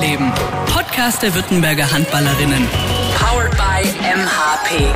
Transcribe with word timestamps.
Innenleben. 0.00 0.32
Podcast 0.72 1.22
der 1.22 1.34
Württemberger 1.34 1.92
Handballerinnen. 1.92 2.66
Powered 3.18 3.50
by 3.52 3.86
MHP. 4.00 4.94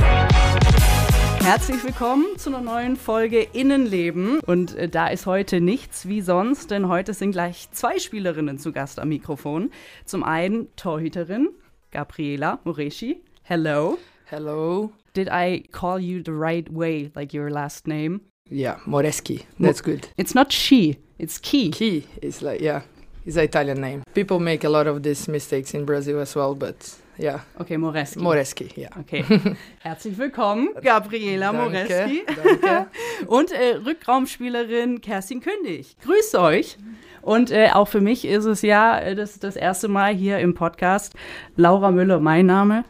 Herzlich 1.44 1.84
willkommen 1.84 2.24
zu 2.38 2.48
einer 2.48 2.62
neuen 2.62 2.96
Folge 2.96 3.42
Innenleben. 3.42 4.40
Und 4.40 4.74
äh, 4.76 4.88
da 4.88 5.08
ist 5.08 5.26
heute 5.26 5.60
nichts 5.60 6.08
wie 6.08 6.22
sonst, 6.22 6.70
denn 6.70 6.88
heute 6.88 7.12
sind 7.12 7.32
gleich 7.32 7.68
zwei 7.72 7.98
Spielerinnen 7.98 8.58
zu 8.58 8.72
Gast 8.72 8.98
am 8.98 9.10
Mikrofon. 9.10 9.70
Zum 10.06 10.24
einen 10.24 10.74
Torhüterin 10.76 11.50
Gabriela 11.90 12.60
Moreschi. 12.64 13.20
Hello. 13.42 13.98
Hello. 14.24 14.90
Did 15.12 15.28
I 15.30 15.64
call 15.70 15.98
you 15.98 16.22
the 16.24 16.32
right 16.32 16.66
way, 16.72 17.10
like 17.14 17.34
your 17.34 17.50
last 17.50 17.86
name? 17.86 18.22
Yeah, 18.50 18.78
Moreschi. 18.86 19.44
That's 19.58 19.82
good. 19.82 20.08
It's 20.16 20.34
not 20.34 20.50
she, 20.52 20.98
it's 21.18 21.38
Key. 21.38 21.70
Key 21.70 22.04
is 22.22 22.40
like, 22.40 22.62
yeah, 22.62 22.82
it's 23.24 23.36
an 23.36 23.44
Italian 23.44 23.80
name. 23.80 24.02
People 24.14 24.38
make 24.38 24.64
a 24.64 24.68
lot 24.68 24.86
of 24.86 25.02
these 25.02 25.28
mistakes 25.28 25.74
in 25.74 25.84
Brazil 25.84 26.20
as 26.20 26.34
well, 26.34 26.54
but 26.54 26.76
yeah. 27.18 27.40
Okay, 27.60 27.76
Moreschi. 27.76 28.18
Moreschi, 28.18 28.76
yeah. 28.76 28.88
Okay. 29.00 29.22
Herzlich 29.80 30.18
willkommen, 30.18 30.68
Gabriela 30.82 31.52
Danke, 31.52 31.86
Moreschi. 31.86 32.24
danke. 32.26 32.86
Und 33.26 33.52
äh, 33.52 33.76
Rückraumspielerin 33.84 35.00
Kerstin 35.00 35.40
Kündig. 35.40 35.96
Grüß 36.02 36.34
euch. 36.36 36.76
Und 37.22 37.50
äh, 37.50 37.70
auch 37.72 37.88
für 37.88 38.02
mich 38.02 38.26
ist 38.26 38.44
es 38.44 38.60
ja 38.60 38.98
äh, 38.98 39.14
das, 39.14 39.38
das 39.38 39.56
erste 39.56 39.88
Mal 39.88 40.14
hier 40.14 40.40
im 40.40 40.52
Podcast. 40.54 41.14
Laura 41.56 41.90
Müller, 41.90 42.20
mein 42.20 42.44
Name. 42.44 42.84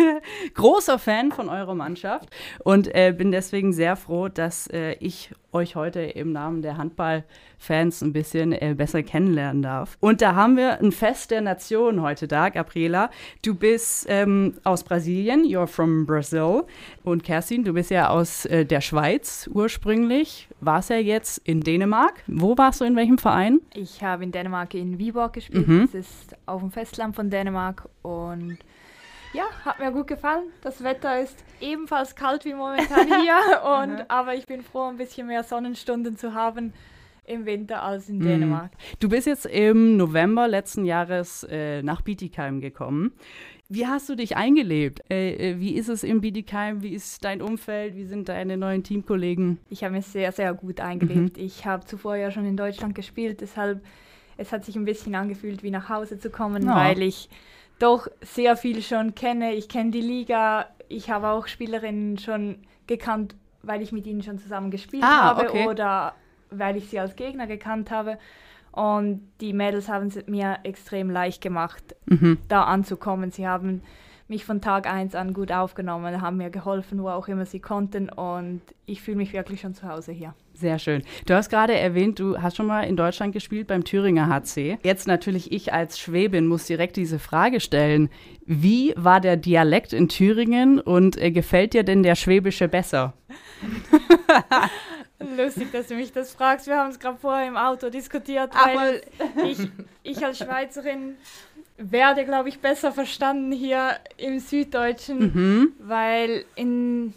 Großer 0.54 0.98
Fan 0.98 1.30
von 1.30 1.48
eurer 1.48 1.76
Mannschaft 1.76 2.30
und 2.64 2.92
äh, 2.92 3.14
bin 3.16 3.30
deswegen 3.30 3.72
sehr 3.72 3.94
froh, 3.94 4.28
dass 4.28 4.66
äh, 4.68 4.94
ich 4.94 5.30
euch 5.56 5.74
heute 5.74 6.00
im 6.00 6.32
Namen 6.32 6.62
der 6.62 6.76
Handballfans 6.76 8.02
ein 8.02 8.12
bisschen 8.12 8.52
äh, 8.52 8.74
besser 8.76 9.02
kennenlernen 9.02 9.62
darf. 9.62 9.96
Und 10.00 10.20
da 10.20 10.34
haben 10.34 10.56
wir 10.56 10.80
ein 10.80 10.92
Fest 10.92 11.30
der 11.30 11.40
Nation 11.40 12.02
heute 12.02 12.28
da, 12.28 12.50
Gabriela. 12.50 13.10
Du 13.42 13.54
bist 13.54 14.06
ähm, 14.08 14.54
aus 14.64 14.84
Brasilien, 14.84 15.44
you're 15.44 15.66
from 15.66 16.06
Brazil. 16.06 16.64
Und 17.04 17.24
Kerstin, 17.24 17.64
du 17.64 17.72
bist 17.72 17.90
ja 17.90 18.10
aus 18.10 18.44
äh, 18.44 18.64
der 18.64 18.82
Schweiz 18.82 19.48
ursprünglich. 19.52 20.48
Warst 20.60 20.90
ja 20.90 20.96
jetzt 20.96 21.38
in 21.38 21.60
Dänemark. 21.60 22.22
Wo 22.26 22.56
warst 22.58 22.80
du, 22.80 22.84
in 22.84 22.94
welchem 22.96 23.18
Verein? 23.18 23.60
Ich 23.74 24.02
habe 24.02 24.24
in 24.24 24.32
Dänemark 24.32 24.74
in 24.74 24.98
Viborg 24.98 25.32
gespielt. 25.32 25.66
Mhm. 25.66 25.88
Das 25.90 25.94
ist 25.94 26.36
auf 26.44 26.60
dem 26.60 26.70
Festland 26.70 27.16
von 27.16 27.30
Dänemark 27.30 27.88
und 28.02 28.58
ja, 29.36 29.44
hat 29.64 29.78
mir 29.78 29.92
gut 29.92 30.06
gefallen. 30.06 30.44
Das 30.62 30.82
Wetter 30.82 31.20
ist 31.20 31.44
ebenfalls 31.60 32.14
kalt 32.14 32.44
wie 32.44 32.54
momentan 32.54 33.06
hier 33.22 33.36
und 33.82 34.10
aber 34.10 34.34
ich 34.34 34.46
bin 34.46 34.62
froh, 34.62 34.84
ein 34.88 34.96
bisschen 34.96 35.26
mehr 35.26 35.42
Sonnenstunden 35.42 36.16
zu 36.16 36.34
haben 36.34 36.72
im 37.24 37.44
Winter 37.44 37.82
als 37.82 38.08
in 38.08 38.20
Dänemark. 38.20 38.70
Du 39.00 39.08
bist 39.08 39.26
jetzt 39.26 39.46
im 39.46 39.96
November 39.96 40.46
letzten 40.46 40.84
Jahres 40.84 41.44
äh, 41.50 41.82
nach 41.82 42.00
Bietigheim 42.02 42.60
gekommen. 42.60 43.12
Wie 43.68 43.86
hast 43.88 44.08
du 44.08 44.14
dich 44.14 44.36
eingelebt? 44.36 45.02
Äh, 45.10 45.50
äh, 45.54 45.58
wie 45.58 45.74
ist 45.74 45.88
es 45.88 46.04
in 46.04 46.20
Bietigheim? 46.20 46.82
Wie 46.84 46.94
ist 46.94 47.24
dein 47.24 47.42
Umfeld? 47.42 47.96
Wie 47.96 48.04
sind 48.04 48.28
deine 48.28 48.56
neuen 48.56 48.84
Teamkollegen? 48.84 49.58
Ich 49.70 49.82
habe 49.82 49.94
mich 49.94 50.06
sehr, 50.06 50.30
sehr 50.30 50.54
gut 50.54 50.78
eingelebt. 50.80 51.36
Ich 51.36 51.66
habe 51.66 51.84
zuvor 51.84 52.14
ja 52.14 52.30
schon 52.30 52.46
in 52.46 52.56
Deutschland 52.56 52.94
gespielt, 52.94 53.40
deshalb 53.40 53.84
es 54.36 54.52
hat 54.52 54.64
sich 54.64 54.76
ein 54.76 54.84
bisschen 54.84 55.14
angefühlt, 55.14 55.62
wie 55.62 55.70
nach 55.70 55.88
Hause 55.88 56.18
zu 56.18 56.30
kommen, 56.30 56.64
Ja. 56.66 56.76
weil 56.76 57.02
ich 57.02 57.28
doch 57.78 58.08
sehr 58.22 58.56
viel 58.56 58.82
schon 58.82 59.14
kenne. 59.14 59.52
Ich 59.54 59.68
kenne 59.68 59.90
die 59.90 60.00
Liga. 60.00 60.66
Ich 60.88 61.10
habe 61.10 61.28
auch 61.28 61.46
Spielerinnen 61.46 62.18
schon 62.18 62.58
gekannt, 62.86 63.34
weil 63.62 63.82
ich 63.82 63.92
mit 63.92 64.06
ihnen 64.06 64.22
schon 64.22 64.38
zusammen 64.38 64.70
gespielt 64.70 65.02
Ah, 65.04 65.24
habe 65.36 65.48
okay. 65.48 65.66
oder 65.68 66.14
weil 66.50 66.76
ich 66.76 66.88
sie 66.88 66.98
als 67.00 67.16
Gegner 67.16 67.46
gekannt 67.46 67.90
habe. 67.90 68.18
Und 68.72 69.22
die 69.40 69.52
Mädels 69.52 69.88
haben 69.88 70.06
es 70.08 70.26
mir 70.26 70.58
extrem 70.62 71.10
leicht 71.10 71.40
gemacht, 71.42 71.96
Mhm. 72.06 72.38
da 72.48 72.64
anzukommen. 72.64 73.30
Sie 73.30 73.46
haben 73.48 73.82
mich 74.28 74.44
von 74.44 74.60
Tag 74.60 74.86
eins 74.86 75.14
an 75.14 75.32
gut 75.32 75.50
aufgenommen, 75.52 76.20
haben 76.20 76.36
mir 76.36 76.50
geholfen, 76.50 77.02
wo 77.02 77.08
auch 77.08 77.28
immer 77.28 77.46
sie 77.46 77.60
konnten. 77.60 78.08
Und 78.10 78.60
ich 78.84 79.00
fühle 79.02 79.16
mich 79.16 79.32
wirklich 79.32 79.60
schon 79.60 79.74
zu 79.74 79.88
Hause 79.88 80.12
hier. 80.12 80.34
Sehr 80.58 80.78
schön. 80.78 81.02
Du 81.26 81.34
hast 81.34 81.50
gerade 81.50 81.74
erwähnt, 81.74 82.18
du 82.18 82.40
hast 82.40 82.56
schon 82.56 82.66
mal 82.66 82.82
in 82.84 82.96
Deutschland 82.96 83.34
gespielt 83.34 83.66
beim 83.66 83.84
Thüringer 83.84 84.28
HC. 84.28 84.78
Jetzt 84.82 85.06
natürlich 85.06 85.52
ich 85.52 85.72
als 85.74 85.98
Schwäbin 85.98 86.46
muss 86.46 86.64
direkt 86.64 86.96
diese 86.96 87.18
Frage 87.18 87.60
stellen. 87.60 88.08
Wie 88.46 88.94
war 88.96 89.20
der 89.20 89.36
Dialekt 89.36 89.92
in 89.92 90.08
Thüringen 90.08 90.80
und 90.80 91.18
äh, 91.20 91.30
gefällt 91.30 91.74
dir 91.74 91.82
denn 91.82 92.02
der 92.02 92.14
Schwäbische 92.14 92.68
besser? 92.68 93.12
Lustig, 95.36 95.72
dass 95.72 95.88
du 95.88 95.94
mich 95.94 96.12
das 96.12 96.32
fragst. 96.32 96.66
Wir 96.66 96.76
haben 96.76 96.90
es 96.90 96.98
gerade 96.98 97.18
vorher 97.18 97.48
im 97.48 97.56
Auto 97.56 97.88
diskutiert, 97.90 98.52
weil 98.54 99.00
ich, 99.46 99.58
ich 100.02 100.24
als 100.24 100.38
Schweizerin 100.38 101.16
werde, 101.78 102.24
glaube 102.24 102.48
ich, 102.48 102.60
besser 102.60 102.92
verstanden 102.92 103.52
hier 103.52 103.96
im 104.18 104.38
Süddeutschen, 104.38 105.18
Mhm. 105.18 105.72
weil 105.80 106.44
in, 106.54 107.12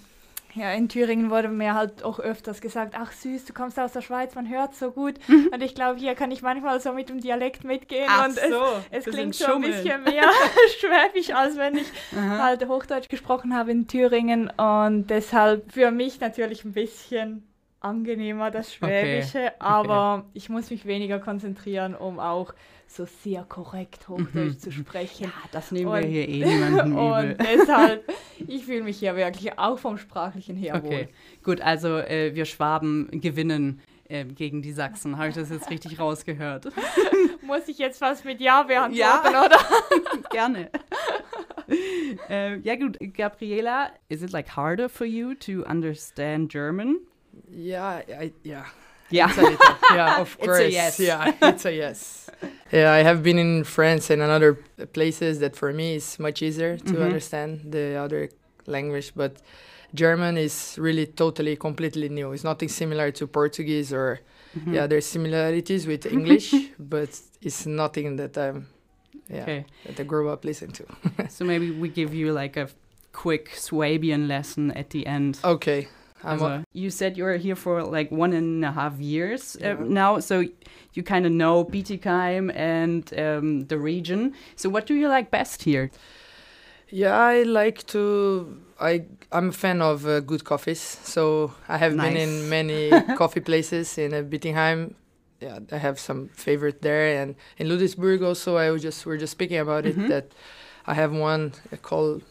ja, 0.54 0.72
in 0.74 0.90
Thüringen 0.90 1.30
wurde 1.30 1.48
mir 1.50 1.74
halt 1.74 2.04
auch 2.04 2.20
öfters 2.20 2.62
gesagt, 2.62 2.96
ach 2.98 3.12
süß, 3.12 3.46
du 3.46 3.54
kommst 3.54 3.80
aus 3.80 3.94
der 3.94 4.02
Schweiz, 4.02 4.36
man 4.36 4.50
hört 4.50 4.76
so 4.76 4.92
gut. 4.92 5.16
Und 5.28 5.62
ich 5.62 5.76
glaube, 5.76 6.00
hier 6.00 6.16
kann 6.16 6.32
ich 6.32 6.42
manchmal 6.42 6.80
so 6.80 6.94
mit 6.94 7.10
dem 7.10 7.20
Dialekt 7.20 7.64
mitgehen 7.64 8.08
Ach 8.10 8.28
und 8.28 8.36
so, 8.36 8.64
es, 8.92 9.06
es 9.06 9.14
klingt 9.14 9.36
schon 9.36 9.56
ein 9.56 9.62
bisschen 9.62 10.04
mehr 10.04 10.24
schwäbisch, 10.80 11.34
als 11.34 11.58
wenn 11.58 11.78
ich 11.78 11.88
halt 12.16 12.68
Hochdeutsch 12.68 13.10
gesprochen 13.10 13.56
habe 13.56 13.72
in 13.72 13.88
Thüringen. 13.88 14.50
Und 14.50 15.08
deshalb 15.08 15.72
für 15.72 15.92
mich 15.92 16.20
natürlich 16.20 16.64
ein 16.66 16.74
bisschen 16.74 17.49
angenehmer 17.82 18.52
das 18.52 18.68
Okay, 18.82 19.22
Schwäbische, 19.22 19.54
aber 19.62 20.26
ich 20.34 20.50
muss 20.50 20.70
mich 20.70 20.86
weniger 20.86 21.20
konzentrieren, 21.20 21.96
um 21.96 22.20
auch 22.20 22.54
so 22.88 23.06
sehr 23.06 23.44
korrekt 23.44 24.10
Hochdeutsch 24.10 24.58
zu 24.58 24.72
sprechen. 24.72 25.28
Mhm. 25.28 25.32
Ja, 25.32 25.50
das 25.52 25.72
nehmen 25.72 25.92
wir 25.92 26.00
Und- 26.00 26.08
hier 26.10 26.28
eh 26.28 26.44
niemandem 26.46 26.92
übel. 26.94 27.02
Und 27.32 27.38
deshalb, 27.40 28.12
ich 28.48 28.66
fühle 28.66 28.84
mich 28.84 28.98
hier 29.00 29.16
wirklich 29.16 29.58
auch 29.60 29.78
vom 29.78 29.98
Sprachlichen 29.98 30.56
her 30.56 30.76
Okay, 30.76 31.08
gut, 31.44 31.62
also 31.62 31.98
äh, 31.98 32.34
wir 32.34 32.46
Schwaben 32.46 33.08
gewinnen 33.22 33.80
äh, 34.08 34.26
gegen 34.26 34.62
die 34.64 34.72
Sachsen. 34.74 35.18
Habe 35.20 35.30
ich 35.30 35.36
das 35.36 35.52
jetzt 35.52 35.70
richtig 35.70 36.00
rausgehört? 36.00 36.66
wohl. 36.66 36.74
Muss 37.44 37.68
ich 37.68 37.78
jetzt 37.78 38.02
was 38.02 38.24
mit 38.24 38.42
Ja 38.42 38.64
beantworten, 38.64 38.96
Ja. 38.98 39.46
oder? 39.46 39.58
Gerne. 40.32 40.70
äh, 42.30 42.58
ja 42.60 42.76
gut, 42.76 42.98
Gabriela, 43.16 43.92
is 44.08 44.22
it 44.24 44.32
like 44.32 44.56
harder 44.56 44.90
for 44.90 45.06
you 45.06 45.34
to 45.36 45.64
understand 45.70 46.52
German? 46.52 46.98
Yeah, 47.52 48.02
I, 48.20 48.32
yeah. 48.44 48.66
Ja. 49.12 49.26
It's 49.28 49.38
a 49.38 49.42
little, 49.42 49.76
yeah, 49.96 50.20
of 50.22 50.34
It's 50.36 50.44
a 50.44 50.46
course. 50.46 50.74
yes. 50.74 51.00
Yeah, 51.00 51.34
it's 51.42 51.66
a 51.66 51.74
yes. 51.74 52.30
Yeah, 52.72 52.94
I 52.94 53.02
have 53.04 53.24
been 53.24 53.40
in 53.40 53.64
France 53.64 54.12
and 54.12 54.22
in 54.22 54.30
other 54.30 54.54
places 54.94 55.40
that 55.40 55.56
for 55.56 55.74
me 55.74 55.96
is 55.96 56.20
much 56.20 56.42
easier 56.44 56.78
to 56.78 56.94
Mhm. 56.94 57.04
understand 57.04 57.72
the 57.72 57.96
other 57.98 58.30
language, 58.68 59.12
but 59.16 59.42
German 59.96 60.38
is 60.38 60.76
really 60.78 61.08
totally 61.08 61.56
completely 61.56 62.08
new. 62.10 62.32
It's 62.34 62.44
nothing 62.44 62.70
similar 62.70 63.12
to 63.12 63.26
Portuguese 63.28 63.92
or 63.92 64.20
Mhm. 64.56 64.74
yeah, 64.76 64.88
there's 64.88 65.08
similarities 65.08 65.88
with 65.88 66.06
English, 66.18 66.54
but 66.78 67.10
it's 67.42 67.66
nothing 67.66 68.18
that 68.18 68.38
I'm 68.38 68.68
yeah 69.28 69.42
Okay, 69.44 69.66
that 69.86 70.00
I 70.00 70.04
grew 70.04 70.30
up 70.30 70.46
listening 70.46 70.74
to. 70.74 70.84
so 71.30 71.46
maybe 71.46 71.72
we 71.72 71.90
give 71.90 72.14
you 72.14 72.32
like 72.32 72.56
a 72.62 72.68
quick 73.12 73.50
Swabian 73.56 74.28
lesson 74.28 74.72
at 74.78 74.90
the 74.92 75.08
end. 75.08 75.40
Okay. 75.44 75.88
I'm 76.24 76.42
Also, 76.42 76.64
you 76.74 76.90
said 76.90 77.18
you 77.18 77.24
were 77.24 77.38
here 77.38 77.56
for 77.56 77.82
like 77.84 78.12
one 78.12 78.34
and 78.34 78.64
a 78.66 78.72
half 78.72 79.00
years 79.00 79.56
uh, 79.64 79.76
now, 79.80 80.20
so 80.20 80.44
you 80.94 81.04
kind 81.04 81.26
of 81.26 81.32
know 81.32 81.64
Bietigheim 81.66 82.52
and 82.56 83.14
um, 83.18 83.68
the 83.68 83.78
region. 83.78 84.34
So, 84.56 84.70
what 84.70 84.86
do 84.86 84.94
you 84.96 85.08
like 85.08 85.32
best 85.32 85.64
here? 85.64 85.92
Yeah, 86.90 87.18
I 87.18 87.44
like 87.44 87.86
to. 87.88 88.58
I 88.80 89.06
I'm 89.32 89.50
a 89.50 89.52
fan 89.52 89.82
of 89.82 90.06
uh, 90.06 90.20
good 90.22 90.44
coffees, 90.44 90.80
so 91.04 91.54
I 91.68 91.78
have 91.78 91.96
been 91.96 92.18
in 92.18 92.50
many 92.50 92.90
coffee 93.16 93.42
places 93.42 93.98
in 93.98 94.14
uh, 94.14 94.22
Bittingheim. 94.24 94.94
Yeah, 95.40 95.60
I 95.72 95.78
have 95.78 96.00
some 96.00 96.30
favorite 96.34 96.82
there, 96.82 97.22
and 97.22 97.36
in 97.58 97.68
Ludwigsburg 97.68 98.24
also. 98.24 98.58
I 98.58 98.72
was 98.72 98.82
just 98.82 99.06
we're 99.06 99.18
just 99.20 99.32
speaking 99.32 99.58
about 99.60 99.84
Mhm. 99.86 100.06
it 100.06 100.08
that 100.10 100.26
I 100.88 100.96
have 100.96 101.14
one 101.14 101.54
uh, 101.72 101.78
called 101.78 102.24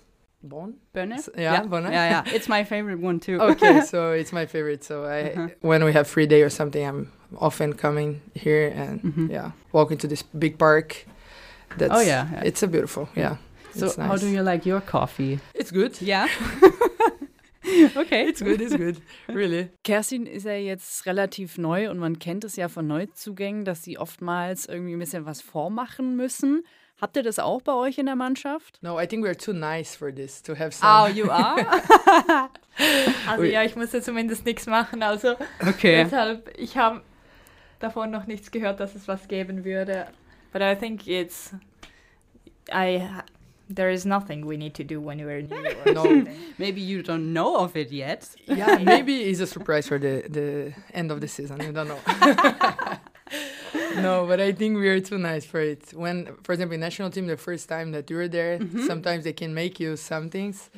Bon. 0.42 0.74
Bönne? 0.94 1.14
S- 1.18 1.30
yeah, 1.36 1.62
Bonne. 1.66 1.90
Yeah, 1.90 2.10
yeah. 2.24 2.34
It's 2.34 2.48
my 2.48 2.64
favorite 2.64 3.00
one 3.00 3.18
too. 3.20 3.40
okay, 3.40 3.80
so 3.86 4.12
it's 4.12 4.32
my 4.32 4.46
favorite. 4.46 4.84
So 4.84 5.04
I 5.04 5.32
Uh-huh. 5.34 5.48
when 5.62 5.84
we 5.84 5.92
have 5.92 6.04
free 6.06 6.26
day 6.26 6.42
or 6.42 6.50
something, 6.50 6.84
I'm 6.86 7.10
often 7.40 7.74
coming 7.74 8.20
here 8.34 8.72
and 8.74 9.00
Mhm. 9.02 9.30
yeah, 9.30 9.50
walking 9.72 9.98
to 9.98 10.06
this 10.08 10.22
big 10.22 10.56
park. 10.58 11.06
That's 11.76 11.92
Oh, 11.92 12.00
yeah, 12.00 12.26
yeah. 12.32 12.44
it's 12.46 12.62
a 12.62 12.66
beautiful 12.68 13.08
yeah. 13.16 13.36
So, 13.74 13.86
it's 13.86 13.96
how 13.96 14.06
nice. 14.12 14.20
do 14.20 14.28
you 14.28 14.42
like 14.42 14.64
your 14.68 14.80
coffee? 14.80 15.38
It's 15.54 15.70
good. 15.72 16.00
Yeah. 16.00 16.28
okay. 17.96 18.26
It's 18.28 18.40
good. 18.40 18.60
It's 18.60 18.74
good. 18.76 18.96
Really. 19.28 19.68
Kerstin 19.84 20.26
ist 20.26 20.46
ja 20.46 20.52
jetzt 20.54 21.04
relativ 21.06 21.58
neu 21.58 21.90
und 21.90 21.98
man 21.98 22.18
kennt 22.18 22.44
es 22.44 22.56
ja 22.56 22.68
von 22.68 22.86
Neuzugängen, 22.86 23.64
dass 23.64 23.82
sie 23.82 23.98
oftmals 23.98 24.66
irgendwie 24.66 24.94
ein 24.94 24.98
bisschen 24.98 25.26
was 25.26 25.42
vormachen 25.42 26.16
müssen. 26.16 26.64
Habt 27.00 27.16
ihr 27.16 27.22
das 27.22 27.38
auch 27.38 27.62
bei 27.62 27.72
euch 27.72 27.98
in 27.98 28.06
der 28.06 28.16
Mannschaft? 28.16 28.78
No, 28.82 29.00
I 29.00 29.06
think 29.06 29.24
we're 29.24 29.36
too 29.38 29.52
nice 29.52 29.94
for 29.94 30.12
this 30.12 30.42
to 30.42 30.54
have 30.56 30.72
some. 30.72 30.90
Oh, 30.90 31.06
you 31.06 31.30
are? 31.30 31.64
Also 33.28 33.42
ja, 33.42 33.64
ich 33.64 33.74
musste 33.74 34.00
zumindest 34.00 34.44
nichts 34.44 34.66
machen. 34.66 35.02
Also 35.02 35.34
Okay. 35.66 36.04
deshalb, 36.04 36.48
ich 36.56 36.76
habe 36.76 37.00
davon 37.80 38.10
noch 38.12 38.26
nichts 38.28 38.52
gehört, 38.52 38.78
dass 38.78 38.94
es 38.94 39.08
was 39.08 39.26
geben 39.26 39.64
würde. 39.64 40.06
But 40.52 40.62
I 40.62 40.76
think 40.76 41.06
it's 41.08 41.52
I 42.72 43.02
there 43.68 43.90
is 43.92 44.04
nothing 44.04 44.46
we 44.46 44.56
need 44.56 44.74
to 44.74 44.84
do 44.84 45.00
when 45.00 45.18
we're 45.18 45.42
new. 45.42 45.92
No. 45.92 46.04
Maybe 46.58 46.80
you 46.80 47.00
don't 47.02 47.32
know 47.32 47.56
of 47.56 47.74
it 47.74 47.90
yet. 47.90 48.28
yeah, 48.46 48.78
maybe 48.78 49.22
it's 49.28 49.40
a 49.40 49.46
surprise 49.46 49.88
for 49.88 49.98
the 49.98 50.22
the 50.28 50.72
end 50.94 51.10
of 51.10 51.20
the 51.20 51.26
season. 51.28 51.60
You 51.60 51.72
don't 51.72 51.88
know. 51.88 51.98
no, 53.96 54.26
but 54.26 54.40
I 54.40 54.52
think 54.52 54.76
we 54.78 54.88
are 54.88 55.00
too 55.00 55.18
nice 55.18 55.44
for 55.44 55.60
it. 55.60 55.92
When, 55.94 56.28
for 56.42 56.52
example, 56.52 56.74
in 56.74 56.80
national 56.80 57.10
team, 57.10 57.26
the 57.26 57.36
first 57.36 57.68
time 57.68 57.92
that 57.92 58.10
you're 58.10 58.28
there, 58.28 58.58
sometimes 58.86 59.24
they 59.24 59.32
can 59.32 59.54
make 59.54 59.78
you 59.80 59.96
some 59.96 60.30
things, 60.30 60.70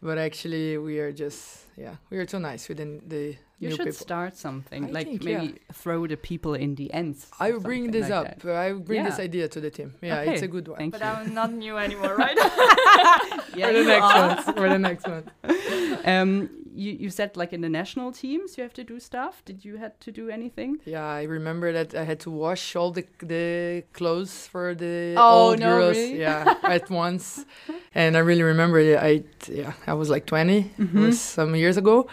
but 0.00 0.18
actually 0.18 0.78
we 0.78 0.98
are 0.98 1.12
just 1.12 1.58
yeah, 1.76 1.96
we 2.10 2.18
are 2.18 2.26
too 2.26 2.38
nice 2.38 2.68
within 2.68 3.00
the 3.06 3.36
You 3.58 3.68
new 3.70 3.76
should 3.76 3.86
people. 3.86 3.92
start 4.06 4.36
something, 4.36 4.84
I 4.86 4.90
like 4.90 5.06
think, 5.06 5.22
maybe 5.24 5.46
yeah. 5.46 5.72
throw 5.72 6.06
the 6.06 6.16
people 6.18 6.52
in 6.54 6.74
the 6.74 6.92
ends. 6.92 7.26
I 7.40 7.50
will 7.52 7.60
bring 7.60 7.90
this 7.90 8.10
like 8.10 8.12
up. 8.12 8.40
that. 8.42 8.54
I 8.56 8.72
will 8.72 8.80
bring 8.80 9.04
this 9.04 9.18
idea 9.18 9.48
to 9.48 9.60
the 9.60 9.70
team. 9.70 9.94
Yeah, 10.02 10.20
Okay, 10.20 10.34
it's 10.34 10.42
a 10.42 10.48
good 10.48 10.68
one. 10.68 10.76
Thank 10.78 10.92
But 10.92 11.00
you. 11.00 11.06
I'm 11.06 11.32
not 11.34 11.50
new 11.52 11.78
anymore, 11.78 12.14
right? 12.16 12.36
yeah, 13.56 13.66
for 13.68 13.72
the 13.72 13.78
you 13.78 13.86
next 13.86 14.04
are. 14.04 14.28
one. 14.28 14.54
For 14.54 14.68
the 14.68 14.78
next 14.78 15.06
one. 15.08 15.24
Um, 16.04 16.50
you, 16.74 16.92
you 16.92 17.10
said 17.10 17.36
like 17.36 17.52
in 17.52 17.60
the 17.60 17.68
national 17.68 18.12
teams 18.12 18.56
you 18.56 18.62
have 18.62 18.72
to 18.74 18.84
do 18.84 18.98
stuff. 19.00 19.42
Did 19.44 19.64
you 19.64 19.76
had 19.76 20.00
to 20.00 20.10
do 20.12 20.28
anything? 20.28 20.78
Yeah, 20.84 21.04
I 21.06 21.24
remember 21.24 21.72
that 21.72 21.94
I 21.94 22.04
had 22.04 22.20
to 22.20 22.30
wash 22.30 22.74
all 22.76 22.90
the 22.92 23.04
the 23.20 23.84
clothes 23.92 24.46
for 24.48 24.74
the 24.74 25.14
Oh, 25.16 25.50
old 25.50 25.60
no, 25.60 25.66
girls. 25.78 25.96
really? 25.96 26.20
Yeah, 26.20 26.54
at 26.62 26.90
once, 27.06 27.44
and 27.94 28.16
I 28.16 28.20
really 28.20 28.42
remember. 28.42 28.78
I 28.78 29.24
yeah, 29.48 29.72
I 29.86 29.94
was 29.94 30.08
like 30.10 30.26
20. 30.26 30.62
Mm-hmm. 30.78 31.02
was 31.06 31.20
some 31.20 31.54
years 31.56 31.76
ago, 31.76 32.06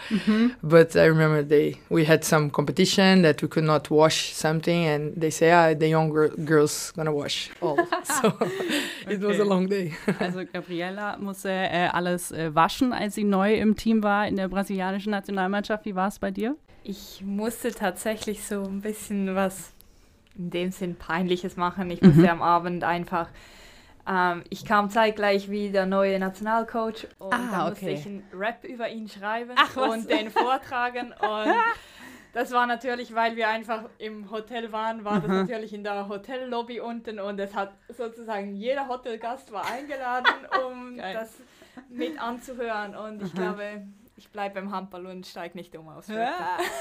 but 0.63 0.95
I 0.95 1.05
remember 1.05 1.43
they 1.43 1.75
we 1.89 2.05
had 2.05 2.23
some 2.23 2.49
competition 2.49 3.21
that 3.23 3.41
we 3.41 3.47
could 3.47 3.63
not 3.63 3.89
wash 3.89 4.33
something, 4.33 4.85
and 4.85 5.13
they 5.15 5.29
say 5.29 5.51
ah 5.51 5.73
the 5.73 5.87
young 5.87 6.09
gir- 6.09 6.35
girls 6.45 6.91
gonna 6.95 7.11
wash 7.13 7.49
all. 7.61 7.77
so 8.03 8.37
it 9.07 9.19
was 9.21 9.39
a 9.39 9.45
long 9.45 9.67
day. 9.67 9.93
Also 10.19 10.45
Gabriella 10.45 11.17
musste 11.19 11.49
äh, 11.49 11.89
alles 11.91 12.31
äh, 12.31 12.53
waschen, 12.53 12.93
als 12.93 13.15
sie 13.15 13.23
neu 13.23 13.53
im 13.55 13.75
Team 13.75 14.03
war 14.03 14.27
in 14.27 14.35
der 14.35 14.48
brasilianischen 14.49 15.11
Nationalmannschaft. 15.11 15.85
Wie 15.85 15.95
war 15.95 16.07
es 16.07 16.19
bei 16.19 16.31
dir? 16.31 16.55
Ich 16.83 17.21
musste 17.25 17.71
tatsächlich 17.71 18.43
so 18.45 18.63
ein 18.63 18.81
bisschen 18.81 19.35
was 19.35 19.71
in 20.37 20.49
dem 20.49 20.71
Sinn 20.71 20.95
Peinliches 20.95 21.57
machen. 21.57 21.89
Ich 21.91 22.01
musste 22.01 22.21
Mhm. 22.21 22.29
am 22.29 22.41
Abend 22.41 22.83
einfach. 22.83 23.27
Ähm, 24.07 24.43
ich 24.49 24.65
kam 24.65 24.89
zeitgleich 24.89 25.49
wie 25.51 25.69
der 25.69 25.85
neue 25.85 26.17
Nationalcoach 26.19 27.07
und 27.19 27.33
Ah, 27.33 27.37
dann 27.51 27.69
musste 27.69 27.85
okay. 27.85 27.93
ich 27.93 28.05
einen 28.05 28.23
Rap 28.33 28.63
über 28.63 28.89
ihn 28.89 29.07
schreiben 29.07 29.51
Ach, 29.55 29.75
und 29.77 30.09
den 30.09 30.29
vortragen. 30.31 31.13
Und 31.21 31.53
das 32.33 32.51
war 32.51 32.65
natürlich, 32.67 33.13
weil 33.15 33.35
wir 33.35 33.49
einfach 33.49 33.83
im 33.97 34.29
Hotel 34.31 34.71
waren, 34.71 35.03
war 35.03 35.19
das 35.19 35.27
natürlich 35.29 35.73
in 35.73 35.83
der 35.83 36.07
Hotellobby 36.07 36.79
unten 36.79 37.19
und 37.19 37.39
es 37.39 37.55
hat 37.55 37.73
sozusagen 37.89 38.55
jeder 38.55 38.87
Hotelgast 38.87 39.51
war 39.51 39.65
eingeladen, 39.65 40.27
um 40.67 40.95
das 41.13 41.33
mit 41.89 42.21
anzuhören. 42.21 42.95
Und 42.95 43.23
ich 43.23 43.33
glaube, 43.33 43.81
ich 44.19 44.29
bleibe 44.29 44.55
beim 44.55 44.71
Handball 44.71 45.05
und 45.05 45.25
steige 45.25 45.57
nicht 45.57 45.75
um 45.77 45.87
aus. 45.87 46.05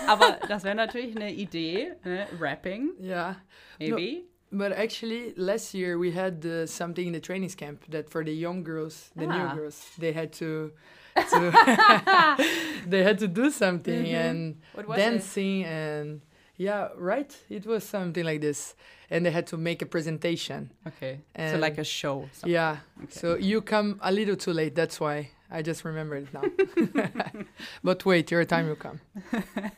Aber 0.06 0.38
das 0.48 0.64
wäre 0.64 0.74
natürlich 0.74 1.14
eine 1.16 1.32
Idee. 1.32 1.92
Ne? 2.04 2.26
Rapping, 2.40 2.90
yeah. 3.00 3.36
maybe. 3.78 4.24
But 4.50 4.72
actually, 4.72 5.34
last 5.36 5.72
year 5.74 5.98
we 5.98 6.10
had 6.10 6.44
uh, 6.44 6.66
something 6.66 7.06
in 7.06 7.12
the 7.12 7.20
trainings 7.20 7.54
camp 7.54 7.84
that 7.90 8.10
for 8.10 8.24
the 8.24 8.32
young 8.32 8.64
girls, 8.64 9.10
the 9.14 9.26
Ah. 9.26 9.36
new 9.54 9.60
girls, 9.60 9.86
they 9.98 10.12
had 10.12 10.32
to, 10.38 10.72
to 11.30 11.52
they 12.86 13.02
had 13.04 13.18
to 13.18 13.28
do 13.28 13.50
something 13.50 14.06
and 14.12 14.56
What 14.74 14.88
was 14.88 14.98
it? 14.98 15.00
dancing 15.02 15.64
and 15.64 16.20
yeah, 16.56 16.88
right. 16.96 17.32
It 17.48 17.66
was 17.66 17.84
something 17.84 18.24
like 18.24 18.40
this, 18.40 18.74
and 19.10 19.24
they 19.24 19.30
had 19.30 19.46
to 19.48 19.56
make 19.56 19.80
a 19.80 19.86
presentation. 19.86 20.72
Okay. 20.88 21.20
so 21.36 21.56
like 21.58 21.78
a 21.78 21.84
show. 21.84 22.28
something. 22.32 22.50
Yeah. 22.52 22.78
Okay. 23.04 23.10
So 23.10 23.36
you 23.36 23.60
come 23.62 24.00
a 24.02 24.10
little 24.10 24.34
too 24.34 24.52
late. 24.52 24.74
That's 24.74 24.98
why 24.98 25.30
I 25.50 25.62
just 25.64 25.84
remember 25.84 26.16
it 26.16 26.32
now. 26.32 26.42
but 27.82 28.04
wait, 28.04 28.30
your 28.30 28.46
time 28.46 28.66
will 28.66 28.76
come. 28.76 29.00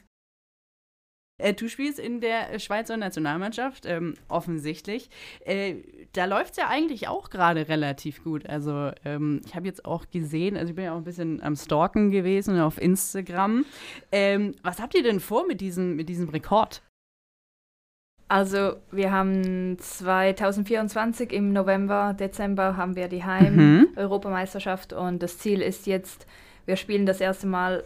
Äh, 1.40 1.54
du 1.54 1.68
spielst 1.68 1.98
in 1.98 2.20
der 2.20 2.58
Schweizer 2.58 2.96
Nationalmannschaft, 2.96 3.86
ähm, 3.86 4.14
offensichtlich. 4.28 5.08
Äh, 5.44 5.76
da 6.12 6.26
läuft 6.26 6.52
es 6.52 6.56
ja 6.58 6.68
eigentlich 6.68 7.08
auch 7.08 7.30
gerade 7.30 7.68
relativ 7.68 8.22
gut. 8.22 8.46
Also 8.46 8.90
ähm, 9.04 9.40
ich 9.46 9.54
habe 9.54 9.66
jetzt 9.66 9.84
auch 9.84 10.10
gesehen, 10.10 10.56
also 10.56 10.70
ich 10.70 10.76
bin 10.76 10.84
ja 10.84 10.92
auch 10.92 10.98
ein 10.98 11.04
bisschen 11.04 11.42
am 11.42 11.56
Stalken 11.56 12.10
gewesen 12.10 12.60
auf 12.60 12.80
Instagram. 12.80 13.64
Ähm, 14.12 14.54
was 14.62 14.80
habt 14.80 14.94
ihr 14.94 15.02
denn 15.02 15.20
vor 15.20 15.46
mit 15.46 15.60
diesem, 15.60 15.96
mit 15.96 16.08
diesem 16.08 16.28
Rekord? 16.28 16.82
Also 18.30 18.76
wir 18.92 19.10
haben 19.10 19.76
2024 19.76 21.32
im 21.32 21.52
November, 21.52 22.14
Dezember 22.16 22.76
haben 22.76 22.94
wir 22.94 23.08
die 23.08 23.24
Mhm. 23.24 23.26
Heim-Europameisterschaft 23.26 24.92
und 24.92 25.20
das 25.20 25.38
Ziel 25.38 25.60
ist 25.60 25.88
jetzt, 25.88 26.28
wir 26.64 26.76
spielen 26.76 27.06
das 27.06 27.20
erste 27.20 27.48
Mal 27.48 27.82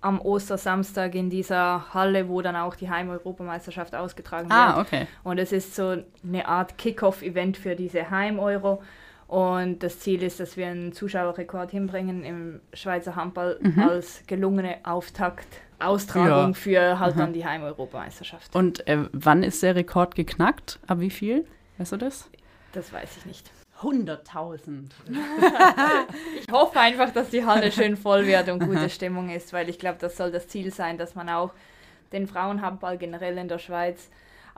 am 0.00 0.20
Ostersamstag 0.20 1.14
in 1.14 1.30
dieser 1.30 1.94
Halle, 1.94 2.28
wo 2.28 2.42
dann 2.42 2.56
auch 2.56 2.74
die 2.74 2.90
Heim-Europameisterschaft 2.90 3.94
ausgetragen 3.94 4.48
wird. 4.48 4.58
Ah, 4.58 4.80
okay. 4.80 5.06
Und 5.22 5.38
es 5.38 5.52
ist 5.52 5.76
so 5.76 6.02
eine 6.26 6.48
Art 6.48 6.76
Kick-Off-Event 6.76 7.56
für 7.56 7.76
diese 7.76 8.10
Heim-Euro. 8.10 8.82
Und 9.28 9.82
das 9.82 10.00
Ziel 10.00 10.22
ist, 10.22 10.40
dass 10.40 10.56
wir 10.56 10.66
einen 10.68 10.92
Zuschauerrekord 10.92 11.70
hinbringen 11.70 12.24
im 12.24 12.60
Schweizer 12.72 13.14
Handball 13.14 13.60
als 13.78 14.22
gelungene 14.26 14.76
Auftakt-Austragung 14.84 16.48
Ja. 16.48 16.52
für 16.54 16.98
halt 16.98 17.18
dann 17.18 17.32
die 17.34 17.44
Heim-Europameisterschaft. 17.44 18.54
Und 18.56 18.86
äh, 18.88 19.04
wann 19.12 19.42
ist 19.42 19.62
der 19.62 19.76
Rekord 19.76 20.14
geknackt? 20.14 20.78
Ab 20.86 21.00
wie 21.00 21.10
viel? 21.10 21.44
Weißt 21.76 21.92
du 21.92 21.98
das? 21.98 22.30
Das 22.72 22.90
weiß 22.92 23.18
ich 23.18 23.26
nicht. 23.26 23.50
100.000. 23.82 24.88
Ich 26.40 26.52
hoffe 26.52 26.80
einfach, 26.80 27.10
dass 27.12 27.28
die 27.30 27.44
Halle 27.44 27.70
schön 27.70 27.96
voll 27.96 28.26
wird 28.26 28.48
und 28.48 28.60
gute 28.60 28.88
Stimmung 28.88 29.28
ist, 29.28 29.52
weil 29.52 29.68
ich 29.68 29.78
glaube, 29.78 29.98
das 30.00 30.16
soll 30.16 30.30
das 30.32 30.48
Ziel 30.48 30.72
sein, 30.72 30.96
dass 30.98 31.14
man 31.14 31.28
auch 31.28 31.52
den 32.12 32.26
Frauenhandball 32.26 32.96
generell 32.96 33.36
in 33.36 33.48
der 33.48 33.58
Schweiz 33.58 34.08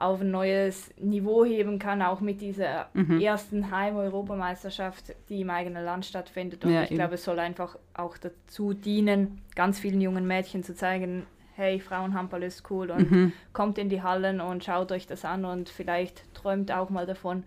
auf 0.00 0.20
ein 0.22 0.30
neues 0.30 0.90
Niveau 0.98 1.44
heben 1.44 1.78
kann, 1.78 2.02
auch 2.02 2.20
mit 2.20 2.40
dieser 2.40 2.88
Mhm. 2.94 3.20
ersten 3.20 3.70
Heim-Europameisterschaft, 3.70 5.14
die 5.28 5.42
im 5.42 5.50
eigenen 5.50 5.84
Land 5.84 6.06
stattfindet. 6.06 6.64
Und 6.64 6.72
Ja, 6.72 6.82
ich 6.82 6.90
eben. 6.90 6.96
glaube, 6.96 7.14
es 7.14 7.24
soll 7.24 7.38
einfach 7.38 7.78
auch 7.94 8.16
dazu 8.18 8.72
dienen, 8.74 9.42
ganz 9.54 9.78
vielen 9.78 10.00
jungen 10.00 10.26
Mädchen 10.26 10.62
zu 10.64 10.74
zeigen, 10.74 11.26
hey, 11.54 11.78
Frauenhandball 11.80 12.42
ist 12.42 12.70
cool 12.70 12.90
und 12.90 13.10
Mhm. 13.10 13.32
kommt 13.52 13.76
in 13.76 13.88
die 13.90 14.02
Hallen 14.02 14.40
und 14.40 14.64
schaut 14.64 14.90
euch 14.92 15.06
das 15.06 15.24
an 15.26 15.44
und 15.44 15.68
vielleicht 15.68 16.32
träumt 16.34 16.72
auch 16.72 16.88
mal 16.88 17.04
davon, 17.06 17.44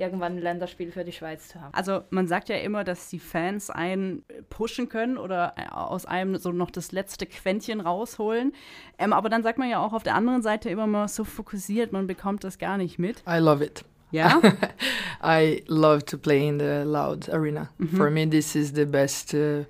irgendwann 0.00 0.36
ein 0.36 0.42
Länderspiel 0.42 0.90
für 0.90 1.04
die 1.04 1.12
Schweiz 1.12 1.48
zu 1.48 1.60
haben. 1.60 1.72
Also 1.74 2.02
man 2.10 2.26
sagt 2.26 2.48
ja 2.48 2.56
immer, 2.56 2.84
dass 2.84 3.08
die 3.08 3.18
Fans 3.18 3.70
einen 3.70 4.24
pushen 4.48 4.88
können 4.88 5.18
oder 5.18 5.54
äh, 5.56 5.68
aus 5.70 6.06
einem 6.06 6.36
so 6.36 6.52
noch 6.52 6.70
das 6.70 6.92
letzte 6.92 7.26
Quäntchen 7.26 7.80
rausholen. 7.80 8.52
Ähm, 8.98 9.12
aber 9.12 9.28
dann 9.28 9.42
sagt 9.42 9.58
man 9.58 9.68
ja 9.68 9.84
auch 9.84 9.92
auf 9.92 10.02
der 10.02 10.14
anderen 10.14 10.42
Seite 10.42 10.70
immer 10.70 10.86
mal 10.86 11.08
so 11.08 11.24
fokussiert, 11.24 11.92
man 11.92 12.06
bekommt 12.06 12.44
das 12.44 12.58
gar 12.58 12.78
nicht 12.78 12.98
mit. 12.98 13.22
I 13.28 13.38
love 13.38 13.64
it. 13.64 13.84
Ja? 14.10 14.40
I 15.22 15.62
love 15.68 16.04
to 16.06 16.18
play 16.18 16.48
in 16.48 16.58
the 16.58 16.82
loud 16.84 17.28
arena. 17.28 17.70
For 17.96 18.10
me, 18.10 18.28
this 18.28 18.56
is 18.56 18.72
the 18.72 18.84
best 18.84 19.34
uh, 19.34 19.64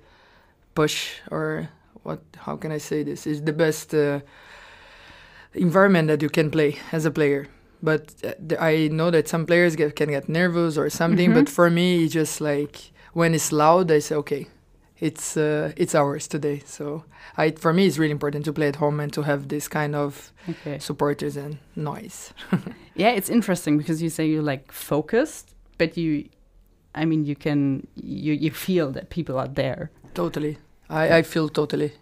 push, 0.73 1.21
or 1.29 1.69
what? 2.03 2.19
How 2.45 2.57
can 2.57 2.71
I 2.71 2.79
say 2.79 3.03
this? 3.03 3.27
Is 3.27 3.43
the 3.45 3.53
best 3.53 3.93
uh, 3.93 4.21
environment 5.53 6.07
that 6.07 6.21
you 6.21 6.29
can 6.29 6.49
play 6.49 6.77
as 6.91 7.05
a 7.05 7.11
player. 7.11 7.47
But 7.83 8.13
uh, 8.23 8.55
I 8.59 8.89
know 8.89 9.09
that 9.11 9.27
some 9.27 9.45
players 9.45 9.75
get, 9.75 9.95
can 9.95 10.09
get 10.09 10.29
nervous 10.29 10.77
or 10.77 10.89
something. 10.89 11.33
But 11.33 11.49
for 11.49 11.69
me, 11.69 12.03
it's 12.03 12.13
just 12.13 12.39
like 12.41 12.91
when 13.13 13.33
it's 13.33 13.51
loud, 13.51 13.91
I 13.91 13.99
say, 13.99 14.15
okay, 14.15 14.47
it's 14.99 15.35
uh, 15.35 15.71
it's 15.75 15.95
ours 15.95 16.27
today. 16.27 16.61
So 16.65 17.03
I, 17.37 17.51
for 17.51 17.73
me, 17.73 17.87
it's 17.87 17.97
really 17.97 18.11
important 18.11 18.45
to 18.45 18.53
play 18.53 18.67
at 18.67 18.75
home 18.75 18.99
and 18.99 19.11
to 19.13 19.23
have 19.23 19.47
this 19.47 19.67
kind 19.67 19.95
of 19.95 20.31
Okay. 20.49 20.79
supporters 20.79 21.37
and 21.37 21.57
noise. 21.75 22.33
Yeah, 22.93 23.11
it's 23.15 23.29
interesting 23.29 23.77
because 23.77 24.01
you 24.03 24.09
say 24.09 24.25
you're 24.27 24.43
like 24.43 24.71
focused, 24.71 25.55
but 25.77 25.95
you, 25.97 26.27
I 26.93 27.05
mean, 27.05 27.23
you 27.25 27.35
can, 27.35 27.87
you, 27.95 28.33
you 28.33 28.51
feel 28.51 28.91
that 28.91 29.09
people 29.09 29.39
are 29.39 29.47
there. 29.47 29.89
Totally. 30.13 30.57
I, 30.89 31.17
I 31.19 31.21
feel 31.23 31.47
totally. 31.49 31.93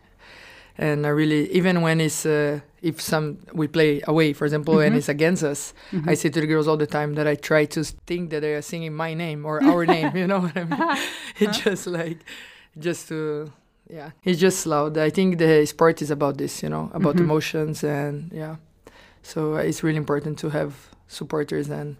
And 0.79 1.05
I 1.05 1.09
really, 1.09 1.47
even 1.51 1.81
when 1.81 2.01
it's, 2.01 2.25
uh, 2.25 2.61
if 2.81 3.01
some, 3.01 3.39
we 3.53 3.67
play 3.67 4.01
away, 4.07 4.33
for 4.33 4.45
example, 4.45 4.79
and 4.79 4.95
it's 4.95 5.09
against 5.09 5.43
us, 5.43 5.73
I 6.05 6.13
say 6.13 6.29
to 6.29 6.41
the 6.41 6.47
girls 6.47 6.67
all 6.67 6.77
the 6.77 6.87
time 6.87 7.15
that 7.15 7.27
I 7.27 7.35
try 7.35 7.65
to 7.65 7.83
think 7.83 8.29
that 8.29 8.41
they 8.41 8.53
are 8.53 8.61
singing 8.61 8.93
my 8.93 9.13
name 9.13 9.45
or 9.45 9.63
our 9.63 9.85
name, 9.95 10.15
you 10.15 10.27
know 10.27 10.39
what 10.39 10.55
I 10.55 10.63
mean? 10.63 10.97
It's 11.39 11.59
just 11.59 11.87
like, 11.87 12.19
just 12.77 13.07
to, 13.09 13.51
yeah, 13.89 14.11
it's 14.23 14.39
just 14.39 14.65
loud. 14.65 14.97
I 14.97 15.09
think 15.09 15.37
the 15.37 15.65
sport 15.65 16.01
is 16.01 16.11
about 16.11 16.37
this, 16.37 16.63
you 16.63 16.69
know, 16.69 16.89
about 16.93 17.19
emotions 17.19 17.83
and, 17.83 18.31
yeah. 18.33 18.57
So 19.21 19.55
uh, 19.55 19.57
it's 19.57 19.83
really 19.83 19.97
important 19.97 20.39
to 20.39 20.49
have 20.49 20.89
supporters 21.07 21.69
and 21.69 21.97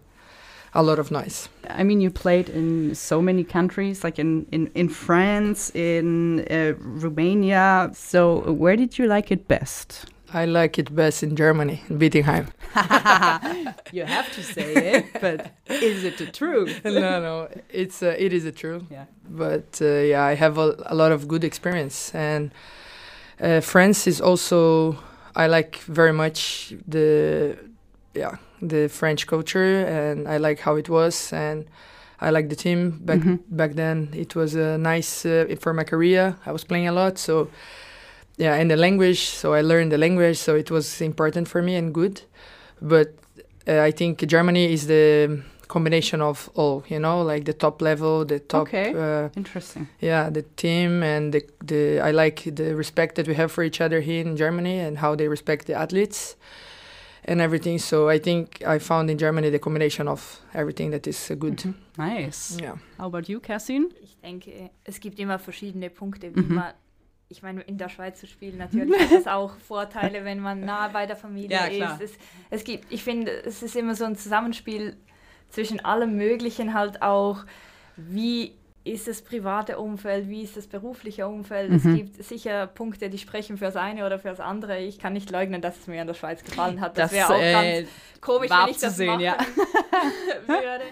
a 0.74 0.82
lot 0.82 0.98
of 0.98 1.10
noise. 1.10 1.48
I 1.68 1.82
mean, 1.82 2.00
you 2.00 2.10
played 2.10 2.48
in 2.48 2.94
so 2.94 3.20
many 3.20 3.44
countries, 3.44 4.04
like 4.04 4.18
in, 4.18 4.46
in, 4.52 4.70
in 4.74 4.88
France, 4.88 5.70
in 5.74 6.46
uh, 6.50 6.74
Romania. 6.78 7.90
So, 7.92 8.52
where 8.52 8.76
did 8.76 8.98
you 8.98 9.06
like 9.06 9.30
it 9.32 9.48
best? 9.48 10.06
I 10.32 10.44
like 10.44 10.78
it 10.78 10.94
best 10.94 11.22
in 11.22 11.34
Germany, 11.36 11.82
in 11.88 11.98
Wittenheim. 11.98 12.46
you 13.92 14.04
have 14.04 14.30
to 14.32 14.42
say 14.42 14.94
it, 14.94 15.06
but 15.20 15.50
is 15.68 16.04
it 16.04 16.16
the 16.18 16.26
truth? 16.26 16.80
no, 16.84 17.20
no, 17.20 17.48
it's 17.68 18.02
uh, 18.02 18.14
it 18.18 18.32
is 18.32 18.44
a 18.44 18.52
true. 18.52 18.86
Yeah. 18.90 19.06
But 19.28 19.80
uh, 19.82 19.86
yeah, 19.86 20.22
I 20.24 20.34
have 20.34 20.58
a, 20.58 20.74
a 20.86 20.94
lot 20.94 21.12
of 21.12 21.26
good 21.26 21.44
experience, 21.44 22.14
and 22.14 22.50
uh, 23.40 23.60
France 23.60 24.06
is 24.06 24.20
also 24.20 24.96
I 25.34 25.46
like 25.48 25.76
very 25.86 26.12
much 26.12 26.74
the 26.86 27.56
yeah 28.14 28.36
the 28.62 28.88
French 28.88 29.26
culture, 29.26 29.84
and 29.86 30.28
I 30.28 30.36
like 30.38 30.60
how 30.60 30.76
it 30.76 30.88
was, 30.88 31.32
and 31.32 31.64
I 32.20 32.30
like 32.30 32.48
the 32.48 32.56
team 32.56 33.00
back 33.04 33.20
Mhm. 33.20 33.38
back 33.48 33.74
then. 33.74 34.08
It 34.14 34.34
was 34.36 34.54
a 34.54 34.76
nice 34.78 35.24
uh, 35.26 35.56
for 35.60 35.72
my 35.74 35.84
career. 35.84 36.36
I 36.46 36.52
was 36.52 36.64
playing 36.64 36.88
a 36.88 36.92
lot, 36.92 37.18
so 37.18 37.48
yeah, 38.40 38.54
and 38.60 38.70
the 38.70 38.76
language. 38.76 39.18
So 39.18 39.54
I 39.54 39.62
learned 39.62 39.90
the 39.92 39.98
language, 39.98 40.36
so 40.38 40.54
it 40.56 40.70
was 40.70 41.00
important 41.00 41.48
for 41.48 41.62
me 41.62 41.76
and 41.76 41.92
good. 41.94 42.22
But 42.80 43.08
uh, 43.68 43.80
I 43.88 43.92
think 43.92 44.26
Germany 44.26 44.72
is 44.72 44.86
the 44.86 45.42
combination 45.68 46.20
of 46.20 46.48
all. 46.54 46.82
You 46.88 46.98
know, 46.98 47.22
like 47.22 47.44
the 47.44 47.52
top 47.52 47.80
level, 47.82 48.24
the 48.24 48.38
top. 48.40 48.62
Okay. 48.68 48.92
Uh, 48.94 49.28
Interesting. 49.36 49.86
yeah, 50.00 50.30
the 50.32 50.42
team 50.56 51.02
and 51.02 51.32
the 51.32 51.42
the 51.64 52.00
I 52.00 52.12
like 52.12 52.42
the 52.56 52.74
respect 52.74 53.14
that 53.16 53.26
we 53.28 53.34
have 53.34 53.48
for 53.52 53.62
each 53.62 53.80
other 53.80 54.00
here 54.00 54.20
in 54.26 54.36
Germany 54.36 54.80
and 54.80 54.98
how 54.98 55.14
they 55.16 55.28
respect 55.28 55.66
the 55.66 55.74
athletes 55.74 56.36
and 57.28 57.40
everything. 57.40 57.78
So 57.78 58.08
I 58.08 58.18
think 58.18 58.62
I 58.66 58.78
found 58.78 59.10
in 59.10 59.18
Germany 59.18 59.50
the 59.50 59.58
combination 59.58 60.08
of 60.08 60.40
everything 60.54 60.90
that 60.92 61.06
is 61.06 61.30
uh, 61.30 61.34
good. 61.36 61.58
Mhm. 61.58 61.74
Nice. 61.98 62.56
Yeah. 62.62 62.76
How 62.98 63.06
about 63.06 63.28
you, 63.28 63.40
Cassin? 63.40 63.92
Ich 64.02 64.16
denke, 64.22 64.70
es 64.84 64.98
gibt 65.00 65.18
immer 65.18 65.38
verschiedene 65.38 65.90
Punkte, 65.90 66.34
wie 66.34 66.40
Mhm. 66.40 66.54
man. 66.54 66.72
Ich 67.32 67.42
meine, 67.42 67.60
in 67.62 67.78
der 67.78 67.88
Schweiz 67.88 68.18
zu 68.18 68.26
spielen, 68.26 68.58
natürlich 68.58 68.98
hat 69.00 69.12
das 69.12 69.26
auch 69.28 69.52
Vorteile, 69.56 70.24
wenn 70.24 70.40
man 70.40 70.60
nah 70.60 70.88
bei 70.88 71.06
der 71.06 71.14
Familie 71.16 71.56
Ja, 71.56 71.94
ist. 71.94 72.00
Es, 72.02 72.12
es 72.50 72.64
gibt, 72.64 72.90
ich 72.92 73.04
finde, 73.04 73.30
es 73.44 73.62
ist 73.62 73.76
immer 73.76 73.94
so 73.94 74.04
ein 74.04 74.16
Zusammenspiel 74.16 74.96
zwischen 75.48 75.78
allem 75.84 76.16
Möglichen, 76.16 76.74
halt 76.74 77.02
auch, 77.02 77.44
wie 77.96 78.54
ist 78.82 79.06
das 79.06 79.22
private 79.22 79.78
Umfeld, 79.78 80.28
wie 80.28 80.42
ist 80.42 80.56
das 80.56 80.66
berufliche 80.66 81.28
Umfeld. 81.28 81.70
Es 81.70 81.84
Mhm. 81.84 81.96
gibt 81.96 82.24
sicher 82.24 82.66
Punkte, 82.66 83.10
die 83.10 83.18
sprechen 83.18 83.58
fürs 83.58 83.76
eine 83.76 84.04
oder 84.06 84.18
fürs 84.18 84.40
andere. 84.40 84.80
Ich 84.80 84.98
kann 84.98 85.12
nicht 85.12 85.30
leugnen, 85.30 85.60
dass 85.60 85.78
es 85.78 85.86
mir 85.86 86.00
in 86.00 86.06
der 86.08 86.14
Schweiz 86.14 86.42
gefallen 86.42 86.80
hat. 86.80 86.98
Das, 86.98 87.10
Das, 87.10 87.12
wäre 87.12 87.28
auch 87.34 87.40
äh, 87.40 87.82
ganz 87.82 87.88
komisch, 88.20 88.50
war 88.50 88.64
wenn 88.64 88.70
ich 88.72 88.76
das 88.78 88.84
abzusehen, 88.84 89.10
machen 89.10 89.20
ja. 89.24 89.36
würde. 90.48 90.84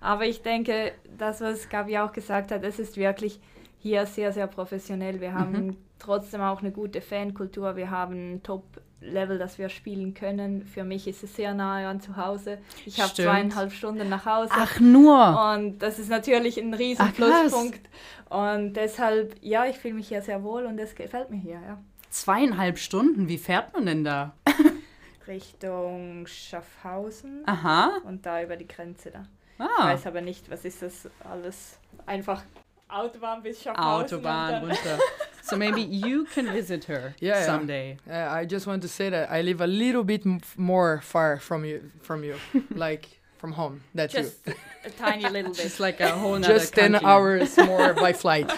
Aber 0.00 0.26
ich 0.26 0.42
denke, 0.42 0.92
das, 1.16 1.40
was 1.40 1.68
Gabi 1.70 1.96
auch 1.98 2.12
gesagt 2.12 2.50
hat, 2.50 2.62
es 2.64 2.78
ist 2.78 2.96
wirklich 2.98 3.40
hier 3.78 4.04
sehr, 4.06 4.32
sehr 4.32 4.46
professionell. 4.48 5.20
Wir 5.20 5.32
haben 5.32 5.66
Mhm. 5.68 5.76
Trotzdem 5.98 6.40
auch 6.40 6.60
eine 6.60 6.72
gute 6.72 7.00
Fankultur. 7.00 7.76
Wir 7.76 7.90
haben 7.90 8.34
ein 8.36 8.42
Top-Level, 8.42 9.38
das 9.38 9.58
wir 9.58 9.68
spielen 9.68 10.14
können. 10.14 10.64
Für 10.66 10.84
mich 10.84 11.06
ist 11.08 11.22
es 11.22 11.34
sehr 11.36 11.54
nahe 11.54 11.86
an 11.88 12.00
zu 12.00 12.16
Hause. 12.16 12.58
Ich 12.84 13.00
habe 13.00 13.12
zweieinhalb 13.14 13.72
Stunden 13.72 14.08
nach 14.08 14.26
Hause. 14.26 14.50
Ach, 14.54 14.78
nur. 14.80 15.54
Und 15.54 15.78
das 15.78 15.98
ist 15.98 16.10
natürlich 16.10 16.58
ein 16.58 16.74
riesen 16.74 17.06
Ach. 17.08 17.14
Pluspunkt. 17.14 17.80
Und 18.28 18.74
deshalb, 18.74 19.36
ja, 19.40 19.66
ich 19.66 19.76
fühle 19.76 19.94
mich 19.94 20.08
hier 20.08 20.22
sehr 20.22 20.42
wohl 20.42 20.64
und 20.66 20.78
es 20.78 20.94
gefällt 20.94 21.30
mir 21.30 21.38
hier, 21.38 21.60
ja. 21.66 21.78
Zweieinhalb 22.10 22.78
Stunden. 22.78 23.28
Wie 23.28 23.38
fährt 23.38 23.72
man 23.74 23.86
denn 23.86 24.04
da? 24.04 24.34
Richtung 25.26 26.26
Schaffhausen 26.26 27.42
Aha. 27.46 27.98
und 28.04 28.26
da 28.26 28.42
über 28.42 28.56
die 28.56 28.68
Grenze 28.68 29.10
da. 29.10 29.24
Ich 29.58 29.64
Ah. 29.64 29.86
weiß 29.92 30.06
aber 30.06 30.20
nicht, 30.20 30.50
was 30.50 30.64
ist 30.64 30.82
das 30.82 31.08
alles? 31.28 31.78
Einfach 32.04 32.42
Autobahn 32.90 33.42
bis 33.42 33.60
Schaffhausen. 33.62 34.18
Autobahn 34.20 34.62
und 34.62 34.70
runter. 34.70 34.98
So 35.42 35.56
maybe 35.56 35.80
you 35.82 36.24
can 36.24 36.46
visit 36.52 36.84
her 36.84 37.14
Yeah, 37.20 37.38
yeah. 37.40 37.46
someday. 37.46 37.98
Uh, 38.08 38.14
I 38.30 38.44
just 38.46 38.66
want 38.66 38.82
to 38.82 38.88
say 38.88 39.10
that 39.10 39.30
I 39.30 39.42
live 39.42 39.60
a 39.60 39.66
little 39.66 40.04
bit 40.04 40.24
m- 40.26 40.40
more 40.56 41.00
far 41.02 41.38
from 41.38 41.64
you, 41.64 41.90
from 42.02 42.24
you, 42.24 42.36
like 42.74 43.20
from 43.38 43.52
home. 43.52 43.82
That's 43.94 44.12
Just 44.14 44.38
a 44.84 44.90
tiny 44.90 45.28
little 45.28 45.52
bit. 45.52 45.62
Just 45.62 45.78
like 45.80 46.00
a 46.00 46.10
whole 46.10 46.38
nother 46.38 46.54
Just 46.58 46.74
ten 46.74 46.92
country. 46.92 47.08
hours 47.08 47.56
more 47.58 47.92
by 47.94 48.12
flight. 48.22 48.50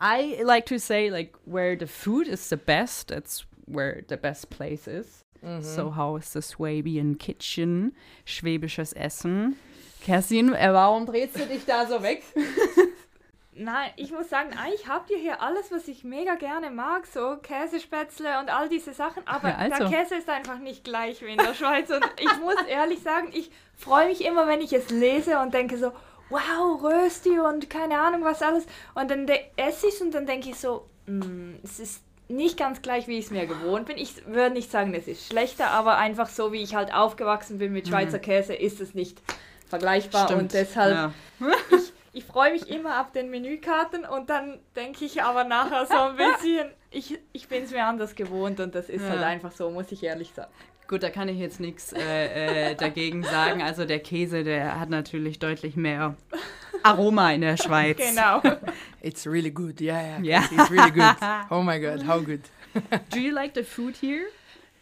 I 0.00 0.40
like 0.44 0.66
to 0.66 0.78
say 0.78 1.10
like 1.10 1.34
where 1.44 1.76
the 1.76 1.86
food 1.86 2.28
is 2.28 2.48
the 2.48 2.56
best, 2.56 3.08
that's 3.08 3.44
where 3.66 4.02
the 4.08 4.16
best 4.16 4.50
place 4.50 4.86
is. 4.88 5.24
Mhm. 5.44 5.62
So 5.64 5.90
how 5.90 6.16
is 6.16 6.32
the 6.32 6.42
Swabian 6.42 7.14
Kitchen? 7.14 7.92
Schwäbisches 8.26 8.92
Essen. 8.96 9.56
Kerstin, 10.04 10.54
äh, 10.54 10.72
warum 10.72 11.06
drehst 11.06 11.36
du 11.38 11.46
dich 11.46 11.64
da 11.66 11.86
so 11.86 12.02
weg? 12.02 12.22
Nein, 13.60 13.90
ich 13.96 14.12
muss 14.12 14.28
sagen, 14.30 14.50
eigentlich 14.56 14.86
habt 14.86 15.10
ihr 15.10 15.18
hier 15.18 15.42
alles, 15.42 15.72
was 15.72 15.88
ich 15.88 16.04
mega 16.04 16.36
gerne 16.36 16.70
mag, 16.70 17.06
so 17.06 17.38
Käsespätzle 17.42 18.38
und 18.38 18.50
all 18.54 18.68
diese 18.68 18.92
Sachen, 18.92 19.26
aber 19.26 19.48
Ja, 19.48 19.56
also. 19.56 19.88
der 19.88 19.88
Käse 19.98 20.14
ist 20.14 20.28
einfach 20.28 20.58
nicht 20.58 20.84
gleich 20.84 21.22
wie 21.22 21.32
in 21.32 21.38
der 21.38 21.54
Schweiz 21.54 21.90
und 21.90 22.04
ich 22.20 22.38
muss 22.38 22.54
ehrlich 22.68 23.00
sagen, 23.02 23.30
ich 23.32 23.50
freue 23.76 24.06
mich 24.06 24.24
immer, 24.24 24.46
wenn 24.46 24.60
ich 24.60 24.72
es 24.72 24.90
lese 24.90 25.40
und 25.40 25.54
denke 25.54 25.76
so, 25.76 25.90
wow, 26.30 26.80
Rösti 26.84 27.40
und 27.40 27.68
keine 27.68 27.98
Ahnung 28.00 28.22
was 28.22 28.42
alles 28.42 28.64
und 28.94 29.10
dann 29.10 29.26
esse 29.56 29.88
ich 29.88 29.94
es 29.94 30.00
und 30.02 30.14
dann 30.14 30.26
denke 30.26 30.50
ich 30.50 30.56
so, 30.56 30.86
"Mm, 31.06 31.54
es 31.64 31.80
ist 31.80 32.02
nicht 32.28 32.58
ganz 32.58 32.80
gleich, 32.80 33.08
wie 33.08 33.18
ich 33.18 33.24
es 33.24 33.30
mir 33.32 33.46
gewohnt 33.46 33.86
bin. 33.86 33.96
Ich 33.96 34.24
würde 34.26 34.50
nicht 34.54 34.70
sagen, 34.70 34.94
es 34.94 35.08
ist 35.08 35.26
schlechter, 35.26 35.70
aber 35.70 35.96
einfach 35.96 36.28
so, 36.28 36.52
wie 36.52 36.62
ich 36.62 36.74
halt 36.76 36.92
aufgewachsen 36.94 37.58
bin 37.58 37.72
mit 37.72 37.88
Schweizer 37.88 38.18
Käse, 38.20 38.54
ist 38.54 38.80
es 38.80 38.94
nicht 38.94 39.20
vergleichbar 39.68 40.34
und 40.36 40.52
deshalb 40.52 40.94
Ja. 40.94 41.12
ich, 41.70 41.92
ich 42.12 42.24
freue 42.24 42.52
mich 42.52 42.68
immer 42.68 42.94
ab 42.96 43.12
den 43.12 43.30
Menükarten 43.30 44.04
und 44.04 44.30
dann 44.30 44.58
denke 44.76 45.04
ich 45.04 45.22
aber 45.22 45.44
nachher 45.44 45.86
so 45.86 45.96
ein 45.96 46.16
bisschen, 46.16 46.70
ich, 46.90 47.18
ich 47.32 47.48
bin 47.48 47.64
es 47.64 47.70
mir 47.70 47.84
anders 47.84 48.14
gewohnt 48.14 48.60
und 48.60 48.74
das 48.74 48.88
ist 48.88 49.02
Ja. 49.02 49.10
halt 49.10 49.22
einfach 49.22 49.52
so, 49.52 49.70
muss 49.70 49.92
ich 49.92 50.02
ehrlich 50.02 50.32
sagen. 50.34 50.50
Gut, 50.88 51.02
da 51.02 51.10
kann 51.10 51.28
ich 51.28 51.36
jetzt 51.38 51.60
nichts 51.60 51.92
äh, 51.92 52.70
äh, 52.70 52.74
dagegen 52.74 53.22
sagen. 53.22 53.60
Also 53.62 53.84
der 53.84 53.98
Käse, 53.98 54.42
der 54.42 54.80
hat 54.80 54.88
natürlich 54.88 55.38
deutlich 55.38 55.76
mehr 55.76 56.16
Aroma 56.82 57.30
in 57.32 57.42
der 57.42 57.58
Schweiz. 57.58 57.98
Genau. 57.98 58.40
It's 59.02 59.26
really 59.26 59.50
good. 59.50 59.82
Yeah, 59.82 60.18
yeah. 60.18 60.22
Yeah. 60.22 60.44
It's 60.50 60.70
really 60.70 60.90
good. 60.90 61.14
Oh 61.50 61.60
my 61.62 61.78
god, 61.78 62.06
how 62.08 62.22
good. 62.24 62.40
Do 63.12 63.18
you 63.20 63.34
like 63.34 63.52
the 63.54 63.64
food 63.64 63.96
here? 64.00 64.28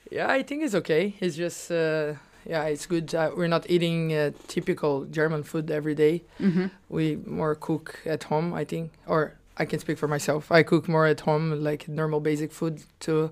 Yeah, 0.09 0.29
I 0.31 0.45
think 0.45 0.63
it's 0.63 0.77
okay. 0.77 1.15
It's 1.19 1.35
just, 1.37 1.73
uh, 1.73 2.15
yeah, 2.49 2.65
it's 2.65 2.87
good. 2.87 3.15
Uh, 3.15 3.31
we're 3.37 3.49
not 3.49 3.69
eating 3.69 4.13
uh, 4.13 4.31
typical 4.49 5.05
German 5.11 5.43
food 5.43 5.71
every 5.71 5.95
day. 5.95 6.23
Mhm. 6.41 6.71
We 6.89 7.17
more 7.27 7.55
cook 7.55 8.01
at 8.07 8.25
home, 8.25 8.55
I 8.55 8.65
think. 8.65 8.91
Or 9.07 9.33
I 9.59 9.65
can 9.67 9.79
speak 9.81 9.99
for 9.99 10.09
myself. 10.09 10.51
I 10.51 10.63
cook 10.63 10.89
more 10.89 11.07
at 11.11 11.21
home, 11.21 11.61
like 11.65 11.89
normal 11.89 12.21
basic 12.21 12.53
food 12.53 12.83
to 13.01 13.31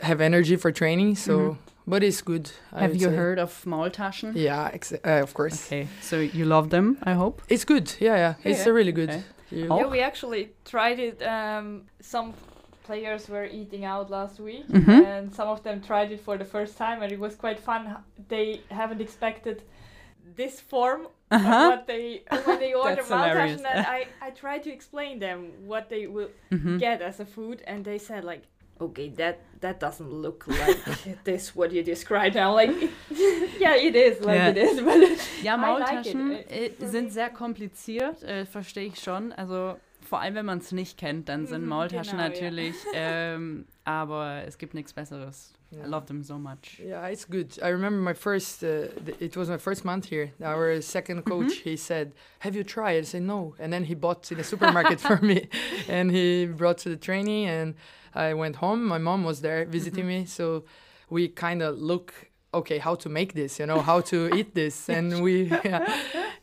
have 0.00 0.20
energy 0.20 0.56
for 0.56 0.72
training. 0.72 1.16
So, 1.16 1.38
Mhm. 1.38 1.56
but 1.86 2.02
it's 2.02 2.22
good. 2.22 2.50
I 2.72 2.80
Have 2.82 2.94
you 2.94 3.08
say. 3.08 3.16
heard 3.16 3.38
of 3.38 3.64
Maultaschen? 3.64 4.32
Yeah, 4.34 4.70
ex- 4.72 4.92
uh, 4.92 5.22
of 5.22 5.32
course. 5.34 5.66
Okay, 5.66 5.88
so 6.00 6.16
you 6.20 6.44
love 6.44 6.68
them, 6.70 6.96
I 7.02 7.14
hope. 7.14 7.42
It's 7.48 7.64
good. 7.64 7.92
Yeah, 8.00 8.16
yeah. 8.16 8.34
It's 8.44 8.66
Yeah. 8.66 8.72
really 8.72 8.92
good. 8.92 9.10
Okay. 9.10 9.22
You- 9.50 9.68
Oh. 9.70 9.78
Yeah, 9.80 9.90
we 9.90 10.00
actually 10.02 10.50
tried 10.64 10.98
it. 10.98 11.22
Um, 11.22 11.82
some 12.00 12.34
players 12.88 13.22
were 13.28 13.46
eating 13.60 13.84
out 13.94 14.06
last 14.18 14.36
week, 14.40 14.66
Mhm. 14.68 15.04
and 15.12 15.24
some 15.38 15.48
of 15.54 15.60
them 15.66 15.80
tried 15.90 16.10
it 16.16 16.20
for 16.26 16.36
the 16.38 16.44
first 16.54 16.74
time, 16.84 16.98
and 17.02 17.10
it 17.12 17.20
was 17.26 17.34
quite 17.44 17.58
fun. 17.70 17.82
They 18.34 18.48
haven't 18.80 19.00
expected 19.00 19.56
this 20.36 20.60
form 20.72 21.00
of 21.06 21.12
Uh-huh. 21.30 21.68
what 21.70 21.86
they 21.86 22.06
when 22.46 22.58
they 22.64 22.72
order. 22.74 23.02
Maltaschen, 23.02 23.64
and 23.74 23.86
I 23.98 24.00
I 24.26 24.30
tried 24.42 24.62
to 24.66 24.70
explain 24.78 25.18
them 25.26 25.38
what 25.70 25.84
they 25.88 26.06
will 26.14 26.30
Mhm. 26.50 26.78
get 26.78 27.00
as 27.02 27.20
a 27.20 27.24
food, 27.24 27.58
and 27.66 27.84
they 27.84 27.98
said 27.98 28.22
like, 28.24 28.42
okay, 28.80 29.08
that 29.20 29.36
that 29.60 29.76
doesn't 29.80 30.12
look 30.24 30.40
like 30.62 30.78
this 31.24 31.54
what 31.56 31.70
you 31.72 31.82
described. 31.82 32.34
now. 32.34 32.50
Like, 32.60 32.72
yeah, 33.64 33.86
it 33.88 33.94
is 33.96 34.14
like 34.30 34.38
Ja. 34.38 34.50
it 34.52 34.56
is, 34.68 34.80
but 34.80 35.00
Ja, 35.42 35.54
I 35.54 35.56
like 35.56 35.64
Maultaschen 35.66 36.30
it. 36.50 36.80
äh, 36.80 36.86
sind 36.86 37.10
sehr 37.12 37.30
kompliziert, 37.30 38.22
äh, 38.22 38.44
verstehe 38.46 38.86
ich 38.86 38.98
schon. 39.00 39.32
Also 39.32 39.76
vor 40.08 40.20
allem, 40.20 40.34
wenn 40.34 40.46
man 40.46 40.58
es 40.58 40.72
nicht 40.72 40.96
kennt, 40.98 41.28
dann 41.28 41.46
sind 41.46 41.62
Mhm, 41.62 41.68
Maultaschen 41.68 42.16
genau, 42.18 42.28
natürlich, 42.28 42.74
ähm, 42.94 43.66
aber 43.84 44.42
es 44.46 44.56
gibt 44.58 44.74
nichts 44.74 44.92
Besseres. 44.92 45.52
Yeah. 45.70 45.84
I 45.84 45.88
love 45.88 46.06
them 46.06 46.22
so 46.22 46.38
much. 46.38 46.80
Yeah, 46.82 47.06
it's 47.08 47.26
good. 47.28 47.58
I 47.62 47.68
remember 47.68 48.00
my 48.00 48.14
first. 48.14 48.62
Uh, 48.62 48.88
it 49.20 49.36
was 49.36 49.48
my 49.50 49.58
first 49.58 49.84
month 49.84 50.06
here. 50.06 50.32
Our 50.42 50.80
second 50.80 51.24
coach, 51.26 51.56
he 51.62 51.76
said, 51.76 52.12
"Have 52.38 52.56
you 52.56 52.64
tried?" 52.64 53.00
I 53.00 53.02
said, 53.02 53.22
"No." 53.22 53.54
And 53.58 53.70
then 53.70 53.84
he 53.84 53.94
bought 53.94 54.30
in 54.32 54.38
the 54.38 54.44
supermarket 54.44 54.98
for 55.08 55.18
me, 55.22 55.50
and 55.86 56.10
he 56.10 56.46
brought 56.46 56.78
to 56.84 56.88
the 56.88 56.96
training. 56.96 57.48
And 57.48 57.74
I 58.14 58.32
went 58.32 58.56
home. 58.56 58.86
My 58.86 58.96
mom 58.96 59.24
was 59.24 59.42
there 59.42 59.66
visiting 59.66 60.06
me, 60.06 60.24
so 60.24 60.64
we 61.10 61.28
kind 61.28 61.60
of 61.62 61.76
look. 61.78 62.14
Okay, 62.54 62.78
how 62.78 62.94
to 62.96 63.08
make 63.10 63.34
this? 63.34 63.58
You 63.58 63.66
know, 63.66 63.80
how 63.82 64.00
to 64.00 64.34
eat 64.34 64.54
this? 64.54 64.88
And 64.98 65.20
we, 65.22 65.42
yeah. 65.64 65.86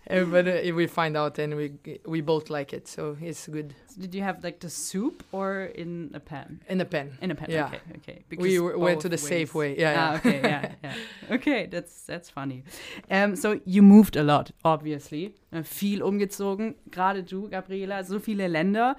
But 0.07 0.47
uh, 0.47 0.75
we 0.75 0.85
find 0.87 1.17
out, 1.17 1.39
and 1.39 1.55
we 1.55 1.71
we 2.05 2.21
both 2.21 2.49
like 2.51 2.73
it, 2.77 2.87
so 2.87 3.17
it's 3.19 3.47
good 3.47 3.73
So 3.87 4.01
did 4.01 4.13
you 4.13 4.21
have 4.21 4.43
like 4.43 4.59
the 4.59 4.69
soup 4.69 5.23
or 5.31 5.71
in 5.75 6.11
a 6.13 6.19
pan? 6.19 6.61
in 6.69 6.77
the 6.77 6.85
pen. 6.85 7.17
In 7.21 7.31
a 7.31 7.35
pan. 7.35 7.49
Yeah. 7.49 7.65
Okay, 7.67 7.81
okay. 7.97 8.23
We 8.29 8.37
Because 8.37 8.55
w- 8.57 8.77
went 8.79 9.01
to 9.01 9.09
the 9.09 9.17
safe 9.17 9.55
way. 9.55 9.75
Yeah, 9.79 9.95
Ah, 9.97 10.11
yeah. 10.11 10.17
okay, 10.19 10.41
yeah, 10.43 10.71
yeah. 10.83 11.35
Okay, 11.35 11.67
that's 11.71 12.05
that's 12.05 12.29
funny. 12.29 12.63
Um, 13.09 13.35
so 13.35 13.59
you 13.65 13.81
moved 13.81 14.15
a 14.15 14.23
lot, 14.23 14.51
obviously. 14.63 15.33
Äh, 15.51 15.63
Viel 15.63 16.03
umgezogen. 16.03 16.75
Gerade 16.91 17.23
du, 17.23 17.49
Gabriela, 17.49 18.03
so 18.03 18.19
viele 18.19 18.47
Länder. 18.47 18.95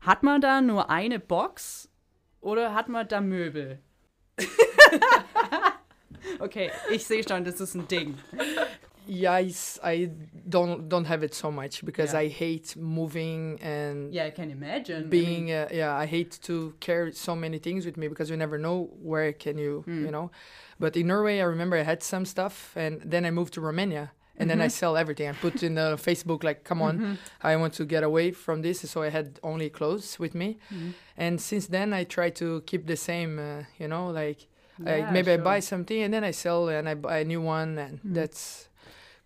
Hat 0.00 0.22
man 0.22 0.40
da 0.40 0.62
nur 0.62 0.88
eine 0.88 1.18
Box 1.20 1.88
oder 2.40 2.72
hat 2.74 2.88
man 2.88 3.06
da 3.08 3.20
Möbel? 3.20 3.78
Okay, 6.40 6.70
ich 6.90 7.04
sehe 7.04 7.22
schon, 7.26 7.44
das 7.44 7.60
ist 7.60 7.74
ein 7.74 7.86
Ding. 7.88 8.14
Yeah, 9.08 9.38
I 9.82 10.10
don't 10.48 10.88
don't 10.88 11.06
have 11.06 11.24
it 11.24 11.34
so 11.34 11.50
much 11.50 11.84
because 11.84 12.12
Yeah. 12.12 12.20
I 12.20 12.28
hate 12.28 12.76
moving 12.76 13.58
and 13.60 14.12
Yeah, 14.14 14.26
I 14.26 14.30
can 14.30 14.50
imagine. 14.50 15.06
I 15.06 15.08
being 15.08 15.46
mean, 15.46 15.54
uh, 15.56 15.68
yeah 15.72 15.96
i 15.96 16.06
hate 16.06 16.38
to 16.42 16.74
carry 16.80 17.12
so 17.12 17.34
many 17.34 17.58
things 17.58 17.84
with 17.86 17.96
me 17.96 18.06
because 18.08 18.30
you 18.30 18.36
never 18.36 18.58
know 18.58 18.88
where 19.02 19.32
can 19.32 19.58
you 19.58 19.82
Mm. 19.86 20.04
you 20.04 20.10
know 20.10 20.30
but 20.78 20.96
in 20.96 21.06
norway 21.08 21.40
i 21.40 21.44
remember 21.44 21.76
i 21.76 21.82
had 21.82 22.02
some 22.02 22.24
stuff 22.24 22.72
and 22.76 23.00
then 23.10 23.24
i 23.24 23.30
moved 23.30 23.52
to 23.54 23.60
romania 23.60 24.10
and 24.38 24.48
then 24.48 24.60
i 24.60 24.66
Mhm. 24.66 24.70
sell 24.70 24.96
everything 24.96 25.28
i 25.28 25.32
put 25.32 25.62
in 25.62 25.74
the 25.74 25.96
facebook 26.06 26.44
like 26.44 26.62
come 26.62 26.82
on 26.82 26.98
mhm, 26.98 27.16
i 27.42 27.56
want 27.56 27.72
to 27.74 27.84
get 27.84 28.02
away 28.04 28.30
from 28.32 28.62
this 28.62 28.80
so 28.90 29.02
i 29.02 29.10
had 29.10 29.40
only 29.42 29.70
clothes 29.70 30.18
with 30.20 30.34
me 30.34 30.58
mhm. 30.70 30.92
and 31.16 31.40
since 31.40 31.66
then 31.68 31.92
i 31.92 32.04
try 32.04 32.30
to 32.30 32.60
keep 32.66 32.86
the 32.86 32.96
same 32.96 33.38
uh, 33.40 33.64
you 33.78 33.88
know 33.88 34.10
like 34.12 34.46
I, 34.86 34.98
Yeah, 34.98 35.10
maybe 35.12 35.30
sure. 35.30 35.40
i 35.40 35.44
buy 35.44 35.60
something 35.60 36.02
and 36.02 36.12
then 36.12 36.24
i 36.24 36.32
sell 36.32 36.68
and 36.68 36.88
i 36.88 36.94
buy 36.94 37.20
a 37.20 37.24
new 37.24 37.40
one 37.42 37.78
and 37.78 38.00
Mm. 38.02 38.14
that's 38.14 38.68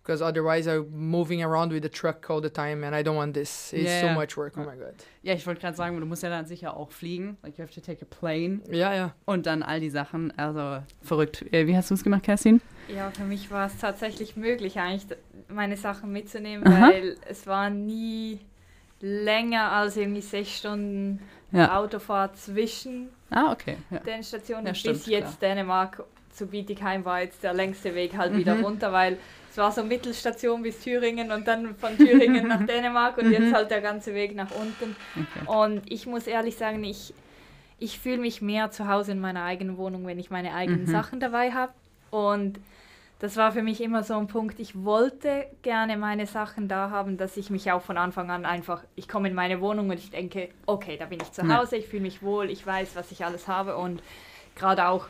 because 0.03 0.21
otherwise 0.23 0.67
i'm 0.67 0.85
moving 0.91 1.41
around 1.43 1.71
with 1.71 1.81
the 1.81 1.89
truck 1.89 2.29
all 2.29 2.41
the 2.41 2.49
time 2.49 2.83
and 2.85 2.93
i 2.95 3.01
don't 3.03 3.15
want 3.15 3.33
this 3.33 3.71
it's 3.73 3.83
Yeah, 3.85 4.01
so 4.01 4.05
yeah. 4.07 4.15
much 4.15 4.35
work 4.37 4.53
oh 4.57 4.61
my 4.65 4.75
god 4.77 4.93
Ja, 5.23 5.33
ich 5.33 5.45
wollte 5.47 5.61
gerade 5.61 5.75
sagen, 5.75 5.99
du 5.99 6.05
musst 6.05 6.21
ja 6.23 6.29
dann 6.29 6.45
sicher 6.45 6.77
auch 6.77 6.91
fliegen. 6.91 7.37
Like, 7.41 7.57
you 7.57 7.63
have 7.63 7.73
to 7.73 7.81
take 7.81 8.03
a 8.03 8.05
plane. 8.05 8.59
yeah 8.69 8.93
yeah 8.93 9.11
Und 9.25 9.47
dann 9.47 9.63
all 9.63 9.79
die 9.79 9.89
Sachen. 9.89 10.31
Also, 10.37 10.83
verrückt. 11.01 11.43
Äh, 11.51 11.65
Wie 11.65 11.75
hast 11.75 11.89
du 11.89 11.95
es 11.95 12.03
gemacht, 12.03 12.21
Kerstin? 12.21 12.61
Ja, 12.87 13.09
für 13.09 13.23
mich 13.23 13.49
war 13.49 13.65
es 13.65 13.75
tatsächlich 13.79 14.35
möglich, 14.35 14.77
eigentlich 14.79 15.17
meine 15.47 15.77
Sachen 15.77 16.11
mitzunehmen, 16.11 16.67
Aha. 16.67 16.89
weil 16.91 17.15
es 17.27 17.47
war 17.47 17.71
nie 17.71 18.39
länger 19.01 19.71
als 19.71 19.97
irgendwie 19.97 20.21
sechs 20.21 20.57
Stunden 20.59 21.19
Ja. 21.51 21.77
Autofahrt 21.79 22.37
zwischen 22.37 23.09
Ah, 23.29 23.51
okay. 23.51 23.77
Ja. 23.89 23.99
den 23.99 24.23
Stationen 24.23 24.65
Ja, 24.65 24.71
bis 24.71 24.79
stimmt, 24.81 25.07
jetzt 25.07 25.41
Dänemark 25.41 26.03
zu 26.31 26.47
Bietigheim 26.47 27.05
war 27.05 27.21
jetzt 27.21 27.43
der 27.43 27.53
längste 27.53 27.95
Weg 27.95 28.17
halt 28.17 28.35
wieder 28.35 28.55
Mhm. 28.55 28.63
runter, 28.65 28.91
weil 28.91 29.17
es 29.49 29.57
war 29.57 29.71
so 29.71 29.83
Mittelstation 29.83 30.63
bis 30.63 30.79
Thüringen 30.81 31.31
und 31.31 31.47
dann 31.47 31.75
von 31.75 31.97
Thüringen 31.97 32.47
nach 32.47 32.65
Dänemark 32.67 33.17
und 33.17 33.27
Mhm. 33.27 33.31
jetzt 33.31 33.53
halt 33.53 33.71
der 33.71 33.79
ganze 33.81 34.13
Weg 34.13 34.35
nach 34.35 34.51
unten. 34.51 34.95
Okay. 35.15 35.45
Und 35.49 35.89
ich 35.89 36.07
muss 36.07 36.27
ehrlich 36.27 36.57
sagen, 36.57 36.83
ich, 36.83 37.13
ich 37.79 37.99
fühle 37.99 38.17
mich 38.17 38.41
mehr 38.41 38.69
zu 38.71 38.87
Hause 38.89 39.13
in 39.13 39.19
meiner 39.21 39.43
eigenen 39.43 39.77
Wohnung, 39.77 40.05
wenn 40.07 40.19
ich 40.19 40.29
meine 40.29 40.53
eigenen 40.53 40.81
Mhm. 40.83 40.87
Sachen 40.87 41.19
dabei 41.21 41.51
habe. 41.53 41.71
Und 42.11 42.59
das 43.19 43.37
war 43.37 43.51
für 43.53 43.63
mich 43.63 43.81
immer 43.81 44.03
so 44.03 44.15
ein 44.15 44.27
Punkt. 44.27 44.59
Ich 44.59 44.83
wollte 44.83 45.45
gerne 45.61 45.97
meine 45.97 46.25
Sachen 46.27 46.67
da 46.67 46.89
haben, 46.89 47.17
dass 47.17 47.37
ich 47.37 47.49
mich 47.49 47.71
auch 47.71 47.81
von 47.81 47.97
Anfang 47.97 48.29
an 48.29 48.45
einfach, 48.45 48.83
ich 48.95 49.07
komme 49.07 49.29
in 49.29 49.33
meine 49.33 49.61
Wohnung 49.61 49.89
und 49.89 49.97
ich 49.97 50.11
denke, 50.11 50.49
okay, 50.65 50.97
da 50.97 51.05
bin 51.05 51.19
ich 51.21 51.31
zu. 51.31 51.47
Hause, 51.47 51.77
ich 51.77 51.87
fühle 51.87 52.01
mich 52.01 52.21
wohl, 52.21 52.49
ich 52.49 52.65
weiß, 52.65 52.95
was 52.95 53.11
ich 53.11 53.23
alles 53.23 53.47
habe. 53.47 53.77
Und 53.77 54.03
gerade 54.55 54.87
auch, 54.87 55.07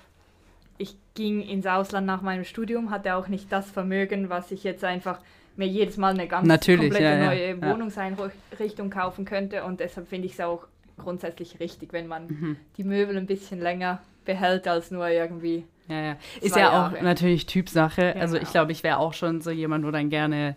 ich 0.78 0.96
ging 1.16 1.42
ins 1.42 1.66
Ausland 1.66 2.06
nach 2.06 2.22
meinem 2.22 2.44
Studium, 2.44 2.92
hatte 2.92 3.16
auch 3.16 3.28
nicht 3.28 3.52
das 3.52 3.72
Vermögen, 3.72 4.30
was 4.30 4.52
ich 4.52 4.64
jetzt 4.64 4.84
einfach 4.84 5.20
mir 5.56 5.68
jedes 5.68 5.98
Mal 5.98 6.14
eine 6.14 6.28
ganz 6.28 6.48
Natürlich, 6.48 6.92
komplette 6.92 7.04
ja, 7.04 7.26
neue 7.26 7.56
ja. 7.56 7.62
Wohnungseinrichtung 7.74 8.90
kaufen 8.90 9.26
könnte. 9.26 9.64
Und 9.64 9.80
deshalb 9.80 10.10
finde 10.10 10.28
ich 10.28 10.34
es 10.34 10.42
auch 10.42 10.68
grundsätzlich 10.98 11.60
richtig, 11.60 11.92
wenn 11.92 12.08
man 12.08 12.28
Mhm. 12.28 12.58
die 12.78 12.84
Möbel 12.84 13.18
ein 13.18 13.26
bisschen 13.26 13.62
länger 13.62 14.02
behält 14.26 14.68
als 14.68 14.92
nur 14.92 15.08
irgendwie. 15.08 15.66
Ja, 15.88 16.02
ja. 16.02 16.18
Ist 16.42 16.56
ja 16.56 16.70
auch 16.70 16.92
Jahre. 16.94 17.04
natürlich 17.04 17.46
Typsache. 17.46 18.16
Also 18.16 18.36
ich 18.38 18.42
Genau. 18.44 18.52
glaube, 18.52 18.72
ich 18.72 18.84
wäre 18.84 18.98
auch 18.98 19.14
schon 19.14 19.42
so 19.42 19.52
jemand, 19.52 19.86
wo 19.86 19.92
dann 19.92 20.10
gerne 20.10 20.56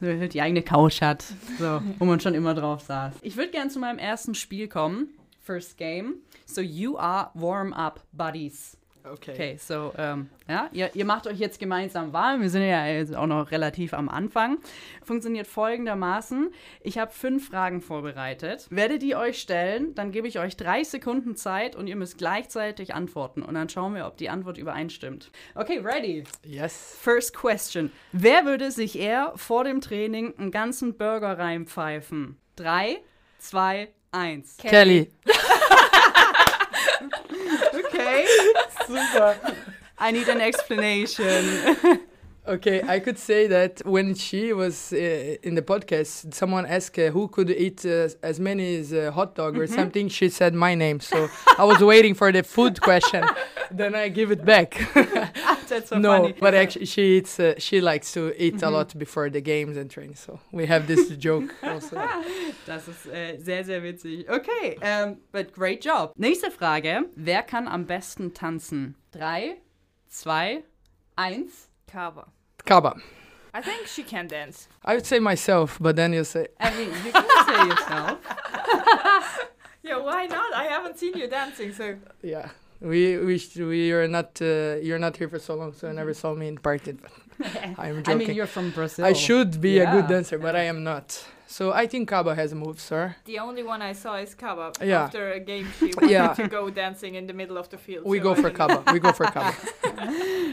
die 0.00 0.42
eigene 0.42 0.62
Couch 0.62 1.00
hat, 1.00 1.24
so, 1.58 1.80
wo 1.98 2.04
man 2.04 2.20
schon 2.20 2.34
immer 2.34 2.54
drauf 2.54 2.80
saß. 2.82 3.14
Ich 3.22 3.36
würde 3.36 3.50
gerne 3.52 3.70
zu 3.70 3.78
meinem 3.78 3.98
ersten 3.98 4.34
Spiel 4.34 4.68
kommen. 4.68 5.08
First 5.42 5.76
Game. 5.76 6.14
So 6.46 6.60
you 6.60 6.96
are 6.98 7.30
warm-up 7.34 8.00
buddies. 8.12 8.76
Okay, 9.06 9.58
so, 9.58 9.92
ähm, 9.98 10.30
ja, 10.48 10.70
ihr, 10.72 10.90
ihr 10.94 11.04
macht 11.04 11.26
euch 11.26 11.38
jetzt 11.38 11.58
gemeinsam 11.58 12.14
warm. 12.14 12.40
Wir 12.40 12.48
sind 12.48 12.62
ja 12.62 12.86
jetzt 12.86 13.14
auch 13.14 13.26
noch 13.26 13.50
relativ 13.50 13.92
am 13.92 14.08
Anfang. 14.08 14.56
Funktioniert 15.02 15.46
folgendermaßen. 15.46 16.50
Ich 16.80 16.96
habe 16.96 17.12
fünf 17.12 17.50
Fragen 17.50 17.82
vorbereitet. 17.82 18.66
Werde 18.70 18.98
die 18.98 19.14
euch 19.14 19.38
stellen, 19.38 19.94
dann 19.94 20.10
gebe 20.10 20.26
ich 20.26 20.38
euch 20.38 20.56
drei 20.56 20.84
Sekunden 20.84 21.36
Zeit 21.36 21.76
und 21.76 21.86
ihr 21.86 21.96
müsst 21.96 22.16
gleichzeitig 22.16 22.94
antworten. 22.94 23.42
Und 23.42 23.52
dann 23.54 23.68
schauen 23.68 23.94
wir, 23.94 24.06
ob 24.06 24.16
die 24.16 24.30
Antwort 24.30 24.56
übereinstimmt. 24.56 25.30
Okay, 25.54 25.80
ready. 25.80 26.24
Yes. 26.42 26.96
First 26.98 27.34
question. 27.34 27.92
Wer 28.12 28.46
würde 28.46 28.70
sich 28.70 28.98
eher 28.98 29.34
vor 29.36 29.64
dem 29.64 29.82
Training 29.82 30.32
einen 30.38 30.50
ganzen 30.50 30.96
Burger 30.96 31.38
reinpfeifen? 31.38 32.38
Drei, 32.56 33.02
zwei, 33.38 33.88
eins. 34.12 34.56
Kelly. 34.56 35.10
Okay. 35.26 35.38
Super. 38.86 39.38
I 39.98 40.10
need 40.10 40.28
an 40.28 40.40
explanation. 40.40 42.00
Okay, 42.46 42.82
I 42.86 43.00
could 43.00 43.18
say 43.18 43.46
that 43.46 43.80
when 43.86 44.14
she 44.14 44.52
was 44.52 44.92
uh, 44.92 45.36
in 45.42 45.54
the 45.54 45.62
podcast, 45.62 46.34
someone 46.34 46.66
asked 46.66 46.98
uh, 46.98 47.10
who 47.10 47.26
could 47.26 47.48
eat 47.48 47.86
uh, 47.86 48.10
as 48.22 48.38
many 48.38 48.76
as 48.76 48.92
a 48.92 49.10
hot 49.10 49.34
dog 49.34 49.56
or 49.56 49.66
something. 49.66 50.10
She 50.10 50.28
said 50.28 50.52
my 50.52 50.74
name, 50.74 51.00
so 51.00 51.30
I 51.56 51.64
was 51.64 51.80
waiting 51.80 52.12
for 52.12 52.30
the 52.32 52.42
food 52.42 52.82
question. 52.82 53.24
then 53.70 53.94
I 53.94 54.08
give 54.08 54.30
it 54.30 54.44
back. 54.44 54.74
That's 55.68 55.88
so 55.88 55.98
no, 55.98 56.08
funny. 56.08 56.34
but 56.38 56.54
actually, 56.54 56.86
she 56.86 57.18
eats. 57.18 57.38
Uh, 57.38 57.54
she 57.58 57.80
likes 57.80 58.12
to 58.12 58.32
eat 58.42 58.62
a 58.62 58.70
lot 58.70 58.96
before 58.98 59.30
the 59.30 59.40
games 59.40 59.76
and 59.76 59.90
training. 59.90 60.16
So 60.16 60.40
we 60.52 60.66
have 60.66 60.86
this 60.86 61.08
joke 61.18 61.54
also. 61.62 61.96
Das 62.66 62.88
ist 62.88 63.06
äh, 63.06 63.36
sehr, 63.38 63.62
sehr 63.62 63.82
witzig. 63.82 64.26
Okay, 64.26 64.78
ähm, 64.80 65.18
but 65.32 65.52
great 65.52 65.84
job. 65.84 66.12
Nächste 66.16 66.50
Frage. 66.50 67.04
Wer 67.14 67.42
kann 67.42 67.68
am 67.68 67.84
besten 67.86 68.32
tanzen? 68.32 68.94
Drei, 69.12 69.56
zwei, 70.08 70.62
eins. 71.14 71.68
Kava. 71.86 72.32
Kaba. 72.64 72.96
I 73.52 73.60
think 73.60 73.86
she 73.86 74.02
can 74.02 74.28
dance. 74.28 74.66
I 74.82 74.94
would 74.94 75.04
say 75.04 75.20
myself, 75.20 75.78
but 75.78 75.96
then 75.96 76.14
you 76.14 76.24
say 76.24 76.48
I 76.58 76.70
mean, 76.70 76.88
you 77.04 77.12
can 77.12 77.24
say 77.46 77.68
yourself. 77.68 78.18
Yeah, 79.84 79.98
why 79.98 80.26
not? 80.26 80.54
I 80.54 80.64
haven't 80.64 80.98
seen 80.98 81.14
you 81.14 81.28
dancing, 81.28 81.72
so. 81.74 81.96
yeah. 82.22 82.48
We 82.80 83.18
we 83.18 83.38
sh- 83.38 83.56
we 83.56 83.92
are 83.92 84.08
not 84.08 84.40
uh, 84.42 84.76
you're 84.82 84.98
not 84.98 85.16
here 85.16 85.28
for 85.28 85.38
so 85.38 85.54
long, 85.54 85.72
so 85.72 85.86
you 85.88 85.94
never 85.94 86.12
saw 86.14 86.34
me 86.34 86.48
in 86.48 86.58
party. 86.58 86.96
I'm 87.78 88.02
joking. 88.02 88.08
I 88.08 88.14
mean, 88.14 88.34
you're 88.34 88.46
from 88.46 88.70
Brazil. 88.70 89.04
I 89.06 89.12
should 89.14 89.60
be 89.60 89.78
a 89.80 89.90
good 89.90 90.06
dancer, 90.08 90.38
but 90.38 90.54
I 90.54 90.64
am 90.68 90.82
not. 90.84 91.24
So 91.46 91.72
I 91.72 91.86
think 91.86 92.08
Kaba 92.08 92.34
has 92.34 92.54
moved, 92.54 92.80
sir. 92.80 93.14
The 93.26 93.38
only 93.38 93.62
one 93.62 93.82
I 93.82 93.92
saw 93.92 94.16
is 94.16 94.34
Kaba. 94.34 94.72
Yeah. 94.82 95.04
After 95.04 95.32
a 95.32 95.40
game, 95.40 95.66
she 95.78 95.92
wanted 95.96 96.10
Yeah. 96.10 96.34
to 96.34 96.48
go 96.48 96.70
dancing 96.70 97.14
in 97.16 97.26
the 97.26 97.32
middle 97.34 97.58
of 97.58 97.68
the 97.68 97.76
field. 97.76 98.04
We 98.06 98.18
so 98.18 98.24
go 98.24 98.32
I 98.32 98.42
for 98.42 98.50
Kaba. 98.50 98.92
We 98.92 98.98
go 98.98 99.12
for 99.12 99.26
Kaba. 99.26 99.52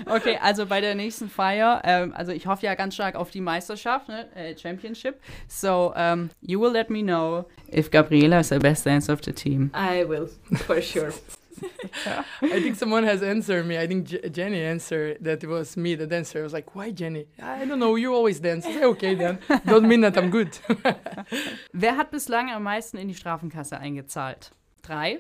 Okay, 0.08 0.38
also 0.42 0.66
bei 0.66 0.82
der 0.82 0.96
nächsten 0.96 1.30
Feier, 1.30 1.82
ähm, 1.84 2.14
also 2.16 2.32
ich 2.32 2.46
hoffe 2.48 2.66
ja 2.66 2.76
ganz 2.76 2.96
stark 2.96 3.16
auf 3.16 3.30
die 3.32 3.42
Meisterschaft, 3.42 4.08
ne? 4.10 4.28
äh, 4.36 4.56
Championship. 4.58 5.20
So, 5.48 5.94
um, 5.96 6.30
you 6.42 6.60
will 6.60 6.72
let 6.72 6.90
me 6.90 7.02
know 7.04 7.46
if 7.72 7.90
Gabriela 7.92 8.40
is 8.40 8.50
the 8.50 8.58
best 8.60 8.86
dancer 8.86 9.14
of 9.14 9.22
the 9.24 9.32
team. 9.32 9.70
I 9.74 10.04
will, 10.04 10.28
for 10.68 10.82
sure. 10.82 11.14
I 12.42 12.60
think 12.62 12.76
someone 12.76 13.04
has 13.04 13.22
answered 13.24 13.66
me. 13.66 13.78
I 13.78 13.88
think 13.88 14.08
J- 14.08 14.30
Jenny 14.30 14.62
answered 14.62 15.18
that 15.22 15.44
it 15.44 15.48
was 15.48 15.78
me, 15.78 15.96
the 15.96 16.08
dancer. 16.08 16.40
I 16.40 16.44
was 16.44 16.54
like, 16.54 16.76
why 16.76 16.92
Jenny? 16.92 17.28
I 17.42 17.66
don't 17.66 17.80
know. 17.80 17.96
You 17.96 18.14
always 18.14 18.40
dance. 18.40 18.66
I 18.66 18.74
say, 18.74 18.84
okay 18.86 19.16
then. 19.16 19.40
Don't 19.66 19.88
mean 19.88 20.02
that 20.02 20.18
I'm 20.18 20.30
good. 20.30 20.58
Wer 21.74 21.94
hat 21.96 22.12
bislang 22.12 22.50
am 22.50 22.64
meisten 22.64 23.00
in 23.00 23.08
die 23.08 23.14
Strafenkasse 23.14 23.80
eingezahlt? 23.80 24.52
Drei, 24.82 25.20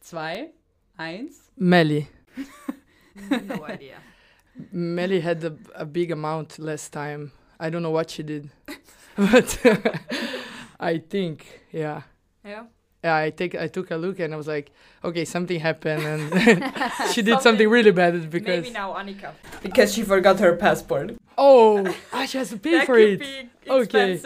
zwei, 0.00 0.50
eins. 0.98 1.50
Melly. 1.56 2.08
no 3.30 3.64
idea. 3.64 3.96
Melly 4.72 5.20
had 5.20 5.44
a, 5.44 5.56
a 5.74 5.84
big 5.84 6.10
amount 6.10 6.58
last 6.58 6.92
time. 6.92 7.32
I 7.58 7.70
don't 7.70 7.82
know 7.82 7.90
what 7.90 8.10
she 8.10 8.22
did, 8.22 8.50
but 9.16 9.58
I 10.80 10.98
think, 10.98 11.60
yeah. 11.72 12.02
Yeah. 12.44 12.64
Yeah, 13.04 13.16
I 13.16 13.28
take 13.28 13.54
I 13.54 13.68
took 13.68 13.90
a 13.90 13.96
look 13.96 14.18
and 14.18 14.32
I 14.32 14.36
was 14.38 14.48
like, 14.48 14.72
okay, 15.04 15.26
something 15.26 15.60
happened, 15.60 16.02
and 16.04 16.72
she 17.12 17.20
did 17.20 17.42
something 17.42 17.68
really 17.68 17.90
bad 17.90 18.30
because 18.30 18.64
Maybe 18.64 18.70
now 18.70 18.94
Annika. 18.94 19.32
Because 19.62 19.92
she 19.92 20.02
forgot 20.02 20.40
her 20.40 20.56
passport. 20.56 21.12
oh, 21.36 21.84
ah, 22.14 22.24
she 22.24 22.38
has 22.38 22.48
to 22.48 22.56
pay 22.56 22.70
that 22.78 22.86
for 22.86 22.94
could 22.96 23.20
it. 23.20 23.20
be 23.20 23.50
Okay. 23.68 24.20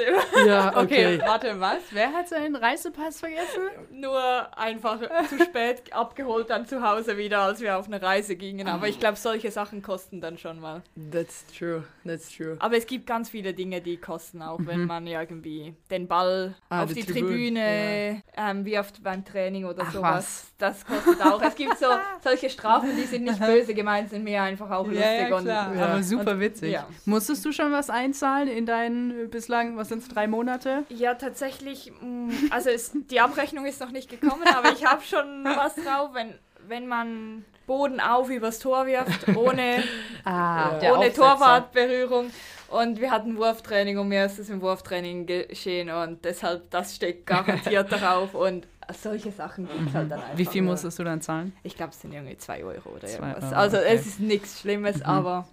Yeah, 0.47 0.69
Okay, 0.77 1.17
okay. 1.17 1.21
warte, 1.27 1.61
was? 1.61 1.79
Wer 1.91 2.13
hat 2.13 2.29
seinen 2.29 2.57
Reisepass 2.57 3.21
vergessen? 3.21 3.63
Nur 3.91 4.19
einfach 4.59 5.01
zu 5.29 5.39
spät 5.45 5.83
abgeholt 5.93 6.51
dann 6.51 6.67
zu 6.67 6.83
Hause 6.83 7.17
wieder, 7.17 7.41
als 7.41 7.61
wir 7.61 7.77
auf 7.79 7.87
eine 7.87 8.01
Reise 8.01 8.37
gingen. 8.37 8.69
Aber 8.69 8.89
ich 8.89 8.99
glaube, 9.01 9.17
solche 9.17 9.51
Sachen 9.51 9.83
kosten 9.83 10.21
dann 10.21 10.39
schon 10.39 10.61
mal. 10.61 10.83
That's 11.11 11.45
true. 11.57 11.85
That's 12.05 12.35
true. 12.35 12.57
Aber 12.61 12.77
es 12.77 12.87
gibt 12.87 13.07
ganz 13.07 13.31
viele 13.31 13.53
Dinge, 13.55 13.81
die 13.81 13.97
kosten, 13.97 14.43
auch 14.43 14.59
wenn 14.63 14.81
Mhm. 14.83 14.87
man 14.87 15.07
irgendwie 15.07 15.75
den 15.91 16.07
Ball 16.09 16.55
Ah, 16.69 16.83
auf 16.85 16.89
die 16.93 17.03
die 17.03 17.13
Tribüne, 17.13 17.29
Tribüne 17.61 18.23
ähm, 18.37 18.65
wirft 18.65 19.03
beim 19.03 19.25
Training 19.25 19.65
oder 19.65 19.85
Ach, 19.87 19.93
sowas. 19.93 20.53
Das 20.59 20.85
kostet 20.85 21.21
auch. 21.23 21.41
Es 21.43 21.55
gibt 21.55 21.79
so 21.79 21.87
solche 22.23 22.51
Strafen, 22.51 22.91
die 22.97 23.05
sind 23.05 23.25
nicht 23.25 23.39
böse 23.41 23.75
gemeint, 23.75 24.11
sind 24.11 24.25
mir 24.25 24.43
einfach 24.43 24.71
auch 24.71 24.87
lustig. 24.87 25.33
und, 25.33 25.47
Ja. 25.47 25.71
Aber 25.81 26.03
super 26.03 26.33
Und- 26.33 26.41
witzig. 26.41 26.73
ja. 26.73 26.87
Musstest 27.05 27.45
du 27.45 27.53
schon 27.53 27.73
was 27.73 27.91
einzahlen 27.91 28.49
in 28.49 28.67
deinen 28.67 29.28
bislang, 29.31 29.77
was 29.77 29.89
sind 29.89 30.03
es, 30.03 30.09
drei 30.09 30.27
Monate? 30.27 30.85
Ja, 30.89 31.15
tatsächlich, 31.15 31.93
mh, 32.01 32.33
also 32.51 32.71
es, 32.71 32.93
die 32.95 33.21
Abrechnung 33.21 33.67
ist 33.67 33.81
noch 33.81 33.91
nicht 33.91 34.09
gekommen, 34.11 34.43
aber 34.55 34.73
ich 34.73 34.85
habe 34.85 35.03
schon 35.03 35.45
was 35.45 35.75
drauf, 35.77 36.11
wenn, 36.15 36.35
wenn 36.67 36.87
man 36.87 37.45
Boden 37.67 38.01
auf 38.01 38.31
übers 38.31 38.59
Tor 38.59 38.87
wirft, 38.87 39.29
ohne, 39.37 39.83
Ah, 40.25 40.79
der 40.79 40.97
ohne. 40.99 41.13
Torwartberührung. 41.13 42.31
Und 42.71 43.01
wir 43.01 43.11
hatten 43.11 43.37
Wurftraining 43.39 43.99
und 43.99 44.09
mir 44.09 44.27
ist 44.27 44.39
es 44.39 44.51
im 44.51 44.61
Wurftraining 44.61 45.25
geschehen 45.27 45.89
und 45.91 46.23
deshalb, 46.25 46.71
das 46.71 46.95
steht 46.97 47.25
garantiert 47.27 47.91
darauf 47.91 48.35
und 48.35 48.67
solche 48.93 49.33
Sachen 49.33 49.67
gibt 49.69 49.89
es 49.89 49.95
halt 49.95 50.11
dann 50.11 50.21
einfach. 50.21 50.37
Wie 50.37 50.45
viel 50.45 50.63
musstest 50.63 50.99
du 50.99 51.05
dann 51.05 51.21
zahlen? 51.23 51.55
Ich 51.63 51.77
glaube, 51.77 51.93
es 51.93 52.01
sind 52.01 52.13
irgendwie 52.13 52.37
2 52.37 52.65
Euro 52.65 52.91
oder 52.91 53.07
Zwei 53.07 53.29
irgendwas. 53.29 53.45
Euro, 53.53 53.55
also 53.55 53.77
okay. 53.79 53.87
es 53.91 54.07
ist 54.07 54.21
nichts 54.21 54.61
Schlimmes, 54.61 55.01
aber 55.03 55.49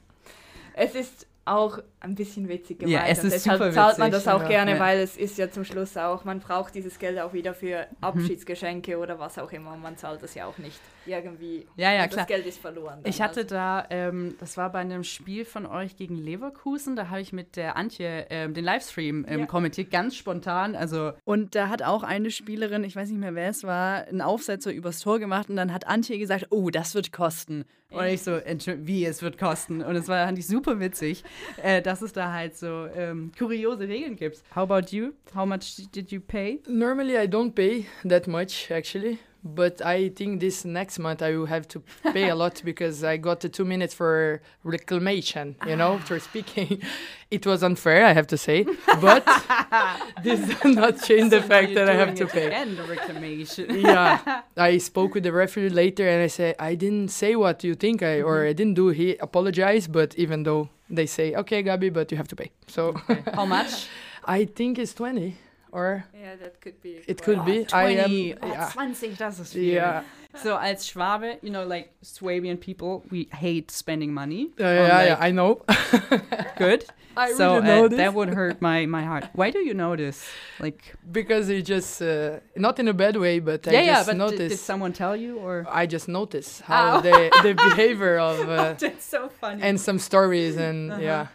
es 0.74 0.94
ist 0.96 1.26
auch 1.46 1.78
ein 2.00 2.16
bisschen 2.16 2.50
witzig 2.50 2.80
gemeint. 2.80 2.94
Ja, 2.94 3.06
es 3.08 3.20
und 3.20 3.28
ist 3.28 3.34
deshalb 3.46 3.60
super 3.60 3.72
zahlt 3.72 3.98
man 4.00 4.12
das 4.12 4.28
auch 4.28 4.42
ja. 4.42 4.48
gerne, 4.48 4.72
Ja. 4.72 4.80
weil 4.80 5.00
es 5.00 5.16
ist 5.16 5.38
ja 5.38 5.50
zum 5.50 5.64
Schluss 5.64 5.96
auch, 5.96 6.24
man 6.26 6.40
braucht 6.40 6.74
dieses 6.74 6.98
Geld 7.00 7.20
auch 7.20 7.34
wieder 7.34 7.54
für 7.54 7.82
Mhm. 7.92 7.98
Abschiedsgeschenke 8.02 8.98
oder 8.98 9.20
was 9.20 9.38
auch 9.38 9.52
immer. 9.52 9.76
Man 9.78 9.96
zahlt 9.98 10.24
das 10.24 10.34
ja 10.36 10.46
auch 10.48 10.58
nicht 10.58 10.80
irgendwie. 11.08 11.66
Ja, 11.78 11.94
ja, 11.94 12.08
klar. 12.08 12.26
Das 12.26 12.28
Geld 12.28 12.46
ist 12.46 12.60
verloren. 12.60 13.00
dann. 13.04 13.10
Ich 13.10 13.22
hatte 13.22 13.42
Also, 13.42 13.56
da, 13.56 13.86
ähm, 13.90 14.36
das 14.40 14.58
war 14.58 14.72
bei 14.72 14.80
einem 14.80 15.04
Spiel 15.04 15.46
von 15.46 15.66
euch 15.66 15.96
gegen 15.96 16.16
Leverkusen, 16.18 16.96
da 16.96 17.10
habe 17.10 17.22
ich 17.22 17.34
mit 17.34 17.56
der 17.56 17.76
Antje 17.76 18.28
ähm, 18.30 18.54
den 18.54 18.64
Livestream 18.66 19.26
ähm, 19.28 19.40
Ja. 19.42 19.46
kommentiert, 19.46 19.92
ganz 19.92 20.16
spontan. 20.16 20.76
Also 20.76 21.14
und 21.24 21.56
da 21.56 21.70
hat 21.70 21.82
auch 21.84 22.04
eine 22.04 22.32
Spielerin, 22.32 22.84
ich 22.84 22.96
weiß 22.96 23.10
nicht 23.10 23.20
mehr 23.20 23.36
wer 23.36 23.50
es 23.50 23.64
war, 23.64 24.06
einen 24.08 24.22
Aufsetzer 24.22 24.72
übers 24.74 25.00
Tor 25.00 25.20
gemacht 25.20 25.50
und 25.50 25.56
dann 25.56 25.74
hat 25.74 25.88
Antje 25.88 26.18
gesagt, 26.18 26.48
oh, 26.50 26.70
das 26.70 26.96
wird 26.96 27.12
kosten. 27.12 27.66
Und 27.92 28.06
ich 28.08 28.24
so, 28.24 28.32
"Entschuldigung, 28.32 28.88
wie 28.88 29.06
es 29.06 29.22
wird 29.22 29.38
kosten. 29.38 29.82
Und 29.82 29.96
es 29.96 30.08
war 30.10 30.26
fand 30.26 30.38
ich 30.38 30.48
super 30.48 30.80
witzig, 30.80 31.24
äh, 31.64 31.82
dass 31.82 32.02
es 32.02 32.12
da 32.12 32.34
halt 32.34 32.58
so 32.58 32.88
ähm, 32.96 33.32
kuriose 33.38 33.88
Regeln 33.88 34.16
gibt. 34.18 34.42
How 34.56 34.70
about 34.70 34.88
you? 34.96 35.12
How 35.34 35.46
much 35.46 35.78
did 35.94 36.12
you 36.12 36.20
pay? 36.20 36.62
Normally, 36.68 37.14
I 37.16 37.28
don't 37.28 37.52
pay 37.54 37.86
that 38.10 38.28
much 38.28 38.70
actually, 38.70 39.18
but 39.46 39.80
I 39.86 40.10
think 40.10 40.40
this 40.40 40.66
next 40.66 40.98
month 40.98 41.22
I 41.22 41.38
will 41.38 41.46
have 41.46 41.68
to 41.70 41.84
pay 42.12 42.30
a 42.30 42.36
lot 42.36 42.62
because 42.66 43.04
I 43.04 43.18
got 43.18 43.42
the 43.42 43.50
two 43.50 43.64
minutes 43.64 43.94
for 43.94 44.42
reclamation. 44.64 45.56
You 45.68 45.76
know, 45.76 45.94
ah. 45.94 46.06
for 46.06 46.20
speaking, 46.20 46.82
it 47.32 47.46
was 47.46 47.62
unfair, 47.62 48.06
I 48.06 48.14
have 48.14 48.26
to 48.28 48.38
say, 48.38 48.66
but 49.00 49.24
this 50.24 50.42
does 50.50 50.76
not 50.76 51.02
change 51.04 51.30
the 51.30 51.42
fact 51.42 51.76
that 51.76 51.88
I 51.88 51.94
have 51.94 52.16
to 52.16 52.26
pay. 52.26 52.52
And 52.52 52.76
the 52.76 52.84
reclamation. 52.84 53.80
yeah, 53.80 54.42
I 54.58 54.80
spoke 54.80 55.14
with 55.14 55.24
the 55.24 55.32
referee 55.32 55.70
later, 55.70 56.08
and 56.10 56.24
I 56.24 56.28
said 56.28 56.56
I 56.58 56.74
didn't 56.74 57.10
say 57.10 57.36
what 57.36 57.64
you 57.64 57.76
think 57.76 58.02
I 58.02 58.22
or 58.22 58.38
mm-hmm. 58.38 58.50
I 58.50 58.54
didn't 58.54 58.74
do. 58.74 58.90
He 58.90 59.16
apologized, 59.18 59.92
but 59.92 60.16
even 60.18 60.44
though 60.44 60.70
they 60.90 61.06
say 61.06 61.36
okay, 61.36 61.62
Gabi, 61.62 61.94
but 61.94 62.12
you 62.12 62.18
have 62.18 62.28
to 62.30 62.36
pay. 62.36 62.52
So 62.68 62.94
How 63.34 63.46
much? 63.46 63.88
I 64.26 64.46
think 64.46 64.80
it's 64.80 64.94
twenty, 64.94 65.38
or 65.76 66.06
yeah, 66.14 66.36
that 66.42 66.62
could 66.62 66.80
be. 66.82 67.02
it 67.08 67.22
quite- 67.22 67.26
could 67.26 67.46
be. 67.46 67.66
I 67.74 67.90
am. 67.92 68.10
20. 68.10 68.34
Oh, 68.42 68.48
yeah. 68.48 68.70
20, 68.72 69.16
das 69.18 69.40
ist 69.40 69.54
viel. 69.54 69.74
Yeah. 69.74 70.04
So 70.44 70.58
as 70.58 70.84
Schwabe, 70.88 71.38
you 71.44 71.50
know, 71.52 71.66
like 71.66 71.88
Swabian 72.02 72.58
people, 72.58 73.04
we 73.12 73.28
hate 73.32 73.72
spending 73.72 74.14
money. 74.14 74.52
Yeah, 74.58 74.74
yeah, 74.74 74.98
like, 74.98 75.08
yeah, 75.08 75.28
I 75.28 75.32
know. 75.32 75.62
Good. 76.58 76.84
I 77.18 77.32
so 77.32 77.56
really 77.56 77.68
know 77.68 77.86
uh, 77.86 77.88
this. 77.88 77.98
that 77.98 78.14
would 78.14 78.30
hurt 78.34 78.62
my 78.62 78.86
my 78.86 79.04
heart. 79.04 79.26
Why 79.34 79.50
do 79.52 79.60
you 79.60 79.74
know 79.74 79.96
this? 79.96 80.26
Like, 80.60 80.82
because 81.10 81.48
it 81.50 81.64
just 81.64 82.02
uh, 82.02 82.40
not 82.58 82.80
in 82.80 82.88
a 82.90 82.94
bad 82.94 83.16
way, 83.16 83.40
but 83.40 83.66
I 83.68 83.72
yeah, 83.72 83.80
yeah. 83.82 83.94
just 83.94 84.08
But 84.08 84.14
did, 84.14 84.20
noticed. 84.20 84.50
did 84.50 84.60
someone 84.60 84.92
tell 84.92 85.16
you 85.16 85.38
or? 85.40 85.66
I 85.72 85.86
just 85.86 86.08
notice 86.10 86.60
how 86.68 86.98
Oh. 86.98 87.02
the 87.02 87.18
the 87.44 87.54
behavior 87.70 88.18
of 88.20 88.40
uh, 88.50 88.74
That's 88.80 89.06
so 89.06 89.30
funny. 89.40 89.62
and 89.64 89.80
some 89.80 90.00
stories 90.00 90.58
and 90.58 90.92
Uh-huh. 90.92 91.02
yeah, 91.02 91.28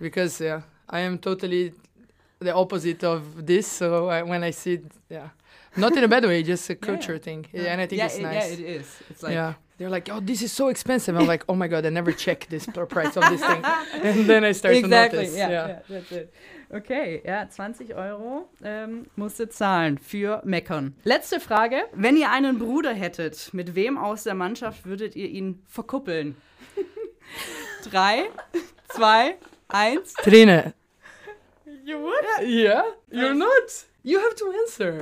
because 0.00 0.40
yeah, 0.44 0.62
I 0.90 1.00
am 1.06 1.18
totally 1.18 1.72
the 2.40 2.54
opposite 2.54 3.04
of 3.04 3.46
this. 3.46 3.66
So 3.66 4.08
I, 4.08 4.22
when 4.22 4.42
I 4.44 4.50
see 4.50 4.74
it, 4.74 4.84
yeah, 5.08 5.28
not 5.76 5.96
in 5.96 6.04
a 6.04 6.08
bad 6.08 6.24
way, 6.24 6.42
just 6.42 6.68
a 6.70 6.74
culture 6.74 7.14
yeah. 7.14 7.18
thing, 7.18 7.46
yeah, 7.52 7.72
and 7.72 7.80
I 7.80 7.86
think 7.86 7.98
yeah, 7.98 8.06
it's 8.06 8.16
it, 8.16 8.22
nice. 8.22 8.34
yeah, 8.34 8.52
it 8.52 8.60
is. 8.60 8.96
It's 9.10 9.22
like 9.22 9.32
yeah, 9.32 9.54
they're 9.76 9.90
like, 9.90 10.08
oh, 10.10 10.20
this 10.20 10.42
is 10.42 10.52
so 10.52 10.68
expensive. 10.68 11.16
I'm 11.16 11.26
like, 11.26 11.44
oh 11.48 11.54
my 11.54 11.68
god, 11.68 11.86
I 11.86 11.90
never 11.90 12.12
check 12.12 12.46
this 12.48 12.66
pr- 12.66 12.84
price 12.84 13.16
of 13.16 13.28
this 13.30 13.40
thing, 13.40 13.64
and 14.02 14.26
then 14.26 14.44
I 14.44 14.52
start 14.52 14.74
exactly. 14.76 15.18
to 15.18 15.24
notice. 15.24 15.36
yeah, 15.36 15.50
yeah. 15.50 15.78
that's 15.88 16.12
it. 16.12 16.34
Okay, 16.70 17.22
ja, 17.24 17.48
20 17.48 17.94
Euro 17.94 18.50
ähm, 18.62 19.06
musst 19.16 19.40
du 19.40 19.48
zahlen 19.48 19.96
für 19.96 20.42
Meckern. 20.44 20.94
Letzte 21.02 21.40
Frage. 21.40 21.84
Wenn 21.94 22.16
ihr 22.18 22.30
einen 22.30 22.58
Bruder 22.58 22.92
hättet, 22.92 23.54
mit 23.54 23.74
wem 23.74 23.96
aus 23.96 24.24
der 24.24 24.34
Mannschaft 24.34 24.84
würdet 24.84 25.16
ihr 25.16 25.28
ihn 25.28 25.62
verkuppeln? 25.66 26.36
Drei, 27.90 28.28
zwei, 28.88 29.38
eins. 29.68 30.12
Trine. 30.12 30.74
You 31.88 31.96
would? 32.04 32.24
Yeah, 32.66 32.82
you're 33.20 33.34
not. 33.46 33.66
You 34.10 34.16
have 34.24 34.34
to 34.40 34.46
answer. 34.62 34.92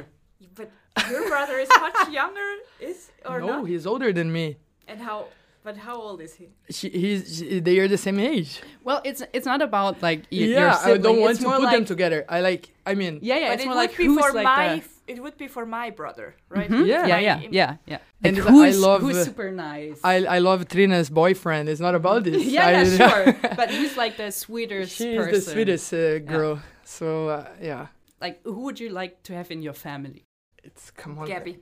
But 0.58 0.68
your 1.10 1.22
brother 1.32 1.56
is 1.64 1.68
much 1.86 1.98
younger, 2.20 2.50
is 2.80 3.10
or 3.30 3.40
no, 3.40 3.46
not? 3.46 3.68
he's 3.70 3.84
older 3.92 4.10
than 4.18 4.28
me. 4.38 4.46
And 4.90 4.98
how? 5.08 5.18
But 5.66 5.76
how 5.86 5.96
old 6.06 6.20
is 6.26 6.32
he? 6.40 6.46
She, 6.70 6.88
he's, 7.02 7.20
she- 7.38 7.58
they 7.58 7.76
are 7.80 7.88
the 7.88 7.98
same 8.06 8.18
age. 8.20 8.62
Well, 8.86 9.00
it's 9.08 9.20
it's 9.36 9.46
not 9.52 9.60
about 9.62 9.94
like 10.08 10.20
y- 10.30 10.46
your 10.46 10.60
yeah, 10.60 10.78
I 10.90 10.96
don't 10.96 11.18
want 11.20 11.32
it's 11.32 11.40
to 11.40 11.46
put 11.50 11.62
like, 11.66 11.74
them 11.76 11.84
together. 11.92 12.20
I 12.28 12.38
like. 12.48 12.62
I 12.90 12.94
mean. 12.94 13.14
Yeah, 13.20 13.38
yeah. 13.38 13.48
but 13.48 13.54
it's 13.54 13.62
it 13.62 13.66
more 13.66 13.74
would 13.74 13.80
like 13.82 13.96
be 13.96 14.06
who's 14.06 14.20
for 14.24 14.32
like 14.32 14.44
my. 14.44 14.66
f- 14.86 14.92
It 15.14 15.18
would 15.24 15.36
be 15.44 15.48
for 15.56 15.64
my 15.78 15.90
brother, 16.00 16.28
right? 16.56 16.70
Mhm. 16.70 16.86
Yeah. 16.86 17.06
yeah, 17.10 17.16
My 17.18 17.20
yeah, 17.28 17.38
yeah, 17.60 17.70
yeah. 17.92 17.98
And 18.26 18.34
Like 18.38 18.46
I 18.46 18.50
who's, 18.54 18.78
love, 18.88 19.00
who's 19.06 19.24
super 19.30 19.50
nice. 19.50 19.98
I, 20.12 20.16
I 20.36 20.38
love 20.48 20.58
Trina's 20.72 21.10
boyfriend. 21.10 21.64
It's 21.68 21.82
not 21.86 21.94
about 22.02 22.20
this. 22.28 22.42
yeah, 22.56 22.66
I, 22.66 22.70
yeah, 22.82 22.98
sure. 23.10 23.26
but 23.60 23.68
who's 23.76 23.94
like 24.02 24.14
the 24.22 24.30
sweetest 24.30 24.90
She's 24.98 25.16
person? 25.18 25.34
the 25.34 25.40
sweetest 25.52 25.86
uh, 25.94 26.18
girl. 26.32 26.54
So 26.88 27.28
uh, 27.28 27.48
yeah, 27.60 27.88
Like, 28.20 28.40
who 28.44 28.60
would 28.62 28.78
you 28.78 28.90
like 28.90 29.22
to 29.24 29.32
have 29.34 29.50
in 29.50 29.60
your 29.60 29.72
family? 29.74 30.22
it's 30.62 30.90
come 30.92 31.18
on. 31.18 31.26
Gabby. 31.26 31.58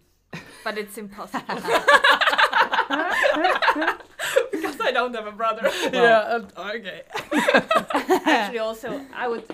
But 0.65 0.77
it's 0.79 0.97
impossible. 0.99 1.45
because 4.53 4.81
I 4.81 4.91
don't 4.93 5.15
have 5.15 5.27
a 5.27 5.33
brother. 5.33 5.71
Yeah. 5.93 6.39
uh, 6.57 6.71
okay. 6.77 7.03
Actually, 8.27 8.59
also, 8.59 9.01
I 9.15 9.29
would. 9.29 9.45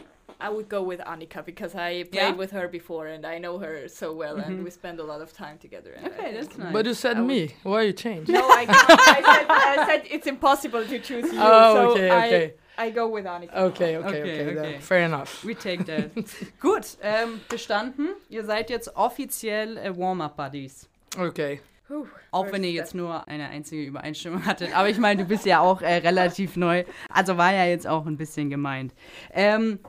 I 0.42 0.48
would 0.48 0.70
go 0.70 0.82
with 0.82 1.00
Annika 1.00 1.44
because 1.44 1.74
I 1.74 2.04
played 2.04 2.14
Yeah? 2.14 2.30
with 2.32 2.50
her 2.52 2.66
before 2.66 3.08
and 3.08 3.26
I 3.26 3.36
know 3.36 3.58
her 3.58 3.88
so 3.88 4.14
well 4.14 4.36
and 4.38 4.64
we 4.64 4.70
spend 4.70 4.98
a 4.98 5.04
lot 5.04 5.20
of 5.20 5.34
time 5.34 5.58
together. 5.58 5.92
And 5.94 6.06
Okay, 6.06 6.16
think- 6.32 6.34
that's 6.46 6.56
nice. 6.56 6.72
But 6.72 6.86
you 6.86 6.94
said 6.94 7.18
I 7.18 7.20
would- 7.20 7.28
me. 7.28 7.54
Why 7.62 7.82
you 7.82 7.92
changed? 7.92 8.30
No, 8.30 8.48
I 8.48 8.64
can't. 8.64 9.00
I 9.18 9.20
said, 9.36 9.46
I 9.50 9.86
said 9.86 10.02
it's 10.10 10.26
impossible 10.26 10.82
to 10.86 10.98
choose 10.98 11.26
you. 11.30 11.38
Oh, 11.38 11.74
so 11.74 11.80
okay, 11.92 12.10
okay. 12.10 12.44
I 12.44 12.52
go 12.94 13.14
with 13.14 13.26
Annika. 13.26 13.54
Okay, 13.66 13.98
okay, 13.98 14.06
Okay, 14.08 14.22
okay. 14.22 14.54
then 14.54 14.58
okay. 14.58 14.78
Fair 14.80 15.04
enough. 15.06 15.44
We 15.44 15.54
take 15.54 15.84
that. 15.84 16.10
Gut, 16.60 16.96
ähm, 17.02 17.40
bestanden. 17.48 18.08
Ihr 18.28 18.44
seid 18.44 18.70
jetzt 18.70 18.96
offiziell 18.96 19.76
äh, 19.76 19.96
Warm-Up-Buddies. 19.96 20.88
Okay. 21.18 21.60
Whew, 21.88 22.06
Auch 22.30 22.52
wenn 22.52 22.62
ihr 22.62 22.70
jetzt 22.70 22.94
nur 22.94 23.26
eine 23.26 23.48
einzige 23.48 23.82
Übereinstimmung 23.82 24.46
hattet. 24.46 24.76
Aber 24.76 24.88
ich 24.88 24.98
meine, 24.98 25.22
du 25.22 25.28
bist 25.28 25.44
ja 25.44 25.58
auch 25.58 25.82
äh, 25.82 25.94
relativ 25.96 26.54
neu. 26.56 26.84
Also 27.08 27.36
war 27.36 27.52
ja 27.52 27.64
jetzt 27.64 27.86
auch 27.86 28.06
ein 28.06 28.16
bisschen 28.16 28.48
gemeint. 28.48 28.94
Ähm, 29.32 29.80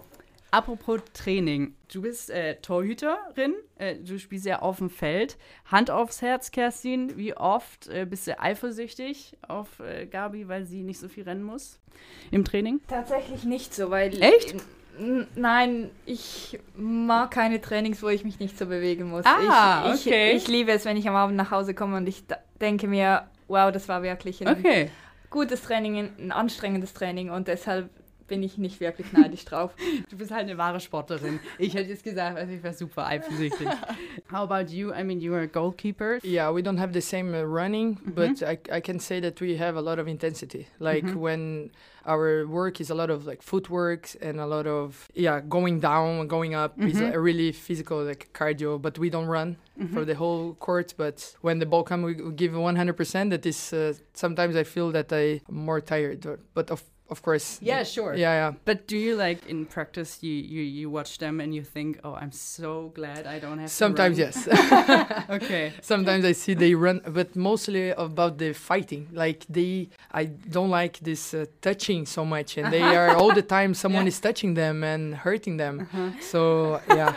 apropos 0.51 1.01
Training. 1.13 1.75
Du 1.91 2.01
bist 2.01 2.29
äh, 2.29 2.55
Torhüterin. 2.61 3.53
Äh, 3.77 3.95
du 3.95 4.19
spielst 4.19 4.45
ja 4.45 4.61
auf 4.61 4.77
dem 4.77 4.89
Feld. 4.89 5.37
Hand 5.65 5.89
aufs 5.89 6.21
Herz, 6.21 6.51
Kerstin. 6.51 7.17
Wie 7.17 7.35
oft 7.35 7.87
äh, 7.87 8.05
bist 8.05 8.27
du 8.27 8.39
eifersüchtig 8.39 9.37
auf 9.47 9.79
äh, 9.79 10.05
Gabi, 10.05 10.47
weil 10.47 10.65
sie 10.65 10.83
nicht 10.83 10.99
so 10.99 11.07
viel 11.07 11.23
rennen 11.23 11.43
muss 11.43 11.79
im 12.31 12.45
Training? 12.45 12.81
Tatsächlich 12.87 13.43
nicht 13.43 13.73
so, 13.73 13.89
weil. 13.89 14.21
Echt? 14.21 14.55
Nein, 15.35 15.89
ich 16.05 16.59
mag 16.75 17.31
keine 17.31 17.61
Trainings, 17.61 18.03
wo 18.03 18.09
ich 18.09 18.25
mich 18.25 18.39
nicht 18.39 18.57
so 18.57 18.65
bewegen 18.65 19.09
muss. 19.09 19.25
Ah, 19.25 19.93
ich, 19.93 20.01
ich, 20.01 20.07
okay. 20.07 20.31
ich 20.33 20.47
liebe 20.47 20.71
es, 20.71 20.83
wenn 20.85 20.97
ich 20.97 21.07
am 21.07 21.15
Abend 21.15 21.37
nach 21.37 21.49
Hause 21.49 21.73
komme 21.73 21.97
und 21.97 22.07
ich 22.07 22.25
denke 22.59 22.87
mir, 22.87 23.27
wow, 23.47 23.71
das 23.71 23.87
war 23.87 24.03
wirklich 24.03 24.45
ein 24.45 24.59
Okay. 24.59 24.91
gutes 25.29 25.61
Training, 25.63 26.09
ein 26.19 26.31
anstrengendes 26.31 26.93
Training 26.93 27.29
und 27.29 27.47
deshalb 27.47 27.89
bin 28.31 28.43
ich 28.43 28.57
nicht 28.57 28.79
wirklich 28.79 29.11
neidisch 29.11 29.43
drauf. 29.43 29.71
Du 30.09 30.15
bist 30.17 30.31
halt 30.31 30.43
eine 30.47 30.57
wahre 30.57 30.79
Sportlerin. 30.79 31.41
Ich 31.57 31.73
hätte 31.73 31.89
jetzt 31.89 32.03
gesagt, 32.03 32.37
also 32.37 32.53
ich 32.53 32.63
wäre 32.63 32.73
super 32.73 33.05
eifersüchtig. 33.05 33.67
How 34.31 34.49
about 34.49 34.71
you? 34.71 34.93
I 34.93 35.03
mean, 35.03 35.19
you 35.19 35.33
are 35.33 35.43
a 35.43 35.47
goalkeeper. 35.47 36.17
Yeah, 36.23 36.49
we 36.53 36.61
don't 36.63 36.79
have 36.79 36.93
the 36.93 37.01
same 37.01 37.33
uh, 37.33 37.43
running, 37.43 37.97
but 38.15 38.41
I, 38.41 38.57
I 38.71 38.79
can 38.79 38.99
say 38.99 39.19
that 39.19 39.41
we 39.41 39.57
have 39.57 39.75
a 39.75 39.81
lot 39.81 39.99
of 39.99 40.07
intensity. 40.07 40.67
Like 40.79 41.05
when 41.13 41.71
our 42.05 42.47
work 42.47 42.79
is 42.79 42.89
a 42.89 42.95
lot 42.95 43.09
of 43.09 43.25
like 43.25 43.41
footwork 43.41 44.09
and 44.21 44.39
a 44.39 44.45
lot 44.45 44.65
of 44.65 45.09
yeah 45.13 45.41
going 45.41 45.81
down, 45.81 46.27
going 46.27 46.55
up 46.55 46.79
is 46.79 47.01
a 47.01 47.19
really 47.19 47.51
physical 47.51 48.01
like 48.03 48.29
cardio. 48.33 48.81
But 48.81 48.97
we 48.97 49.09
don't 49.09 49.27
run 49.27 49.57
for 49.93 50.05
the 50.05 50.15
whole 50.15 50.53
court. 50.55 50.93
But 50.95 51.35
when 51.41 51.59
the 51.59 51.65
ball 51.65 51.83
comes, 51.83 52.05
we, 52.05 52.31
give 52.31 52.53
100%. 52.53 53.29
That 53.29 53.45
is 53.45 53.73
uh, 53.73 53.93
sometimes 54.13 54.55
I 54.55 54.63
feel 54.63 54.91
that 54.91 55.11
I'm 55.11 55.41
more 55.49 55.81
tired. 55.81 56.21
But, 56.21 56.39
but 56.53 56.71
of 56.71 56.83
of 57.11 57.21
course. 57.21 57.59
Yeah, 57.61 57.83
sure. 57.83 58.13
Yeah, 58.15 58.33
yeah. 58.33 58.51
But 58.65 58.87
do 58.87 58.97
you 58.97 59.15
like 59.15 59.45
in 59.47 59.65
practice 59.65 60.17
you 60.23 60.31
you, 60.33 60.61
you 60.63 60.89
watch 60.89 61.17
them 61.17 61.39
and 61.41 61.53
you 61.53 61.63
think, 61.63 61.99
oh, 62.03 62.15
I'm 62.15 62.31
so 62.31 62.91
glad 62.95 63.27
I 63.27 63.37
don't 63.39 63.59
have 63.59 63.69
Sometimes 63.69 64.17
yes. 64.17 64.47
Okay. 65.29 65.73
Sometimes 65.81 66.23
I 66.25 66.31
see 66.33 66.53
they 66.55 66.73
run, 66.73 67.01
but 67.05 67.35
mostly 67.35 67.89
about 67.91 68.37
the 68.37 68.53
fighting. 68.53 69.07
Like 69.13 69.45
they, 69.49 69.89
I 70.11 70.25
don't 70.25 70.69
like 70.69 70.99
this 70.99 71.33
uh, 71.33 71.45
touching 71.61 72.05
so 72.05 72.25
much, 72.25 72.57
and 72.57 72.71
they 72.71 72.81
are 72.99 73.15
all 73.15 73.33
the 73.33 73.41
time 73.57 73.73
someone 73.73 74.05
Yeah. 74.05 74.13
is 74.15 74.19
touching 74.19 74.53
them 74.55 74.83
and 74.83 75.15
hurting 75.15 75.57
them. 75.57 75.81
Uh-huh. 75.81 76.09
So 76.21 76.79
yeah, 76.89 77.15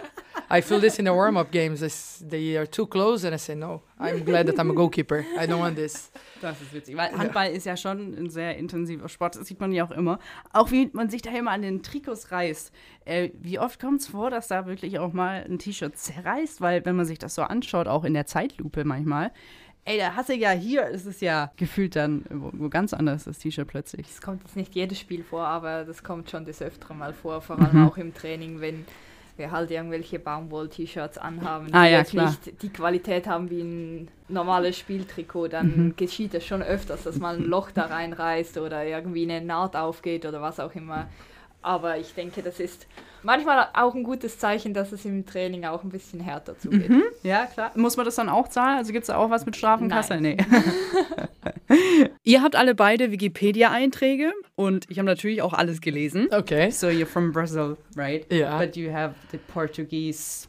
I 0.51 0.61
feel 0.61 0.81
this 0.81 0.99
in 0.99 1.07
the 1.07 1.13
warm 1.13 1.37
up 1.37 1.51
games. 1.51 1.83
I 1.83 1.91
they 2.29 2.57
are 2.57 2.67
too 2.67 2.87
close, 2.87 3.25
and 3.27 3.35
I 3.35 3.39
say 3.39 3.55
no. 3.55 3.83
I'm 3.99 4.25
glad 4.25 4.47
that 4.47 4.59
I'm 4.59 4.71
a 4.71 4.75
goalkeeper. 4.75 5.25
I 5.39 5.47
don't 5.47 5.61
want 5.61 5.77
this. 5.77 6.11
Das 6.41 6.61
ist 6.61 6.73
witzig, 6.75 6.97
weil 6.97 7.17
Handball 7.17 7.51
ist 7.51 7.65
ja 7.65 7.77
schon 7.77 8.15
ein 8.15 8.29
sehr 8.29 8.57
intensiver 8.57 9.09
Sport, 9.09 9.37
das 9.37 9.47
sieht 9.49 9.61
man 9.61 9.73
ja 9.73 9.85
auch 9.85 9.91
immer. 9.91 10.19
Auch 10.53 10.71
wie 10.71 10.91
man 10.93 11.09
sich 11.09 11.23
da 11.23 11.31
immer 11.31 11.53
an 11.53 11.63
den 11.63 11.83
Trikots 11.83 12.31
reißt. 12.31 12.73
Äh, 13.05 13.31
wie 13.41 13.59
oft 13.59 13.81
kommt 13.81 14.01
es 14.01 14.09
vor, 14.09 14.31
dass 14.31 14.49
da 14.49 14.67
wirklich 14.67 14.99
auch 14.99 15.13
mal 15.13 15.45
ein 15.49 15.59
T-Shirt 15.59 15.97
zerreißt? 15.97 16.61
Weil, 16.61 16.85
wenn 16.85 16.97
man 16.97 17.07
sich 17.07 17.19
das 17.19 17.35
so 17.35 17.43
anschaut, 17.43 17.89
auch 17.89 18.05
in 18.05 18.15
der 18.15 18.27
Zeitlupe 18.27 18.85
manchmal, 18.85 19.33
ey, 19.85 19.99
da 19.99 20.15
hast 20.17 20.29
du 20.29 20.35
ja 20.35 20.51
hier, 20.51 20.87
ist 20.89 21.07
es 21.07 21.21
ja 21.21 21.53
gefühlt 21.57 21.97
dann 21.97 22.25
wo, 22.31 22.51
wo 22.53 22.69
ganz 22.69 22.93
anders, 22.93 23.25
das 23.25 23.39
T-Shirt 23.39 23.69
plötzlich. 23.69 24.09
Es 24.09 24.21
kommt 24.21 24.43
jetzt 24.43 24.57
nicht 24.57 24.75
jedes 24.75 24.99
Spiel 24.99 25.23
vor, 25.23 25.47
aber 25.47 25.85
das 25.85 26.03
kommt 26.03 26.31
schon 26.31 26.45
des 26.45 26.63
Öfteren 26.63 26.99
mal 26.99 27.13
vor, 27.13 27.41
vor 27.41 27.59
allem 27.59 27.87
auch 27.87 27.97
im 27.97 28.15
Training, 28.15 28.61
wenn 28.61 28.85
wir 29.37 29.51
halt 29.51 29.71
irgendwelche 29.71 30.19
Baumwoll-T-Shirts 30.19 31.19
anhaben, 31.19 31.67
die 31.69 31.75
Ah, 31.75 31.87
ja, 31.87 31.99
jetzt 31.99 32.11
klar. 32.11 32.27
nicht 32.27 32.63
die 32.63 32.69
Qualität 32.69 33.27
haben 33.27 33.51
wie 33.51 33.61
ein 33.63 34.09
normales 34.29 34.79
Spieltrikot, 34.79 35.49
dann 35.49 35.95
geschieht 35.97 36.35
es 36.35 36.45
schon 36.47 36.63
öfters, 36.63 37.03
dass 37.05 37.19
mal 37.19 37.37
ein 37.37 37.45
Loch 37.45 37.71
da 37.73 37.87
reinreißt 37.87 38.59
oder 38.59 38.85
irgendwie 38.85 39.31
eine 39.31 39.45
Naht 39.45 39.77
aufgeht 39.77 40.25
oder 40.27 40.41
was 40.41 40.61
auch 40.61 40.75
immer. 40.75 41.09
Aber 41.65 41.97
ich 41.99 42.13
denke, 42.15 42.43
das 42.43 42.61
ist 42.61 42.87
manchmal 43.23 43.69
auch 43.73 43.95
ein 43.95 44.03
gutes 44.05 44.39
Zeichen, 44.39 44.75
dass 44.75 44.93
es 44.93 45.05
im 45.07 45.25
Training 45.25 45.65
auch 45.65 45.83
ein 45.83 45.89
bisschen 45.89 46.21
härter 46.21 46.59
zugeht. 46.59 46.91
Ja, 47.23 47.47
klar. 47.47 47.73
Muss 47.75 47.97
man 47.97 48.05
das 48.05 48.17
dann 48.17 48.29
auch 48.29 48.49
zahlen? 48.49 48.77
Also 48.79 48.93
gibt 48.93 49.05
es 49.05 49.07
da 49.07 49.17
auch 49.17 49.31
was 49.31 49.47
mit 49.47 49.57
Strafenkasse? 49.57 50.21
Nein. 50.21 50.37
Nee. 50.37 52.07
Ihr 52.23 52.43
habt 52.43 52.57
alle 52.57 52.75
beide 52.75 53.11
Wikipedia-Einträge 53.11 54.33
und 54.55 54.85
ich 54.91 54.99
habe 54.99 55.07
natürlich 55.07 55.43
auch 55.43 55.53
alles 55.55 55.81
gelesen. 55.81 56.29
Okay. 56.31 56.71
So 56.71 56.89
you're 56.89 57.07
from 57.07 57.33
Brazil, 57.33 57.77
right? 57.97 58.31
Yeah. 58.31 58.59
But 58.59 58.77
you 58.77 58.93
have 58.93 59.15
the 59.33 59.39
Portuguese 59.39 60.47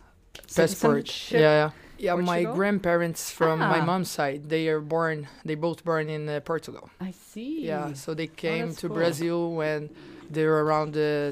Passport. 0.53 1.31
Yeah, 1.31 1.39
yeah. 1.39 1.71
Yeah, 1.97 2.15
my 2.17 2.25
Portugal? 2.43 2.55
grandparents 2.55 3.31
from 3.31 3.59
my 3.59 3.79
Ah. 3.79 3.85
mom's 3.85 4.09
side, 4.13 4.49
they 4.49 4.67
are 4.67 4.81
born, 4.81 5.27
they 5.45 5.55
both 5.55 5.85
born 5.85 6.09
in 6.09 6.27
uh, 6.27 6.41
Portugal. 6.41 6.89
I 6.99 7.11
see. 7.13 7.65
Yeah, 7.65 7.93
so 7.93 8.13
they 8.13 8.27
came 8.27 8.67
that's 8.67 8.81
to 8.81 8.87
cool. 8.89 8.97
Brazil 8.97 9.53
when 9.55 9.89
they 10.29 10.45
were 10.45 10.63
around 10.63 10.95
uh, 10.97 11.31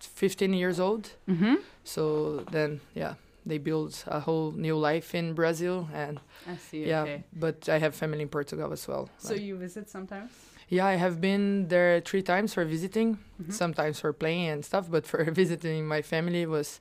15 0.00 0.52
years 0.54 0.78
old. 0.80 1.10
Mhm. 1.28 1.56
So 1.84 2.44
then, 2.50 2.80
yeah, 2.94 3.14
they 3.44 3.58
build 3.58 4.02
a 4.06 4.20
whole 4.20 4.52
new 4.52 4.76
life 4.76 5.14
in 5.14 5.34
Brazil, 5.34 5.88
and 5.94 6.18
I 6.48 6.56
see. 6.56 6.84
yeah, 6.84 7.02
Okay. 7.02 7.24
but 7.32 7.68
I 7.68 7.78
have 7.78 7.94
family 7.94 8.22
in 8.22 8.28
Portugal 8.28 8.72
as 8.72 8.88
well. 8.88 9.08
So 9.18 9.34
Like- 9.34 9.42
you 9.42 9.56
visit 9.58 9.88
sometimes? 9.88 10.30
yeah, 10.68 10.86
I 10.86 10.96
have 10.96 11.20
been 11.20 11.68
there 11.68 12.00
three 12.00 12.22
times 12.22 12.54
for 12.54 12.64
visiting, 12.64 13.18
Mhm. 13.40 13.52
sometimes 13.52 14.00
for 14.00 14.12
playing 14.12 14.48
and 14.52 14.64
stuff, 14.64 14.90
but 14.90 15.06
for 15.06 15.24
visiting 15.42 15.86
my 15.86 16.02
family 16.02 16.46
was 16.46 16.80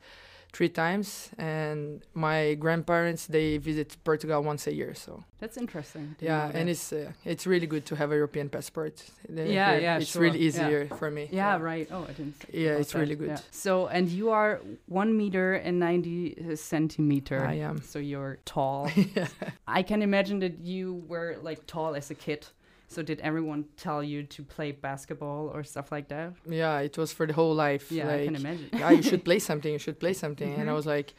three 0.56 0.70
times, 0.70 1.30
and 1.38 2.02
my 2.14 2.54
grandparents 2.56 3.28
they 3.28 3.58
visit 3.58 3.98
Portugal 4.06 4.42
once 4.42 4.68
a 4.68 4.74
year. 4.74 4.94
So 4.96 5.24
That's 5.40 5.58
interesting. 5.58 6.16
Yeah, 6.22 6.46
and 6.46 6.68
that. 6.68 6.72
it's 6.72 6.94
uh, 6.94 7.12
it's 7.26 7.46
really 7.46 7.68
good 7.68 7.86
to 7.88 7.96
have 7.96 8.12
a 8.12 8.16
European 8.16 8.48
passport. 8.50 9.04
Yeah, 9.28 9.44
here. 9.44 9.80
yeah, 9.82 9.98
it's 9.98 10.12
sure, 10.12 10.22
really 10.22 10.40
yeah. 10.40 10.48
easier 10.48 10.88
for 11.00 11.12
me. 11.12 11.28
Yeah, 11.32 11.58
right. 11.58 11.88
Oh, 11.92 12.04
I 12.10 12.14
didn't. 12.14 12.36
Yeah, 12.54 12.82
it's 12.82 12.96
really 12.96 13.16
that. 13.16 13.26
good. 13.26 13.42
So, 13.52 13.88
and 13.88 14.08
you 14.08 14.30
are 14.32 14.62
one 14.88 15.18
meter 15.18 15.56
and 15.56 15.78
ninety 15.80 16.56
centimeter. 16.56 17.46
I 17.46 17.56
am. 17.70 17.82
So 17.82 18.00
you're 18.00 18.38
tall. 18.46 18.90
yeah. 18.96 19.28
I 19.68 19.84
can 19.84 20.02
imagine 20.02 20.40
that 20.40 20.60
you 20.60 21.04
were 21.12 21.36
like 21.42 21.68
tall 21.68 21.96
as 21.96 22.12
a 22.12 22.16
kid. 22.16 22.48
So 22.88 23.02
did 23.02 23.20
everyone 23.22 23.66
tell 23.78 24.04
you 24.04 24.24
to 24.24 24.44
play 24.44 24.72
basketball 24.72 25.52
or 25.54 25.64
stuff 25.64 25.92
like 25.92 26.08
that? 26.10 26.34
Yeah, 26.48 26.80
it 26.80 26.98
was 26.98 27.12
for 27.12 27.26
the 27.26 27.34
whole 27.34 27.54
life. 27.56 27.92
Yeah, 27.92 28.06
like, 28.08 28.22
I 28.22 28.26
can 28.26 28.36
imagine. 28.36 28.70
yeah, 28.80 28.92
you 28.92 29.02
should 29.02 29.24
play 29.26 29.40
something. 29.50 29.72
You 29.74 29.80
should 29.80 30.00
play 30.00 30.14
something. 30.14 30.54
And 30.60 30.70
I 30.70 30.74
Mhm. 30.74 30.76
was 30.76 30.86
like, 30.86 31.14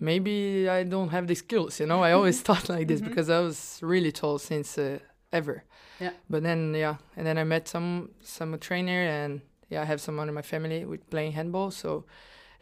maybe 0.00 0.68
I 0.68 0.84
don't 0.84 1.08
have 1.10 1.26
the 1.26 1.34
skills. 1.34 1.80
You 1.80 1.86
know, 1.86 2.02
I 2.02 2.12
always 2.12 2.40
thought 2.46 2.68
like 2.68 2.88
this 2.88 3.00
Mhm. 3.00 3.04
because 3.08 3.28
I 3.30 3.40
was 3.40 3.78
really 3.82 4.12
tall 4.12 4.38
since 4.38 4.78
uh, 4.78 4.98
ever. 5.32 5.64
Yeah. 6.00 6.12
But 6.28 6.42
then 6.42 6.74
yeah, 6.74 6.96
and 7.16 7.26
then 7.26 7.38
I 7.38 7.44
met 7.44 7.68
some 7.68 8.10
some 8.22 8.58
trainer 8.58 9.02
and 9.02 9.40
yeah, 9.68 9.82
I 9.82 9.84
have 9.84 10.00
someone 10.00 10.28
in 10.28 10.34
my 10.34 10.42
family 10.42 10.84
with 10.84 11.08
playing 11.10 11.32
handball. 11.32 11.70
So 11.70 12.04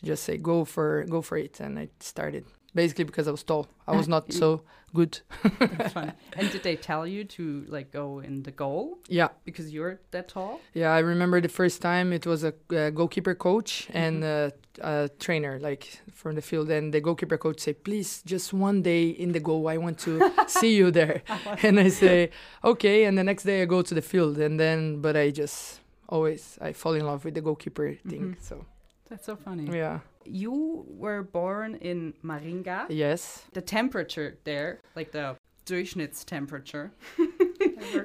just 0.03 0.23
say 0.25 0.37
go 0.39 0.65
for 0.65 1.05
go 1.09 1.23
for 1.23 1.37
it, 1.39 1.61
and 1.61 1.79
I 1.79 1.89
started 2.01 2.45
basically 2.75 3.05
because 3.05 3.29
I 3.29 3.31
was 3.31 3.43
tall. 3.43 3.67
I 3.87 3.97
was 3.97 4.09
not 4.17 4.33
so 4.33 4.63
good. 4.95 5.21
That's 5.59 5.93
funny. 5.99 6.13
And 6.37 6.51
did 6.51 6.63
they 6.63 6.77
tell 6.77 7.07
you 7.07 7.25
to 7.37 7.65
like 7.69 7.93
go 7.93 8.19
in 8.21 8.43
the 8.43 8.51
goal 8.51 8.99
Yeah. 9.09 9.29
because 9.45 9.71
you're 9.73 10.01
that 10.11 10.29
tall? 10.29 10.61
Yeah, 10.75 10.91
I 10.93 10.99
remember 11.01 11.41
the 11.41 11.49
first 11.49 11.81
time 11.83 12.13
it 12.13 12.27
was 12.27 12.43
a 12.45 12.53
uh, 12.75 12.91
goalkeeper 12.91 13.35
coach 13.35 13.89
and 13.93 14.25
uh, 14.25 14.51
a 14.81 15.09
trainer, 15.19 15.59
like 15.61 16.01
from 16.13 16.35
the 16.35 16.43
field. 16.43 16.71
And 16.71 16.93
the 16.93 17.01
goalkeeper 17.01 17.39
coach 17.39 17.61
said, 17.61 17.85
"Please, 17.85 18.23
just 18.27 18.53
one 18.53 18.83
day 18.83 19.09
in 19.09 19.33
the 19.33 19.41
goal. 19.41 19.69
I 19.69 19.77
want 19.77 19.99
to 20.01 20.31
see 20.47 20.75
you 20.77 20.91
there." 20.91 21.23
and 21.63 21.79
I 21.79 21.89
say, 21.89 22.31
"Okay." 22.65 23.05
And 23.05 23.17
the 23.17 23.25
next 23.25 23.45
day 23.45 23.63
I 23.63 23.67
go 23.67 23.83
to 23.83 23.95
the 23.95 24.03
field, 24.03 24.39
and 24.39 24.59
then 24.59 25.01
but 25.01 25.17
I 25.17 25.31
just 25.31 25.81
always 26.09 26.59
I 26.61 26.73
fall 26.73 26.95
in 26.95 27.07
love 27.07 27.25
with 27.25 27.35
the 27.35 27.41
goalkeeper 27.41 27.95
thing. 28.09 28.35
Mhm. 28.35 28.43
So 28.43 28.65
That's 29.11 29.27
so 29.27 29.37
funny. 29.37 29.69
yeah, 29.77 29.99
You 30.25 30.87
were 30.89 31.23
born 31.23 31.75
in 31.83 32.15
Maringa. 32.25 32.87
yes, 32.89 33.45
The 33.53 33.61
temperature 33.61 34.39
there, 34.45 34.81
like 34.97 35.13
the 35.13 35.37
Durchschnittstemperature, 35.67 36.93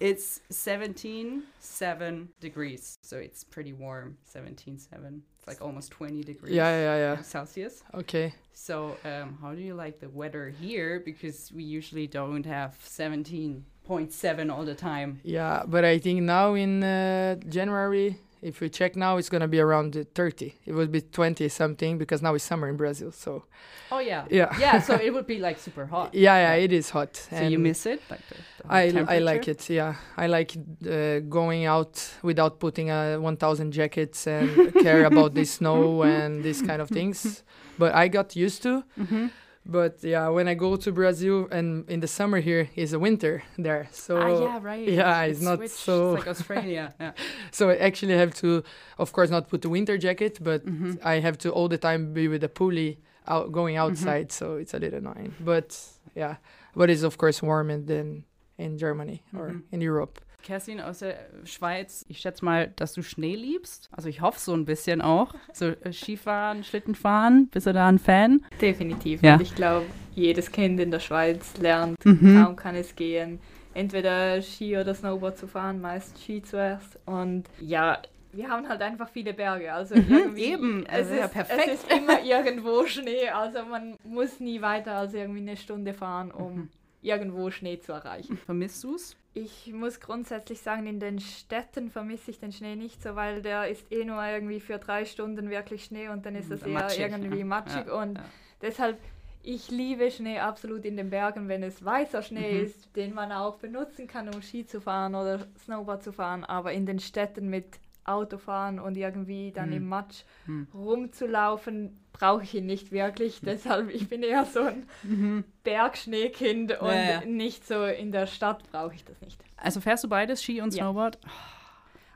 it's 0.00 0.40
17.7 0.52 2.26
degrees. 2.40 2.98
So 3.02 3.16
it's 3.18 3.44
pretty 3.44 3.72
warm. 3.72 4.16
17.7. 4.34 5.20
It's 5.38 5.46
like 5.46 5.60
almost 5.62 5.90
20 5.92 6.22
degrees. 6.22 6.54
yeah, 6.54 6.70
yeah, 6.70 6.96
yeah. 6.96 7.22
Celsius. 7.22 7.82
Okay. 7.94 8.34
So, 8.52 8.96
um, 9.04 9.38
how 9.40 9.54
do 9.54 9.60
you 9.62 9.74
like 9.74 10.00
the 10.00 10.08
weather 10.08 10.52
here? 10.60 11.00
Because 11.04 11.52
we 11.52 11.62
usually 11.64 12.06
don't 12.06 12.44
have 12.46 12.76
17.7 12.84 14.52
all 14.52 14.64
the 14.64 14.74
time. 14.74 15.20
Yeah, 15.22 15.62
but 15.66 15.84
I 15.84 15.98
think 15.98 16.22
now 16.22 16.54
in 16.54 16.82
uh, 16.82 17.36
January, 17.48 18.18
if 18.42 18.60
we 18.60 18.68
check 18.68 18.96
now, 18.96 19.16
it's 19.18 19.28
gonna 19.28 19.48
be 19.48 19.60
around 19.60 19.96
uh, 19.96 20.04
30. 20.14 20.54
It 20.66 20.72
will 20.72 20.86
be 20.86 21.00
20 21.00 21.48
something 21.48 21.98
because 21.98 22.22
now 22.22 22.34
it's 22.34 22.44
summer 22.44 22.68
in 22.68 22.76
Brazil. 22.76 23.12
So 23.12 23.44
Oh 23.90 23.98
yeah. 24.00 24.24
Yeah. 24.30 24.54
Yeah. 24.60 24.80
So 24.80 24.94
it 24.94 25.12
would 25.12 25.26
be 25.26 25.38
like 25.38 25.58
super 25.58 25.86
hot. 25.86 26.14
yeah, 26.26 26.36
yeah, 26.36 26.54
it 26.64 26.72
is 26.72 26.90
hot. 26.90 27.16
So 27.16 27.42
you 27.42 27.58
miss 27.58 27.86
it, 27.86 28.00
like 28.10 28.20
the, 28.28 28.34
the 28.34 28.72
I 28.72 29.14
I 29.16 29.18
like 29.18 29.48
it. 29.48 29.70
Yeah, 29.70 29.94
I 30.16 30.26
like 30.26 30.52
uh, 30.86 31.20
going 31.28 31.64
out 31.66 31.94
without 32.22 32.58
putting 32.60 32.90
uh, 32.90 33.16
1,000 33.18 33.72
jackets 33.72 34.26
and 34.26 34.72
care 34.82 35.04
about 35.04 35.34
the 35.34 35.44
snow 35.44 36.02
and 36.02 36.44
these 36.44 36.62
kind 36.62 36.82
of 36.82 36.88
things. 36.88 37.42
But 37.78 37.94
I 37.94 38.08
got 38.08 38.36
used 38.36 38.62
to. 38.62 38.82
Mhm. 38.98 39.30
But 39.70 40.02
yeah, 40.02 40.28
when 40.28 40.48
I 40.48 40.54
go 40.54 40.76
to 40.76 40.90
Brazil 40.92 41.46
and 41.50 41.84
in 41.90 42.00
the 42.00 42.06
summer 42.08 42.40
here 42.40 42.70
is 42.74 42.94
a 42.94 42.98
winter 42.98 43.42
there, 43.58 43.88
so 43.92 44.16
ah, 44.16 44.40
yeah, 44.42 44.58
right. 44.62 44.88
yeah, 44.88 45.22
it's 45.28 45.42
not 45.42 45.58
switched. 45.58 45.74
so- 45.74 46.14
It's 46.14 46.20
like 46.20 46.28
Australia. 46.36 46.94
yeah. 46.98 47.12
so 47.50 47.68
I 47.68 47.76
actually 47.76 48.16
have 48.16 48.32
to, 48.36 48.62
of 48.98 49.12
course, 49.12 49.28
not 49.30 49.48
put 49.50 49.60
the 49.60 49.68
winter 49.68 49.98
jacket, 49.98 50.38
but 50.40 50.64
Mhm. 50.64 50.98
I 51.04 51.20
have 51.20 51.36
to 51.38 51.50
all 51.52 51.68
the 51.68 51.76
time 51.78 52.14
be 52.14 52.28
with 52.28 52.42
a 52.44 52.48
pulley 52.48 52.98
out 53.26 53.52
going 53.52 53.76
Mm-hmm. 53.76 53.90
outside, 53.92 54.32
so 54.32 54.56
it's 54.56 54.72
a 54.72 54.78
little 54.78 54.98
annoying. 55.00 55.34
But 55.38 55.76
yeah, 56.14 56.36
but 56.74 56.88
it's 56.88 57.02
of 57.04 57.18
course 57.18 57.42
warmer 57.42 57.76
than 57.78 58.24
in 58.56 58.78
Germany 58.78 59.22
or 59.36 59.50
Mhm. 59.50 59.62
in 59.72 59.80
Europe. 59.82 60.18
Kerstin 60.42 60.80
aus 60.80 61.00
der 61.00 61.16
Schweiz, 61.44 62.04
ich 62.08 62.18
schätze 62.20 62.44
mal, 62.44 62.72
dass 62.76 62.92
du 62.92 63.02
Schnee 63.02 63.34
liebst. 63.34 63.88
Also 63.92 64.08
ich 64.08 64.20
hoffe 64.20 64.38
so 64.38 64.54
ein 64.54 64.64
bisschen 64.64 65.00
auch. 65.02 65.34
So 65.52 65.66
äh, 65.66 65.92
Skifahren, 65.92 66.64
Schlittenfahren, 66.64 67.48
bist 67.48 67.66
du 67.66 67.72
da 67.72 67.88
ein 67.88 67.98
Fan? 67.98 68.44
Definitiv. 68.60 69.22
Ja. 69.22 69.34
Und 69.34 69.42
ich 69.42 69.54
glaube, 69.54 69.86
jedes 70.14 70.50
Kind 70.52 70.80
in 70.80 70.90
der 70.90 71.00
Schweiz 71.00 71.56
lernt, 71.58 71.96
Mhm. 72.04 72.42
kaum 72.42 72.56
kann 72.56 72.74
es 72.76 72.94
gehen, 72.96 73.40
entweder 73.74 74.40
Ski 74.42 74.76
oder 74.78 74.94
Snowboard 74.94 75.36
zu 75.38 75.46
fahren, 75.48 75.80
meist 75.80 76.18
Ski 76.22 76.42
zuerst. 76.42 76.98
Und 77.04 77.44
ja, 77.60 78.00
wir 78.32 78.48
haben 78.48 78.68
halt 78.68 78.80
einfach 78.82 79.08
viele 79.08 79.34
Berge. 79.34 79.72
Also 79.72 79.94
irgendwie, 79.96 80.44
eben. 80.44 80.86
es, 80.86 80.92
Also 80.92 81.14
ist, 81.14 81.20
ja, 81.20 81.28
perfekt. 81.28 81.62
es 81.66 81.74
ist 81.84 81.92
immer 81.92 82.20
irgendwo 82.24 82.86
Schnee. 82.86 83.28
Also 83.28 83.62
man 83.64 83.96
muss 84.04 84.38
nie 84.40 84.60
weiter 84.62 84.92
als 84.94 85.14
irgendwie 85.14 85.40
eine 85.40 85.56
Stunde 85.56 85.92
fahren, 85.94 86.30
um 86.30 86.54
Mhm. 86.54 86.68
irgendwo 87.02 87.50
Schnee 87.50 87.78
zu 87.80 87.92
erreichen. 87.92 88.36
Vermisst 88.36 88.82
du's? 88.84 89.16
Ich 89.42 89.72
muss 89.72 90.00
grundsätzlich 90.00 90.60
sagen, 90.60 90.86
in 90.86 91.00
den 91.00 91.20
Städten 91.20 91.90
vermisse 91.90 92.30
ich 92.30 92.38
den 92.38 92.52
Schnee 92.52 92.76
nicht 92.76 93.02
so, 93.02 93.14
weil 93.14 93.42
der 93.42 93.68
ist 93.68 93.90
eh 93.92 94.04
nur 94.04 94.22
irgendwie 94.24 94.60
für 94.60 94.78
drei 94.78 95.04
Stunden 95.04 95.50
wirklich 95.50 95.84
Schnee 95.84 96.08
und 96.08 96.24
dann 96.26 96.34
ist 96.34 96.50
es 96.50 96.62
eher 96.62 96.68
Matschig, 96.82 97.00
irgendwie 97.00 97.38
ja. 97.40 97.44
matschig 97.44 97.86
Ja, 97.86 98.02
und 98.02 98.18
ja. 98.18 98.24
deshalb 98.62 98.98
ich 99.42 99.70
liebe 99.70 100.10
Schnee 100.10 100.40
absolut 100.40 100.84
in 100.84 100.96
den 100.96 101.10
Bergen, 101.10 101.48
wenn 101.48 101.62
es 101.62 101.82
weißer 101.84 102.22
Schnee 102.22 102.60
Mhm. 102.60 102.64
ist, 102.64 102.94
den 102.96 103.14
man 103.14 103.32
auch 103.32 103.56
benutzen 103.58 104.06
kann, 104.06 104.28
um 104.28 104.42
Ski 104.42 104.66
zu 104.66 104.80
fahren 104.80 105.14
oder 105.14 105.46
Snowboard 105.58 106.02
zu 106.02 106.12
fahren, 106.12 106.44
aber 106.44 106.72
in 106.72 106.84
den 106.86 106.98
Städten 106.98 107.48
mit 107.48 107.78
Autofahren 108.04 108.78
und 108.80 108.96
irgendwie 108.96 109.52
dann 109.52 109.68
Mhm. 109.70 109.76
im 109.76 109.88
Matsch 109.88 110.22
Mhm. 110.46 110.66
rumzulaufen, 110.74 111.98
brauche 112.12 112.42
ich 112.42 112.54
ihn 112.54 112.66
nicht 112.66 112.90
wirklich. 112.92 113.40
Deshalb, 113.42 113.90
ich 113.90 114.08
bin 114.08 114.22
eher 114.22 114.44
so 114.44 114.60
ein 114.62 114.86
Mhm. 115.02 115.44
Bergschneekind 115.64 116.80
und 116.80 116.88
Ja, 116.88 117.20
nicht 117.24 117.66
so 117.66 117.84
in 117.84 118.12
der 118.12 118.26
Stadt 118.26 118.62
brauche 118.70 118.94
ich 118.94 119.04
das 119.04 119.20
nicht. 119.20 119.40
Also 119.56 119.80
fährst 119.80 120.04
du 120.04 120.08
beides, 120.08 120.42
Ski 120.42 120.60
und 120.60 120.74
Ja. 120.74 120.84
Snowboard? 120.84 121.18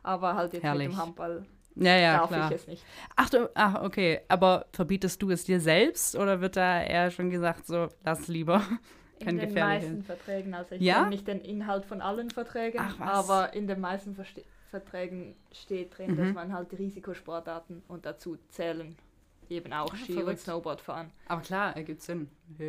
Aber 0.02 0.34
halt 0.34 0.52
jetzt 0.52 0.62
Herrlich. 0.62 0.88
mit 0.88 0.96
dem 0.96 1.00
Handball 1.00 1.46
Ja, 1.74 1.96
ja, 1.96 2.18
darf 2.18 2.28
klar. 2.28 2.50
ich 2.50 2.56
es 2.56 2.66
nicht. 2.66 2.84
Ach, 3.16 3.30
du, 3.30 3.48
ach, 3.54 3.82
okay. 3.82 4.20
Aber 4.28 4.66
verbietest 4.72 5.22
du 5.22 5.30
es 5.30 5.44
dir 5.44 5.60
selbst 5.60 6.16
oder 6.16 6.40
wird 6.40 6.56
da 6.56 6.82
eher 6.82 7.10
schon 7.10 7.30
gesagt, 7.30 7.66
so, 7.66 7.88
lass 8.04 8.28
lieber? 8.28 8.62
In 9.20 9.38
den 9.38 9.54
meisten 9.54 10.02
Verträgen, 10.02 10.52
also 10.52 10.74
ich 10.74 10.82
Ja? 10.82 10.96
kenne 10.96 11.10
nicht 11.10 11.28
den 11.28 11.40
Inhalt 11.40 11.84
von 11.86 12.00
allen 12.02 12.28
Verträgen, 12.30 12.80
Ach, 12.82 12.98
aber 13.00 13.54
in 13.54 13.66
den 13.68 13.80
meisten 13.80 14.14
Verste 14.16 14.42
Verträgen 14.72 15.36
steht 15.52 15.96
drin, 15.96 16.12
Mhm. 16.12 16.16
dass 16.16 16.32
man 16.34 16.52
halt 16.52 16.72
Risikosportarten 16.78 17.82
und 17.88 18.04
dazu 18.06 18.36
zählen 18.48 18.96
eben 19.48 19.72
auch 19.74 19.94
Ski 19.94 20.14
verrückt. 20.14 20.28
und 20.30 20.38
Snowboard 20.40 20.80
fahren 20.80 21.10
Aber 21.28 21.42
klar, 21.42 21.76
ergibt 21.76 22.00
Sinn. 22.02 22.28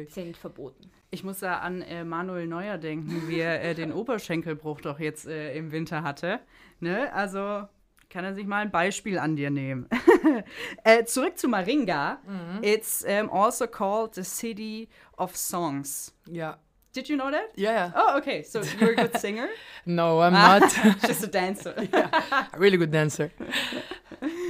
sind 0.10 0.36
verboten. 0.38 0.92
Ich 1.12 1.24
muss 1.24 1.40
da 1.40 1.60
an 1.60 1.82
äh, 1.82 2.04
Manuel 2.04 2.46
Neuer 2.48 2.78
denken, 2.78 3.28
wie 3.30 3.40
er 3.40 3.64
äh, 3.64 3.74
den 3.74 3.94
Oberschenkelbruch 3.94 4.82
doch 4.82 5.00
jetzt 5.00 5.26
äh, 5.28 5.56
im 5.56 5.72
Winter 5.72 6.04
hatte. 6.04 6.40
Ne? 6.82 7.12
Also 7.14 7.68
kann 8.10 8.26
er 8.26 8.34
sich 8.36 8.46
mal 8.46 8.60
ein 8.60 8.70
Beispiel 8.72 9.18
an 9.18 9.36
dir 9.38 9.50
nehmen. 9.50 9.88
äh, 10.84 11.06
zurück 11.06 11.38
zu 11.38 11.48
Maringa. 11.48 12.20
It's 12.62 13.04
um, 13.06 13.30
also 13.32 13.66
called 13.68 14.14
the 14.16 14.24
city 14.24 14.90
of 15.18 15.36
songs. 15.38 16.14
Yeah. 16.28 16.58
Did 16.94 17.10
you 17.10 17.18
know 17.18 17.32
that? 17.32 17.52
Yeah. 17.56 17.92
Oh, 17.96 18.18
okay. 18.18 18.44
So 18.44 18.62
you're 18.80 18.92
a 18.92 18.96
good 18.96 19.18
singer? 19.20 19.50
No, 19.86 20.22
I'm 20.22 20.32
not. 20.34 20.62
Just 21.06 21.24
a 21.24 21.28
dancer. 21.28 21.74
a 21.94 22.48
really 22.58 22.78
good 22.78 22.92
dancer. 22.92 23.32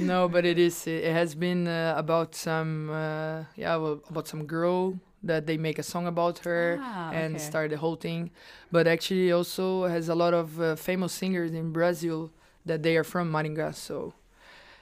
no, 0.00 0.28
but 0.28 0.44
it 0.44 0.58
is. 0.58 0.86
It 0.86 1.12
has 1.12 1.34
been 1.34 1.66
uh, 1.66 1.94
about 1.96 2.36
some, 2.36 2.90
uh, 2.90 3.44
yeah, 3.56 3.74
well, 3.76 4.00
about 4.08 4.28
some 4.28 4.46
girl 4.46 4.98
that 5.24 5.46
they 5.46 5.56
make 5.56 5.78
a 5.78 5.82
song 5.82 6.06
about 6.06 6.38
her 6.40 6.78
Ah, 6.80 7.10
and 7.10 7.34
okay. 7.34 7.44
start 7.44 7.70
the 7.70 7.78
whole 7.78 7.96
thing. 7.96 8.30
But 8.70 8.86
actually, 8.86 9.32
also 9.32 9.86
has 9.86 10.08
a 10.08 10.14
lot 10.14 10.34
of 10.34 10.60
uh, 10.60 10.76
famous 10.76 11.12
singers 11.12 11.52
in 11.52 11.72
Brazil 11.72 12.30
that 12.66 12.82
they 12.84 12.96
are 12.96 13.04
from 13.04 13.32
Maringá. 13.32 13.74
So 13.74 14.14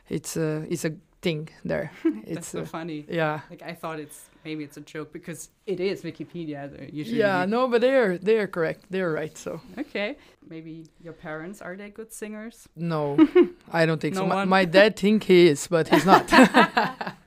it's 0.09 0.37
a 0.37 0.67
it's 0.69 0.85
a 0.85 0.93
thing 1.23 1.49
there. 1.65 1.91
That's 2.05 2.27
It's 2.27 2.49
so 2.49 2.61
uh, 2.61 2.65
funny. 2.67 3.07
yeah. 3.09 3.41
Like 3.51 3.63
I 3.63 3.75
thought 3.75 3.99
it's 4.01 4.29
maybe 4.45 4.65
it's 4.65 4.77
a 4.77 4.81
joke 4.83 5.13
because 5.13 5.49
it 5.67 5.79
is 5.81 6.03
Wikipedia. 6.03 6.93
Usually. 6.93 7.19
Yeah, 7.19 7.47
no, 7.47 7.69
but 7.69 7.81
they 7.81 7.95
are 7.95 8.19
they 8.19 8.39
are 8.39 8.47
correct. 8.49 8.85
They 8.91 9.01
are 9.01 9.13
right. 9.13 9.37
So 9.39 9.61
Okay. 9.79 10.17
Maybe 10.49 10.87
your 11.01 11.13
parents 11.15 11.63
are 11.63 11.77
they 11.77 11.91
good 11.91 12.13
singers? 12.13 12.69
no, 12.77 13.17
I 13.73 13.87
don't 13.87 14.01
think 14.01 14.17
so. 14.17 14.27
My, 14.27 14.45
my 14.45 14.65
dad 14.67 14.97
think 14.97 15.23
he 15.25 15.47
is, 15.49 15.69
but 15.69 15.89
he's 15.89 16.05
not. 16.05 16.27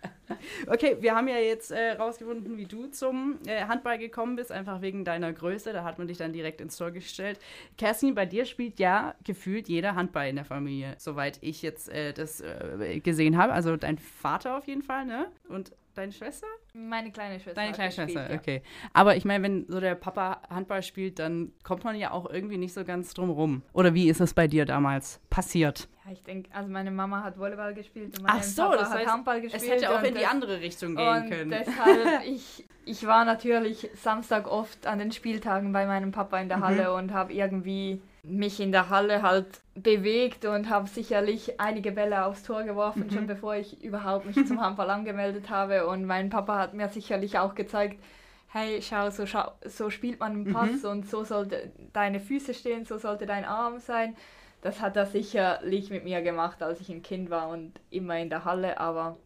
Okay, 0.68 0.98
wir 1.00 1.16
haben 1.16 1.28
ja 1.28 1.38
jetzt 1.38 1.72
äh, 1.72 1.92
rausgefunden, 1.92 2.58
wie 2.58 2.66
du 2.66 2.88
zum 2.88 3.40
äh, 3.46 3.66
Handball 3.66 3.98
gekommen 3.98 4.36
bist, 4.36 4.52
einfach 4.52 4.82
wegen 4.82 5.06
deiner 5.06 5.34
Größe. 5.34 5.74
Da 5.74 5.84
hat 5.84 5.98
man 5.98 6.08
dich 6.08 6.18
dann 6.18 6.34
direkt 6.34 6.62
ins 6.62 6.78
Tor 6.78 6.92
gestellt. 6.92 7.40
Kerstin, 7.78 8.16
bei 8.16 8.26
dir 8.26 8.46
spielt 8.46 8.80
ja 8.80 9.16
gefühlt 9.24 9.68
jeder 9.68 9.96
Handball 9.96 10.28
in 10.28 10.36
der 10.36 10.46
Familie, 10.46 10.96
soweit 10.98 11.38
ich 11.42 11.62
jetzt 11.62 11.90
äh, 11.90 12.14
das 12.14 12.42
äh, 12.42 13.00
gesehen 13.00 13.38
habe. 13.38 13.54
Also 13.54 13.78
dein 13.78 13.98
Vater 13.98 14.58
auf 14.58 14.68
jeden 14.68 14.82
Fall, 14.82 15.06
ne? 15.06 15.32
Und 15.48 15.72
deine 15.96 16.12
Schwester? 16.12 16.48
Meine 16.78 17.10
kleine 17.12 17.40
Schwester. 17.40 17.54
Deine 17.62 17.72
kleine 17.72 17.88
gespielt, 17.90 18.12
Schwester, 18.12 18.34
ja. 18.34 18.38
okay. 18.40 18.62
Aber 18.92 19.16
ich 19.16 19.24
meine, 19.24 19.44
wenn 19.46 19.66
so 19.70 19.80
der 19.80 19.96
Papa 19.96 20.42
Handball 20.50 20.84
spielt, 20.84 21.20
dann 21.20 21.54
kommt 21.64 21.86
man 21.86 21.96
ja 21.96 22.12
auch 22.12 22.30
irgendwie 22.30 22.58
nicht 22.58 22.74
so 22.74 22.84
ganz 22.84 23.14
drum 23.14 23.30
rum. 23.30 23.62
Oder 23.72 23.94
wie 23.94 24.10
ist 24.10 24.20
es 24.20 24.34
bei 24.34 24.48
dir 24.48 24.66
damals 24.66 25.22
passiert? 25.30 25.88
Ja, 26.06 26.12
ich 26.12 26.22
denke, 26.24 26.54
also 26.54 26.70
meine 26.70 26.92
Mama 26.92 27.24
hat 27.24 27.40
Volleyball 27.40 27.74
gespielt 27.74 28.18
und 28.18 28.24
mein 28.24 28.34
Ach 28.38 28.44
so, 28.44 28.64
Papa 28.64 28.76
das 28.78 28.90
hat 28.90 28.98
heißt, 29.00 29.08
Handball 29.08 29.40
gespielt. 29.42 29.64
Es 29.64 29.70
hätte 29.70 29.90
auch 29.98 30.04
in 30.04 30.16
die 30.16 30.26
andere 30.26 30.60
Richtung 30.60 30.96
gehen 30.98 31.08
Und 31.24 31.30
können. 31.30 31.50
deshalb, 31.52 32.24
ich, 32.26 32.66
ich 32.84 33.08
war 33.08 33.24
natürlich 33.24 33.90
Samstag 33.96 34.52
oft 34.52 34.86
an 34.86 35.00
den 35.00 35.14
Spieltagen 35.14 35.72
bei 35.72 35.86
meinem 35.86 36.12
Papa 36.12 36.40
in 36.40 36.50
der 36.50 36.58
Mhm. 36.58 36.64
Halle 36.64 36.94
und 36.94 37.14
habe 37.14 37.32
irgendwie 37.34 38.02
mich 38.28 38.60
in 38.60 38.72
der 38.72 38.90
Halle 38.90 39.22
halt 39.22 39.62
bewegt 39.76 40.46
und 40.46 40.70
habe 40.70 40.88
sicherlich 40.88 41.60
einige 41.60 41.92
Bälle 41.92 42.26
aufs 42.26 42.44
Tor 42.44 42.64
geworfen, 42.64 43.06
Mhm. 43.06 43.12
schon 43.12 43.28
bevor 43.28 43.56
ich 43.56 43.84
überhaupt 43.84 44.26
mich 44.26 44.46
zum 44.46 44.60
Handball 44.62 44.90
angemeldet 44.90 45.50
habe. 45.50 45.88
Und 45.88 46.06
mein 46.06 46.30
Papa 46.30 46.58
hat 46.58 46.74
mir 46.74 46.90
sicherlich 46.90 47.38
auch 47.40 47.56
gezeigt, 47.56 48.02
hey, 48.50 48.82
schau, 48.82 49.10
so, 49.10 49.26
schau, 49.26 49.52
so 49.66 49.90
spielt 49.90 50.20
man 50.20 50.32
einen 50.32 50.48
Pass 50.48 50.84
Mhm. 50.84 50.90
und 50.90 51.10
so 51.10 51.24
sollte 51.24 51.72
deine 51.94 52.20
Füße 52.20 52.54
stehen, 52.54 52.86
so 52.86 52.98
sollte 52.98 53.26
dein 53.26 53.46
Arm 53.46 53.80
sein. 53.80 54.16
Das 54.62 54.82
hat 54.82 54.96
er 54.96 55.06
sicherlich 55.06 55.90
mit 55.92 56.04
mir 56.06 56.22
gemacht, 56.22 56.64
als 56.64 56.80
ich 56.82 56.90
ein 56.90 57.04
Kind 57.04 57.30
war 57.30 57.50
und 57.50 57.74
immer 57.92 58.18
in 58.18 58.30
der 58.30 58.46
Halle, 58.46 58.80
aber 58.80 59.18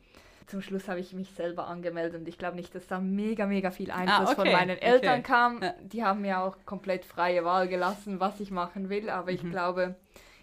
zum 0.50 0.62
Schluss 0.62 0.88
habe 0.88 1.00
ich 1.00 1.14
mich 1.14 1.32
selber 1.32 1.68
angemeldet 1.68 2.20
und 2.20 2.28
ich 2.28 2.38
glaube 2.38 2.56
nicht, 2.58 2.74
dass 2.76 2.88
da 2.88 3.00
mega, 3.00 3.46
mega 3.46 3.72
viel 3.72 3.92
Einfluss 3.92 4.34
von 4.34 4.40
Ah, 4.48 4.50
okay, 4.50 4.54
meinen 4.54 4.78
Eltern 4.78 5.20
okay. 5.20 5.22
kam. 5.24 5.62
Ja. 5.62 5.74
Die 5.82 6.04
haben 6.04 6.22
mir 6.22 6.40
auch 6.42 6.58
komplett 6.66 7.06
freie 7.06 7.46
Wahl 7.46 7.68
gelassen, 7.68 8.20
was 8.20 8.40
ich 8.40 8.52
machen 8.52 8.90
will, 8.90 9.10
aber 9.10 9.32
Mhm. 9.32 9.36
ich 9.38 9.50
glaube, 9.50 9.96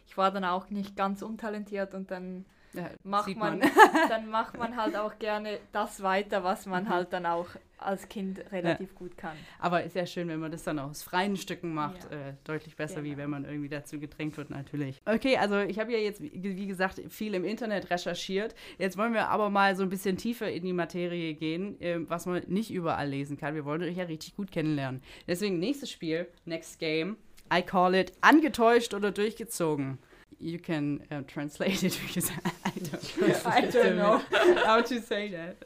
ich 0.07 0.17
war 0.17 0.31
dann 0.31 0.45
auch 0.45 0.71
nicht 0.71 0.97
ganz 0.97 1.23
untalentiert 1.23 1.93
und 1.95 2.11
dann 2.11 2.45
Ja, 2.73 2.91
macht 3.05 3.25
sieht 3.27 3.39
man, 3.39 3.61
dann 4.09 4.29
macht 4.29 4.59
man 4.59 4.77
halt 4.77 4.97
auch 4.97 5.19
gerne 5.19 5.59
das 5.73 6.03
weiter, 6.03 6.45
was 6.45 6.67
Mhm. 6.67 6.73
man 6.73 6.89
halt 6.89 7.13
dann 7.13 7.25
auch 7.27 7.47
als 7.79 8.09
Kind 8.09 8.41
relativ 8.53 8.95
gut 8.95 9.17
kann. 9.19 9.37
Aber 9.59 9.83
ist 9.85 9.95
ja 9.97 10.07
schön, 10.07 10.29
wenn 10.29 10.41
man 10.41 10.51
das 10.51 10.63
dann 10.65 10.79
aus 10.79 11.03
freien 11.03 11.37
Stücken 11.37 11.75
macht. 11.75 12.05
Ja. 12.11 12.31
Äh, 12.31 12.35
deutlich 12.45 12.75
besser, 12.77 13.03
wie 13.05 13.11
Genau. 13.11 13.23
wenn 13.23 13.31
man 13.31 13.45
irgendwie 13.45 13.69
dazu 13.69 14.01
gedrängt 14.01 14.37
wird, 14.39 14.49
natürlich. 14.51 15.01
Okay, 15.05 15.37
also 15.37 15.59
ich 15.59 15.79
habe 15.79 15.93
ja 15.93 15.99
jetzt, 15.99 16.23
wie 16.23 16.33
wie 16.43 16.67
gesagt, 16.67 17.01
viel 17.11 17.35
im 17.35 17.45
Internet 17.45 17.91
recherchiert. 17.91 18.55
Jetzt 18.79 18.97
wollen 18.97 19.13
wir 19.13 19.29
aber 19.29 19.51
mal 19.51 19.77
so 19.77 19.83
ein 19.83 19.91
bisschen 19.91 20.17
tiefer 20.17 20.51
in 20.51 20.65
die 20.65 20.73
Materie 20.73 21.35
gehen, 21.35 21.77
ähm, 21.81 22.09
was 22.09 22.25
man 22.27 22.43
nicht 22.47 22.71
überall 22.71 23.09
lesen 23.09 23.37
kann. 23.37 23.55
Wir 23.55 23.65
wollen 23.67 23.83
euch 23.83 23.97
ja 23.97 24.05
richtig 24.05 24.37
gut 24.37 24.51
kennenlernen. 24.51 25.03
Deswegen 25.29 25.59
nächstes 25.59 25.91
Spiel, 25.91 26.27
next 26.47 26.79
game. 26.79 27.17
I 27.55 27.63
call 27.63 27.95
it 27.95 28.13
angetäuscht 28.23 28.93
oder 28.95 29.13
durchgezogen. 29.13 29.99
You 30.39 30.59
can 30.59 31.03
uh, 31.11 31.23
translate 31.27 31.83
it 31.83 31.99
because 32.07 32.31
I 32.65 32.73
don't, 32.79 33.47
I 33.47 33.61
don't 33.63 33.97
know 33.97 34.19
how 34.65 34.83
to 34.83 35.01
say 35.01 35.29
that. 35.29 35.65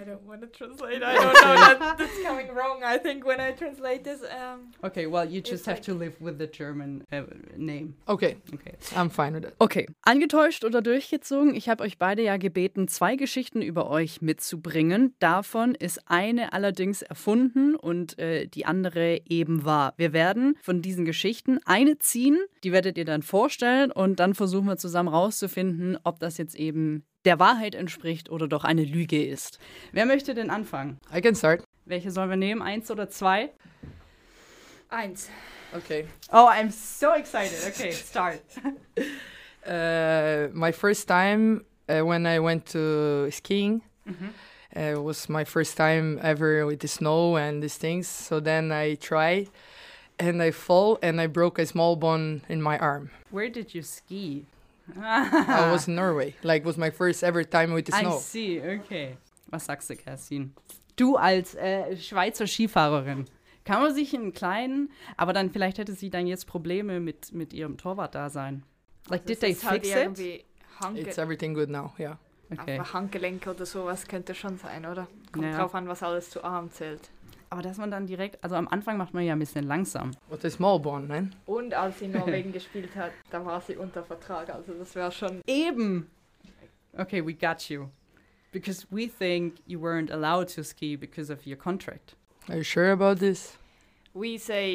I 0.00 0.04
don't 0.04 0.22
want 0.26 0.40
to 0.42 0.46
translate. 0.48 1.02
I 1.02 1.14
don't 1.14 1.32
know 1.34 1.54
that 1.78 1.98
that's 1.98 2.22
coming 2.22 2.48
wrong. 2.54 2.82
I 2.84 2.98
think 2.98 3.24
when 3.24 3.40
I 3.40 3.52
translate 3.52 4.04
this, 4.04 4.20
um, 4.22 4.72
Okay, 4.82 5.06
well, 5.06 5.24
you 5.28 5.40
just 5.40 5.66
have 5.66 5.76
like- 5.76 5.84
to 5.84 5.94
live 5.94 6.14
with 6.20 6.38
the 6.38 6.46
German 6.46 7.04
uh, 7.12 7.22
name. 7.56 7.94
okay, 8.08 8.36
Okay. 8.54 8.74
I'm 8.96 9.10
fine 9.10 9.34
with 9.34 9.42
that. 9.44 9.54
Okay. 9.58 9.86
Angetäuscht 10.02 10.64
oder 10.64 10.82
durchgezogen? 10.82 11.54
Ich 11.54 11.68
habe 11.68 11.84
euch 11.84 11.98
beide 11.98 12.22
ja 12.22 12.36
gebeten, 12.36 12.88
zwei 12.88 13.16
Geschichten 13.16 13.62
über 13.62 13.90
euch 13.90 14.20
mitzubringen. 14.22 15.14
Davon 15.18 15.74
ist 15.74 16.00
eine 16.10 16.52
allerdings 16.52 17.02
erfunden 17.02 17.74
und 17.74 18.18
äh, 18.18 18.46
die 18.46 18.64
andere 18.66 19.20
eben 19.28 19.64
wahr. 19.64 19.94
Wir 19.96 20.12
werden 20.12 20.56
von 20.62 20.82
diesen 20.82 21.04
Geschichten 21.04 21.58
eine 21.64 21.98
ziehen, 21.98 22.38
die 22.64 22.72
werdet 22.72 22.98
ihr 22.98 23.04
dann 23.04 23.22
vorstellen 23.22 23.90
und 23.92 24.20
dann 24.20 24.34
versuchen 24.34 24.66
wir 24.66 24.76
zusammen 24.76 25.08
rauszufinden, 25.08 25.98
ob 26.04 26.18
das 26.18 26.38
jetzt 26.38 26.54
eben 26.54 27.04
der 27.24 27.38
Wahrheit 27.38 27.74
entspricht 27.74 28.30
oder 28.30 28.48
doch 28.48 28.64
eine 28.64 28.84
Lüge 28.84 29.24
ist. 29.24 29.58
Wer 29.92 30.06
möchte 30.06 30.34
denn 30.34 30.50
anfangen? 30.50 30.98
I 31.14 31.20
can 31.20 31.34
start. 31.34 31.62
Welche 31.84 32.10
sollen 32.10 32.30
wir 32.30 32.36
nehmen? 32.36 32.62
Eins 32.62 32.90
oder 32.90 33.08
zwei? 33.08 33.50
eins. 34.92 35.28
Okay. 35.74 36.04
Oh, 36.32 36.46
I'm 36.48 36.70
so 36.70 37.14
excited. 37.14 37.58
Okay, 37.68 37.92
start. 37.92 38.42
Uh, 39.66 40.48
my 40.52 40.70
first 40.72 41.08
time 41.08 41.64
uh, 41.88 42.04
when 42.04 42.26
I 42.26 42.38
went 42.40 42.66
to 42.72 43.30
skiing 43.30 43.80
uh, 44.76 45.00
was 45.00 45.28
my 45.28 45.44
first 45.44 45.76
time 45.76 46.18
ever 46.22 46.66
with 46.66 46.80
the 46.80 46.88
snow 46.88 47.36
and 47.36 47.62
these 47.62 47.78
things. 47.78 48.06
So 48.06 48.38
then 48.40 48.70
I 48.70 48.96
tried, 48.96 49.48
and 50.18 50.42
I 50.42 50.50
fall 50.50 50.98
and 51.02 51.20
I 51.20 51.26
broke 51.26 51.58
a 51.58 51.66
small 51.66 51.96
bone 51.96 52.42
in 52.48 52.60
my 52.60 52.78
arm. 52.78 53.10
Where 53.30 53.48
did 53.48 53.74
you 53.74 53.82
ski? 53.82 54.44
I 54.96 55.70
was 55.72 55.88
in 55.88 55.94
Norway. 55.94 56.34
Like 56.42 56.64
was 56.64 56.76
my 56.76 56.90
first 56.90 57.22
ever 57.22 57.44
time 57.48 57.74
with 57.74 57.86
the 57.86 57.92
I 57.94 58.00
snow. 58.00 58.18
see, 58.18 58.60
okay. 58.60 59.16
Was 59.50 59.66
sagst 59.66 59.90
du, 59.90 59.96
Kerstin? 59.96 60.54
Du 60.96 61.16
als 61.16 61.54
äh, 61.54 61.96
Schweizer 61.96 62.46
Skifahrerin, 62.46 63.26
kann 63.64 63.80
man 63.82 63.94
sich 63.94 64.14
einen 64.14 64.32
kleinen, 64.32 64.90
aber 65.16 65.32
dann 65.32 65.50
vielleicht 65.50 65.78
hätte 65.78 65.92
sie 65.92 66.10
dann 66.10 66.26
jetzt 66.26 66.46
Probleme 66.46 67.00
mit, 67.00 67.32
mit 67.32 67.52
ihrem 67.52 67.76
Torwartdasein. 67.78 68.64
Like, 69.08 69.24
did 69.26 69.36
Das 69.36 69.40
they 69.40 69.54
halt 69.54 69.82
fix 69.86 69.88
it? 69.96 69.96
irgendwie 70.02 70.44
Handge 70.80 71.00
It's 71.02 71.18
everything 71.18 71.54
good 71.54 71.68
now. 71.70 71.92
Yeah. 71.98 72.18
Okay. 72.50 72.78
Aber 72.78 72.92
Handgelenk 72.92 73.46
oder 73.46 73.64
sowas 73.64 74.06
könnte 74.06 74.34
schon 74.34 74.58
sein, 74.58 74.84
oder? 74.84 75.06
Kommt 75.32 75.44
Ja. 75.46 75.56
drauf 75.58 75.74
an, 75.74 75.88
was 75.88 76.02
alles 76.02 76.28
zu 76.30 76.42
Arm 76.44 76.70
zählt. 76.70 77.10
Aber 77.52 77.60
dass 77.60 77.76
man 77.76 77.90
dann 77.90 78.06
direkt, 78.06 78.42
also 78.42 78.56
am 78.56 78.66
Anfang 78.68 78.96
macht 78.96 79.12
man 79.12 79.24
ja 79.24 79.34
ein 79.34 79.38
bisschen 79.38 79.66
langsam. 79.66 80.12
What 80.30 80.42
a 80.42 80.48
small 80.48 80.78
bone, 80.80 81.06
man. 81.06 81.34
Und 81.44 81.74
als 81.74 81.98
sie 81.98 82.06
in 82.06 82.12
Norwegen 82.18 82.50
gespielt 82.50 82.96
hat, 82.96 83.12
da 83.30 83.44
war 83.44 83.60
sie 83.60 83.76
unter 83.76 84.02
Vertrag. 84.02 84.48
Also 84.48 84.72
das 84.72 84.94
wäre 84.94 85.12
schon. 85.12 85.42
Eben. 85.46 86.10
Okay, 86.96 87.20
we 87.22 87.34
got 87.34 87.68
you. 87.68 87.90
Because 88.52 88.86
we 88.90 89.06
think 89.06 89.56
you 89.66 89.78
weren't 89.78 90.10
allowed 90.10 90.48
to 90.54 90.64
ski 90.64 90.96
because 90.96 91.30
of 91.30 91.44
your 91.46 91.58
contract. 91.58 92.16
Are 92.48 92.56
you 92.56 92.64
sure 92.64 92.90
about 92.90 93.18
this? 93.18 93.58
We 94.14 94.38
say 94.38 94.72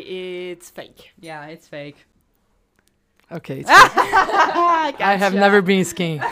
it's 0.51 0.69
fake. 0.69 1.13
Yeah, 1.19 1.47
it's 1.47 1.67
fake. 1.67 2.05
Okay. 3.31 3.61
It's 3.61 3.71
fine. 3.71 4.93
I 4.99 5.17
have 5.17 5.33
never 5.33 5.63
been 5.63 5.83
skiing. 5.83 6.21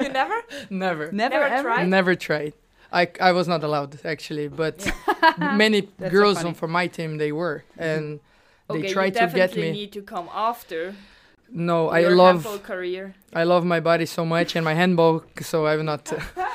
You 0.00 0.08
never? 0.08 0.34
never. 0.70 1.10
Never, 1.10 1.12
Never 1.12 1.44
ever? 1.46 1.62
tried? 1.68 1.88
Never 1.88 2.14
tried. 2.14 2.54
I, 2.94 3.08
I 3.20 3.32
was 3.32 3.48
not 3.48 3.64
allowed 3.64 3.98
actually, 4.04 4.48
but 4.48 4.76
many 5.38 5.80
That's 5.98 6.12
so 6.12 6.16
girls 6.16 6.42
from 6.58 6.70
my 6.70 6.86
team 6.86 7.18
they 7.18 7.32
were, 7.32 7.64
mm-hmm. 7.72 7.82
and 7.82 8.20
they 8.70 8.78
okay, 8.78 8.92
tried 8.92 9.14
you 9.14 9.20
to 9.20 9.26
get 9.26 9.34
definitely 9.34 9.62
me. 9.62 9.72
need 9.72 9.92
to 9.92 10.02
come 10.02 10.28
after. 10.32 10.94
No, 11.50 11.88
I 11.88 12.08
love 12.08 12.62
career? 12.62 13.14
I 13.32 13.44
love 13.44 13.64
my 13.64 13.80
body 13.80 14.06
so 14.06 14.24
much 14.24 14.56
and 14.56 14.64
my 14.64 14.74
handball, 14.74 15.24
so 15.40 15.66
I'm 15.66 15.84
not. 15.84 16.12
Uh, 16.12 16.20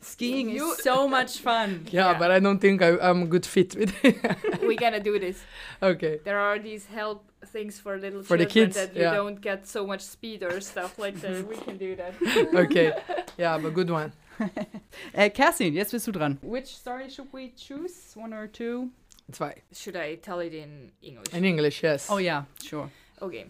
Skiing 0.00 0.50
is 0.50 0.78
so 0.82 1.08
much 1.08 1.38
fun. 1.38 1.86
yeah, 1.90 2.16
but 2.18 2.30
I 2.30 2.38
don't 2.38 2.58
think 2.58 2.82
I, 2.82 2.98
I'm 2.98 3.22
a 3.22 3.26
good 3.26 3.46
fit 3.46 3.74
with 3.74 3.92
it. 4.04 4.62
We're 4.62 4.76
gonna 4.76 5.00
do 5.00 5.18
this. 5.18 5.42
okay. 5.82 6.20
There 6.22 6.38
are 6.38 6.58
these 6.58 6.86
help 6.86 7.24
things 7.46 7.80
for 7.80 7.98
little 7.98 8.22
For 8.22 8.36
the 8.36 8.46
kids, 8.46 8.76
that 8.76 8.94
you 8.94 9.02
yeah. 9.02 9.14
don't 9.14 9.40
get 9.40 9.66
so 9.66 9.86
much 9.86 10.02
speed 10.02 10.42
or 10.42 10.60
stuff 10.60 10.98
like 10.98 11.20
that. 11.22 11.48
we 11.48 11.56
can 11.56 11.76
do 11.78 11.96
that. 11.96 12.14
Okay. 12.54 12.92
Yeah, 13.38 13.58
but 13.58 13.74
good 13.74 13.90
one. 13.90 14.12
Äh, 15.12 15.30
Kerstin, 15.30 15.74
jetzt 15.74 15.92
bist 15.92 16.06
du 16.06 16.12
dran. 16.12 16.38
Which 16.42 16.66
story 16.66 17.08
should 17.10 17.32
we 17.32 17.52
choose? 17.56 18.16
One 18.16 18.32
or 18.34 18.46
two? 18.46 18.90
Zwei. 19.30 19.62
Should 19.72 19.96
I 19.96 20.16
tell 20.16 20.40
it 20.40 20.52
in 20.52 20.92
English? 21.02 21.32
In 21.32 21.44
English, 21.44 21.82
yes. 21.82 22.08
Oh 22.10 22.18
yeah, 22.18 22.44
sure. 22.62 22.90
Okay. 23.20 23.46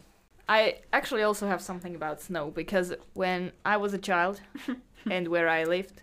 I 0.49 0.81
actually 0.93 1.23
also 1.23 1.47
have 1.47 1.63
something 1.63 1.95
about 1.95 2.21
snow 2.21 2.51
because 2.51 2.95
when 3.15 3.53
I 3.65 3.77
was 3.77 3.95
a 3.95 3.99
child 3.99 4.41
and 5.11 5.29
where 5.29 5.49
I 5.49 5.65
lived, 5.65 6.03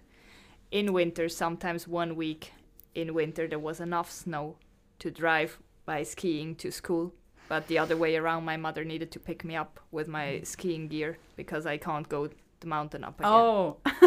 in 0.72 0.94
winter, 0.94 1.30
sometimes 1.30 1.88
one 1.88 2.16
week 2.16 2.54
in 2.96 3.14
winter, 3.14 3.48
there 3.48 3.60
was 3.60 3.80
enough 3.80 4.12
snow 4.12 4.56
to 5.00 5.12
drive 5.12 5.60
by 5.86 6.04
skiing 6.04 6.56
to 6.56 6.72
school. 6.72 7.14
But 7.48 7.68
the 7.68 7.80
other 7.80 7.98
way 7.98 8.16
around, 8.16 8.46
my 8.46 8.58
mother 8.58 8.84
needed 8.84 9.12
to 9.12 9.20
pick 9.20 9.44
me 9.44 9.56
up 9.56 9.80
with 9.92 10.08
my 10.08 10.26
mm. 10.26 10.46
skiing 10.46 10.88
gear 10.88 11.18
because 11.36 11.66
I 11.66 11.78
can't 11.78 12.08
go 12.08 12.30
the 12.60 12.68
mountain 12.68 13.04
up 13.04 13.20
again. 13.20 13.32
Oh, 13.32 13.78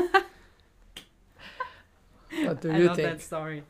What 2.61 2.61
do 2.62 2.70
I 2.72 2.78
you 2.78 2.86
love 2.86 2.96
think? 2.96 3.09
that 3.09 3.20
story. 3.20 3.62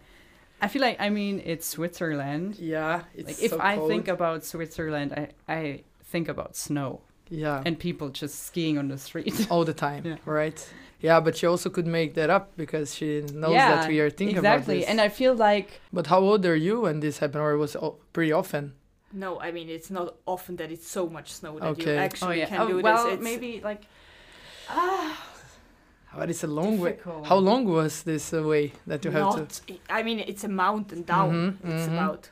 I 0.60 0.68
feel 0.68 0.82
like 0.82 0.96
I 1.00 1.10
mean 1.10 1.42
it's 1.44 1.66
Switzerland. 1.66 2.58
Yeah, 2.58 3.02
it's 3.14 3.28
Like 3.28 3.42
if 3.42 3.50
so 3.50 3.58
I 3.60 3.76
cold. 3.76 3.90
think 3.90 4.08
about 4.08 4.44
Switzerland, 4.44 5.12
I 5.12 5.28
I 5.48 5.82
think 6.04 6.28
about 6.28 6.56
snow 6.56 7.00
yeah, 7.30 7.62
and 7.64 7.78
people 7.78 8.10
just 8.10 8.44
skiing 8.46 8.78
on 8.78 8.88
the 8.88 8.98
street. 8.98 9.46
all 9.50 9.64
the 9.64 9.74
time, 9.74 10.04
Yeah. 10.04 10.16
right? 10.24 10.72
Yeah, 11.00 11.18
but 11.18 11.36
she 11.36 11.46
also 11.46 11.68
could 11.70 11.86
make 11.86 12.14
that 12.14 12.30
up 12.30 12.52
because 12.56 12.94
she 12.94 13.22
knows 13.32 13.52
yeah, 13.54 13.74
that 13.74 13.88
we 13.88 13.98
are 14.00 14.10
thinking 14.10 14.38
about 14.38 14.52
it. 14.52 14.56
exactly. 14.58 14.78
this. 14.80 14.88
And 14.88 15.00
I 15.00 15.08
feel 15.08 15.34
like 15.34 15.80
but 15.92 16.06
how 16.06 16.20
old 16.20 16.46
are 16.46 16.54
you 16.54 16.82
when 16.82 17.00
this 17.00 17.18
happened, 17.18 17.42
or 17.42 17.52
it 17.52 17.58
was 17.58 17.76
pretty 18.12 18.30
often? 18.32 18.74
No, 19.12 19.40
I 19.40 19.50
mean, 19.50 19.68
it's 19.68 19.90
not 19.90 20.14
often 20.26 20.56
that 20.56 20.70
it's 20.70 20.86
so 20.88 21.08
much 21.08 21.32
snow 21.32 21.58
that 21.58 21.78
you 21.78 21.92
oh, 21.92 21.98
actually 21.98 22.36
oh 22.36 22.40
yeah, 22.42 22.46
can 22.46 22.60
oh, 22.60 22.68
do 22.68 22.80
well 22.80 23.04
this. 23.04 23.14
It's 23.14 23.22
maybe 23.22 23.60
like 23.64 23.82
ah. 24.68 25.31
But 26.16 26.28
it's 26.30 26.44
a 26.44 26.46
long 26.46 26.78
way. 26.78 26.98
How 27.24 27.36
long 27.36 27.64
was 27.64 28.02
this 28.02 28.32
uh, 28.34 28.42
way 28.42 28.72
that 28.86 29.04
you 29.04 29.10
have 29.12 29.48
to? 29.48 29.74
I 29.88 30.02
mean, 30.02 30.18
it's 30.18 30.44
a 30.44 30.48
mountain 30.48 31.02
down. 31.04 31.30
Mhm, 31.62 31.72
It's 31.72 31.86
mhm. 31.88 31.92
about, 31.94 32.30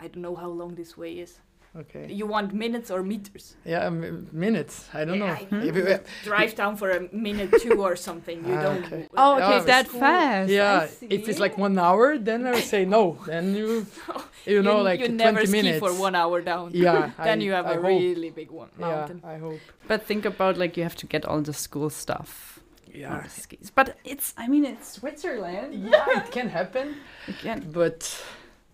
I 0.00 0.08
don't 0.08 0.22
know 0.22 0.36
how 0.36 0.48
long 0.48 0.74
this 0.76 0.96
way 0.96 1.12
is. 1.24 1.40
Okay. 1.78 2.06
You 2.10 2.26
want 2.26 2.54
minutes 2.54 2.90
or 2.90 3.02
meters? 3.02 3.54
Yeah, 3.66 3.84
m- 3.86 4.28
minutes. 4.32 4.88
I 4.94 5.04
don't 5.04 5.18
know. 5.18 5.26
I- 5.26 5.46
If 5.68 5.76
it- 5.76 6.06
Drive 6.24 6.54
down 6.54 6.76
for 6.76 6.88
a 6.90 7.00
minute, 7.12 7.50
two 7.60 7.82
or 7.84 7.96
something. 7.96 8.38
You 8.48 8.54
Ah, 8.54 8.62
don't. 8.62 8.84
okay. 8.86 9.08
Oh, 9.14 9.32
okay, 9.36 9.56
Yeah, 9.58 9.64
that 9.72 9.86
school- 9.88 10.00
fast. 10.00 10.50
Yeah, 10.50 10.88
if 11.16 11.28
it's 11.28 11.38
like 11.38 11.58
one 11.58 11.76
hour, 11.78 12.16
then 12.18 12.46
I 12.46 12.50
would 12.52 12.64
say 12.64 12.86
no. 12.86 13.18
Then 13.26 13.54
you, 13.54 13.84
you 14.46 14.62
know, 14.62 14.80
like 14.80 15.00
you 15.00 15.08
20 15.08 15.24
never 15.24 15.46
minutes. 15.50 15.76
ski 15.76 15.86
for 15.86 15.92
one 16.00 16.14
hour 16.14 16.40
down. 16.40 16.70
Yeah, 16.72 17.10
then 17.26 17.40
I- 17.40 17.44
you 17.44 17.52
have 17.52 17.66
I 17.66 17.72
a 17.72 17.80
hope. 17.82 18.00
really 18.00 18.30
big 18.30 18.50
one 18.50 18.70
mountain. 18.78 19.20
Yeah, 19.22 19.34
I 19.34 19.38
hope. 19.38 19.60
But 19.88 20.02
think 20.06 20.24
about 20.24 20.56
like 20.56 20.78
you 20.78 20.84
have 20.84 20.96
to 20.96 21.06
get 21.06 21.26
all 21.26 21.42
the 21.42 21.52
school 21.52 21.90
stuff. 21.90 22.55
On 23.04 23.12
Yeah. 23.12 23.20
the 23.22 23.28
skis. 23.30 23.70
But 23.74 23.96
it's 24.04 24.32
I 24.36 24.48
mean 24.48 24.64
it's 24.64 24.92
Switzerland. 24.92 25.74
Yeah, 25.74 26.04
it 26.24 26.30
can 26.30 26.48
happen, 26.48 26.96
Again, 27.28 27.70
but 27.72 28.24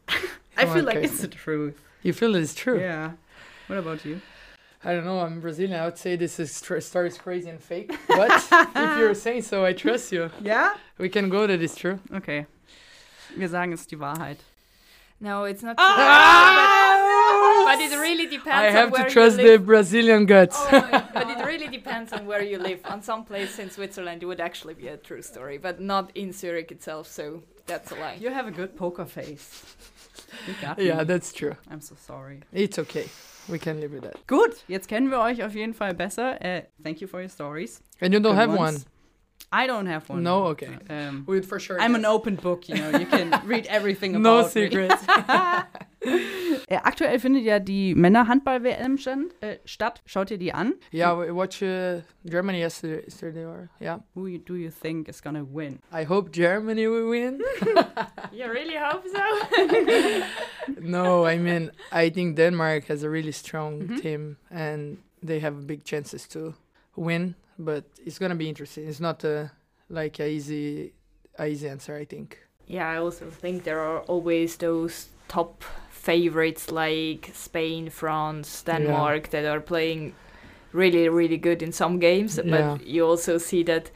I 0.57 0.67
feel 0.67 0.85
like 0.85 0.97
it's 1.05 1.21
the 1.21 1.29
truth. 1.29 1.79
you 2.03 2.13
feel 2.13 2.35
it's 2.37 2.55
true. 2.55 2.79
Yeah. 2.81 3.13
What 3.69 3.79
about 3.79 4.05
you? 4.05 4.21
I 4.85 4.93
don't 4.95 5.05
know. 5.05 5.21
I'm 5.21 5.41
Brazilian. 5.41 5.79
I 5.81 5.85
would 5.85 5.97
say 5.99 6.17
this 6.17 6.41
is 6.41 6.61
tr- 6.61 6.81
story 6.81 7.07
is 7.09 7.17
crazy 7.17 7.49
and 7.49 7.61
fake. 7.63 7.93
But 8.09 8.31
if 8.77 8.99
you're 8.99 9.15
saying 9.15 9.43
so, 9.43 9.65
I 9.65 9.73
trust 9.73 10.11
you. 10.13 10.29
Yeah. 10.43 10.75
We 10.99 11.09
can 11.09 11.29
go 11.31 11.47
that 11.47 11.63
it's 11.63 11.77
true. 11.77 12.01
Okay. 12.13 12.47
Wir 13.37 13.49
sagen 13.49 13.73
es 13.73 13.81
ist 13.83 13.91
die 13.91 13.97
Wahrheit. 13.99 14.39
No, 15.21 15.45
it's 15.45 15.63
not. 15.63 15.77
Ah! 15.79 16.82
But 17.65 17.81
it 17.81 17.97
really 17.97 18.27
depends. 18.27 18.49
I 18.67 18.71
have 18.71 18.91
where 18.93 19.03
to 19.05 19.09
you 19.09 19.13
trust 19.15 19.37
the. 19.37 19.57
Brazilian 19.59 20.27
guts. 20.27 20.59
but 20.71 21.27
it 21.31 21.45
really 21.47 21.69
depends 21.69 22.13
on 22.13 22.27
where 22.27 22.43
you 22.43 22.59
live. 22.59 22.81
On 22.85 23.03
some 23.03 23.25
place 23.25 23.59
in 23.59 23.71
Switzerland, 23.71 24.23
it 24.23 24.27
would 24.27 24.41
actually 24.41 24.75
be 24.75 24.89
a 24.89 24.97
true 24.97 25.23
story, 25.23 25.59
but 25.59 25.81
not 25.81 26.11
in 26.15 26.33
Zurich 26.33 26.71
itself. 26.73 27.07
So 27.09 27.43
that's 27.67 27.91
a 27.93 27.95
lie. 27.95 28.17
You 28.21 28.31
have 28.31 28.47
a 28.47 28.51
good 28.51 28.77
poker 28.77 29.05
face. 29.05 29.65
You 30.47 30.55
yeah, 30.79 30.99
me. 30.99 31.05
that's 31.05 31.33
true. 31.33 31.55
I'm 31.71 31.81
so 31.81 31.95
sorry. 31.95 32.41
It's 32.53 32.79
okay. 32.79 33.09
We 33.49 33.59
can 33.59 33.81
live 33.81 33.93
with 33.93 34.03
that. 34.03 34.17
Gut, 34.27 34.65
jetzt 34.69 34.89
kennen 34.89 35.11
wir 35.11 35.19
euch 35.19 35.43
auf 35.43 35.55
jeden 35.55 35.75
Fall 35.75 35.95
besser. 35.95 36.39
Äh, 36.41 36.63
thank 36.83 37.01
you 37.01 37.07
for 37.09 37.21
your 37.21 37.29
stories. 37.29 37.81
And 38.01 38.13
you 38.15 38.21
don't 38.21 38.35
Good 38.37 38.41
have 38.49 38.57
ones. 38.59 38.85
one. 38.85 39.63
I 39.65 39.67
don't 39.67 39.87
have 39.87 40.09
one. 40.09 40.23
No? 40.23 40.45
Okay. 40.53 40.79
Um, 40.89 41.25
We 41.27 41.35
would 41.37 41.45
for 41.47 41.61
sure. 41.61 41.79
I'm 41.81 41.95
an 41.95 42.05
open 42.07 42.37
book, 42.37 42.69
you 42.69 42.77
know. 42.77 42.99
You 42.99 43.07
can 43.07 43.31
read 43.47 43.67
everything 43.67 44.15
about 44.17 44.23
No 44.23 44.43
me. 44.45 44.49
secrets. 44.49 45.05
Äh, 46.73 46.79
aktuell 46.85 47.19
findet 47.19 47.45
ja 47.45 47.59
die 47.59 47.95
Männer-Handball-WM 47.95 48.97
äh, 49.41 49.57
statt. 49.67 50.01
Schaut 50.07 50.31
ihr 50.31 50.39
die 50.39 50.55
an? 50.55 50.73
yeah, 50.91 51.13
we 51.15 51.31
watched 51.35 51.61
uh, 51.63 52.01
Germany 52.25 52.61
yesterday. 52.61 53.03
yesterday 53.05 53.45
or, 53.45 53.69
yeah. 53.79 53.99
Who 54.15 54.27
you- 54.27 54.39
do 54.39 54.55
you 54.57 54.71
think 54.71 55.07
is 55.09 55.21
gonna 55.23 55.45
win? 55.45 55.81
I 55.93 56.05
hope 56.05 56.31
Germany 56.33 56.87
will 56.89 57.11
win. 57.11 57.43
You 58.33 58.47
really 58.51 58.77
hope 58.79 59.05
so? 59.07 60.25
no, 60.81 61.27
I 61.27 61.37
mean 61.39 61.71
I 61.93 62.09
think 62.11 62.37
Denmark 62.37 62.85
has 62.89 63.03
a 63.03 63.11
really 63.11 63.33
strong 63.33 63.83
Mhm. 63.83 64.01
team 64.01 64.37
and 64.51 64.97
they 65.23 65.41
have 65.41 65.67
big 65.67 65.85
chances 65.85 66.27
to 66.29 66.55
win. 66.97 67.35
But 67.59 67.85
it's 68.07 68.19
gonna 68.19 68.35
be 68.35 68.49
interesting. 68.49 68.89
It's 68.89 69.01
not 69.01 69.25
a 69.25 69.51
like 69.91 70.19
a 70.21 70.27
easy, 70.29 70.93
a 71.39 71.47
easy 71.47 71.69
answer. 71.69 71.95
I 72.01 72.07
think. 72.07 72.39
yeah, 72.67 72.89
I 72.89 72.97
also 72.99 73.27
think 73.31 73.65
there 73.65 73.81
are 73.81 74.01
always 74.09 74.57
those 74.57 75.09
top 75.29 75.65
favorites 76.03 76.71
like 76.71 77.31
Spain, 77.35 77.91
France, 77.91 78.63
Denmark 78.67 79.29
that 79.31 79.45
are 79.45 79.61
playing 79.61 80.13
really, 80.73 81.09
really 81.09 81.37
good 81.39 81.63
in 81.63 81.73
some 81.73 81.99
games, 81.99 82.39
Yeah. 82.39 82.51
but 82.77 82.87
you 82.87 83.07
also 83.11 83.39
see 83.39 83.63
that 83.65 83.91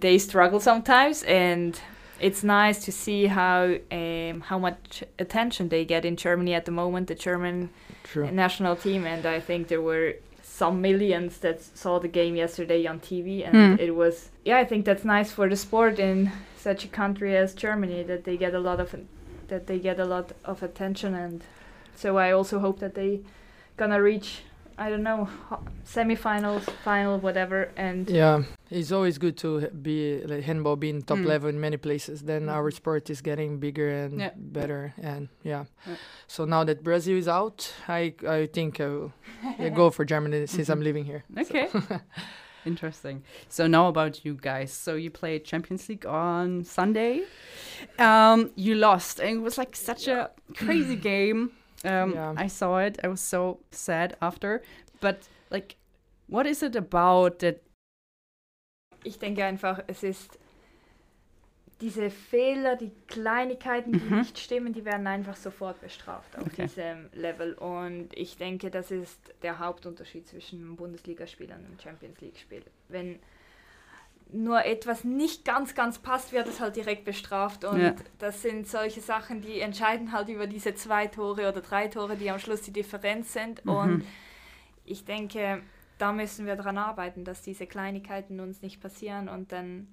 they 0.00 0.18
struggle 0.18 0.60
sometimes, 0.60 1.22
and 1.24 1.80
it's 2.20 2.44
nice 2.44 2.84
to 2.84 2.92
see 2.92 3.26
how 3.28 3.74
um, 3.90 4.40
how 4.50 4.58
much 4.58 5.04
attention 5.18 5.68
they 5.68 5.84
get 5.84 6.04
in 6.04 6.16
Germany 6.16 6.54
at 6.54 6.64
the 6.64 6.70
moment. 6.72 7.06
The 7.08 7.14
German 7.30 7.68
True. 8.04 8.30
national 8.30 8.76
team, 8.76 9.06
and 9.06 9.26
I 9.26 9.40
think 9.40 9.66
there 9.68 9.82
were 9.82 10.14
some 10.42 10.80
millions 10.80 11.38
that 11.38 11.60
saw 11.76 11.98
the 12.00 12.08
game 12.08 12.36
yesterday 12.36 12.86
on 12.88 13.00
TV, 13.00 13.44
and 13.46 13.54
Hmm. 13.54 13.84
it 13.84 13.90
was 13.94 14.30
yeah. 14.44 14.60
I 14.62 14.64
think 14.68 14.84
that's 14.84 15.04
nice 15.04 15.32
for 15.34 15.48
the 15.48 15.56
sport 15.56 15.98
in 15.98 16.30
such 16.56 16.84
a 16.84 16.88
country 16.88 17.36
as 17.36 17.54
Germany 17.54 18.04
that 18.06 18.22
they 18.24 18.36
get 18.36 18.54
a 18.54 18.60
lot 18.60 18.80
of 18.80 18.94
that 19.52 19.66
they 19.66 19.78
get 19.78 20.00
a 20.00 20.04
lot 20.04 20.32
of 20.44 20.62
attention, 20.62 21.14
and 21.14 21.42
so 21.94 22.16
I 22.16 22.32
also 22.32 22.58
hope 22.58 22.78
that 22.80 22.94
they 22.94 23.20
gonna 23.76 24.00
reach 24.02 24.42
I 24.78 24.88
don't 24.90 25.02
know 25.02 25.28
semifinals, 25.84 26.62
final, 26.84 27.18
whatever, 27.18 27.68
and 27.76 28.08
Yeah, 28.08 28.42
it's 28.70 28.90
always 28.90 29.18
good 29.18 29.36
to 29.44 29.68
be 29.68 30.22
like 30.24 30.44
handball 30.44 30.76
being 30.76 31.02
top 31.02 31.18
Mm. 31.18 31.26
level 31.26 31.48
in 31.50 31.60
many 31.60 31.76
places. 31.76 32.22
Then 32.22 32.48
our 32.48 32.70
sport 32.70 33.10
is 33.10 33.20
getting 33.22 33.60
bigger 33.60 33.88
and 34.04 34.18
Yeah. 34.20 34.30
better, 34.36 34.94
and 34.96 35.28
yeah. 35.44 35.64
Yeah. 35.86 35.96
So 36.26 36.44
now 36.46 36.64
that 36.64 36.82
Brazil 36.82 37.16
is 37.18 37.28
out, 37.28 37.58
I 37.88 38.14
I 38.26 38.46
think 38.46 38.80
I 38.80 38.88
will 38.88 39.12
go 39.74 39.90
for 39.96 40.04
Germany 40.06 40.46
since 40.46 40.72
I'm 40.72 40.80
living 40.80 41.04
here. 41.04 41.22
Okay. 41.38 41.68
Interesting. 42.64 43.22
So 43.48 43.66
now 43.66 43.88
about 43.88 44.24
you 44.24 44.34
guys. 44.34 44.72
So 44.72 44.94
you 44.94 45.10
played 45.10 45.44
Champions 45.44 45.88
League 45.88 46.06
on 46.06 46.64
Sunday. 46.64 47.22
Um, 47.98 48.50
you 48.54 48.74
lost, 48.74 49.18
and 49.20 49.38
it 49.38 49.42
was 49.42 49.58
like 49.58 49.74
such 49.74 50.06
a 50.08 50.30
crazy 50.54 50.96
game. 51.10 51.50
Um, 51.84 52.12
Yeah. 52.14 52.34
I 52.36 52.46
saw 52.48 52.78
it. 52.78 52.98
I 53.02 53.08
was 53.08 53.20
so 53.20 53.58
sad 53.72 54.16
after. 54.22 54.62
But 55.00 55.28
like, 55.50 55.76
what 56.28 56.46
is 56.46 56.62
it 56.62 56.76
about 56.76 57.40
that? 57.40 57.62
ich 59.04 59.18
denke 59.18 59.44
einfach, 59.44 59.80
es 59.88 60.04
ist 60.04 60.38
diese 61.82 62.10
Fehler, 62.10 62.76
die 62.76 62.92
Kleinigkeiten, 63.08 63.92
die 63.92 63.98
Mhm. 63.98 64.18
nicht 64.20 64.38
stimmen, 64.38 64.72
die 64.72 64.84
werden 64.84 65.06
einfach 65.06 65.36
sofort 65.36 65.80
bestraft 65.80 66.38
auf 66.38 66.46
Okay. 66.46 66.62
diesem 66.66 67.10
Level. 67.12 67.54
Und 67.54 68.08
ich 68.16 68.36
denke, 68.36 68.70
das 68.70 68.90
ist 68.90 69.18
der 69.42 69.58
Hauptunterschied 69.58 70.26
zwischen 70.26 70.60
einem 70.60 70.76
Bundesligaspiel 70.76 71.46
und 71.48 71.54
einem 71.54 71.78
Champions 71.82 72.20
League-Spiel. 72.20 72.62
Wenn 72.88 73.18
nur 74.30 74.64
etwas 74.64 75.04
nicht 75.04 75.44
ganz, 75.44 75.74
ganz 75.74 75.98
passt, 75.98 76.32
wird 76.32 76.46
es 76.46 76.60
halt 76.60 76.76
direkt 76.76 77.04
bestraft. 77.04 77.64
Und 77.64 77.80
Ja. 77.80 77.94
das 78.18 78.40
sind 78.42 78.66
solche 78.68 79.00
Sachen, 79.00 79.42
die 79.42 79.60
entscheiden 79.60 80.12
halt 80.12 80.28
über 80.28 80.46
diese 80.46 80.74
zwei 80.74 81.06
Tore 81.08 81.48
oder 81.48 81.60
drei 81.60 81.88
Tore, 81.88 82.16
die 82.16 82.30
am 82.30 82.38
Schluss 82.38 82.62
die 82.62 82.72
Differenz 82.72 83.32
sind. 83.32 83.62
Mhm. 83.66 83.72
Und 83.72 84.04
ich 84.86 85.04
denke, 85.04 85.62
da 85.98 86.12
müssen 86.12 86.46
wir 86.46 86.56
dran 86.56 86.78
arbeiten, 86.78 87.24
dass 87.24 87.42
diese 87.42 87.66
Kleinigkeiten 87.66 88.40
uns 88.40 88.62
nicht 88.62 88.80
passieren 88.80 89.28
und 89.28 89.52
dann 89.52 89.88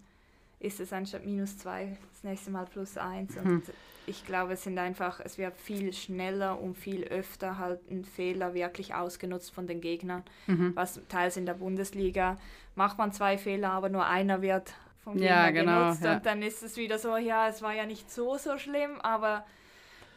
ist 0.59 0.79
es 0.79 0.91
anstatt 0.91 1.25
minus 1.25 1.57
zwei 1.57 1.97
das 2.11 2.23
nächste 2.23 2.51
Mal 2.51 2.65
plus 2.65 2.97
eins. 2.97 3.35
Und 3.37 3.45
hm. 3.45 3.63
ich 4.07 4.25
glaube, 4.25 4.53
es 4.53 4.63
sind 4.63 4.77
einfach, 4.77 5.19
es 5.23 5.37
wird 5.37 5.55
viel 5.57 5.93
schneller 5.93 6.59
und 6.59 6.77
viel 6.77 7.05
öfter 7.05 7.57
halt 7.57 7.79
ein 7.89 8.03
Fehler 8.03 8.53
wirklich 8.53 8.93
ausgenutzt 8.93 9.51
von 9.51 9.67
den 9.67 9.81
Gegnern. 9.81 10.23
Mhm. 10.47 10.75
Was 10.75 10.99
teils 11.07 11.37
in 11.37 11.45
der 11.45 11.53
Bundesliga 11.53 12.37
macht 12.75 12.97
man 12.97 13.11
zwei 13.13 13.37
Fehler, 13.37 13.71
aber 13.71 13.89
nur 13.89 14.05
einer 14.05 14.41
wird 14.41 14.73
vom 15.03 15.13
Gegner 15.13 15.29
ja, 15.29 15.51
genau, 15.51 15.79
genutzt. 15.79 16.03
Ja. 16.03 16.17
Und 16.17 16.25
dann 16.25 16.41
ist 16.41 16.61
es 16.61 16.75
wieder 16.75 16.99
so, 16.99 17.15
ja, 17.15 17.47
es 17.47 17.61
war 17.61 17.73
ja 17.73 17.85
nicht 17.85 18.11
so, 18.11 18.37
so 18.37 18.57
schlimm, 18.57 18.99
aber 19.01 19.45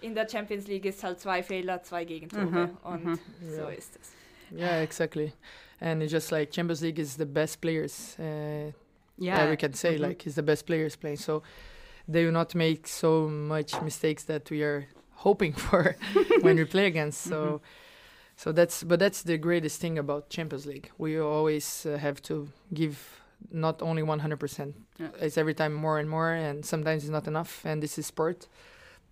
in 0.01 0.15
der 0.15 0.29
Champions 0.29 0.67
League 0.67 0.85
ist 0.85 1.05
halt 1.05 1.21
zwei 1.21 1.43
Fehler, 1.43 1.83
zwei 1.83 2.05
Gegentore. 2.05 2.67
Mhm. 2.67 2.77
Und 2.83 3.05
mhm. 3.05 3.19
so 3.41 3.69
ist 3.69 3.97
es. 4.01 4.13
Yeah, 4.59 4.83
exactly. 4.83 5.33
And 5.81 6.03
it's 6.03 6.13
just 6.13 6.31
like 6.31 6.53
Champions 6.53 6.81
League 6.81 6.99
is 6.99 7.17
the 7.17 7.25
best 7.25 7.61
players. 7.61 8.17
Uh, 8.19 8.73
yeah, 9.19 9.49
we 9.51 9.57
can 9.57 9.73
say 9.73 9.91
mm 9.91 9.97
-hmm. 9.97 10.09
like 10.09 10.27
it's 10.27 10.35
the 10.35 10.43
best 10.43 10.67
players 10.67 10.97
playing. 10.97 11.19
So 11.19 11.43
they 12.09 12.25
will 12.25 12.33
not 12.33 12.55
make 12.55 12.81
so 12.87 13.29
much 13.29 13.83
mistakes 13.83 14.25
that 14.25 14.51
we 14.51 14.65
are 14.65 14.87
hoping 15.11 15.55
for 15.69 15.97
when 16.43 16.57
we 16.57 16.65
play 16.65 16.87
against. 16.87 17.23
So. 17.23 17.37
Mm 17.37 17.49
-hmm. 17.49 17.61
So 18.37 18.51
that's 18.53 18.83
but 18.83 18.99
that's 18.99 19.23
the 19.23 19.39
greatest 19.39 19.81
thing 19.81 19.99
about 19.99 20.29
Champions 20.29 20.67
League. 20.67 20.91
We 20.99 21.21
always 21.21 21.87
uh, 21.87 21.99
have 21.99 22.21
to 22.23 22.49
give 22.73 22.97
not 23.51 23.83
only 23.83 24.03
100%. 24.03 24.75
Yeah. 24.99 25.09
It's 25.21 25.37
every 25.37 25.55
time 25.55 25.75
more 25.75 25.99
and 25.99 26.09
more 26.09 26.33
and 26.33 26.65
sometimes 26.65 27.03
it's 27.05 27.11
not 27.11 27.27
enough 27.27 27.65
and 27.65 27.83
this 27.83 27.99
is 27.99 28.07
sport. 28.07 28.49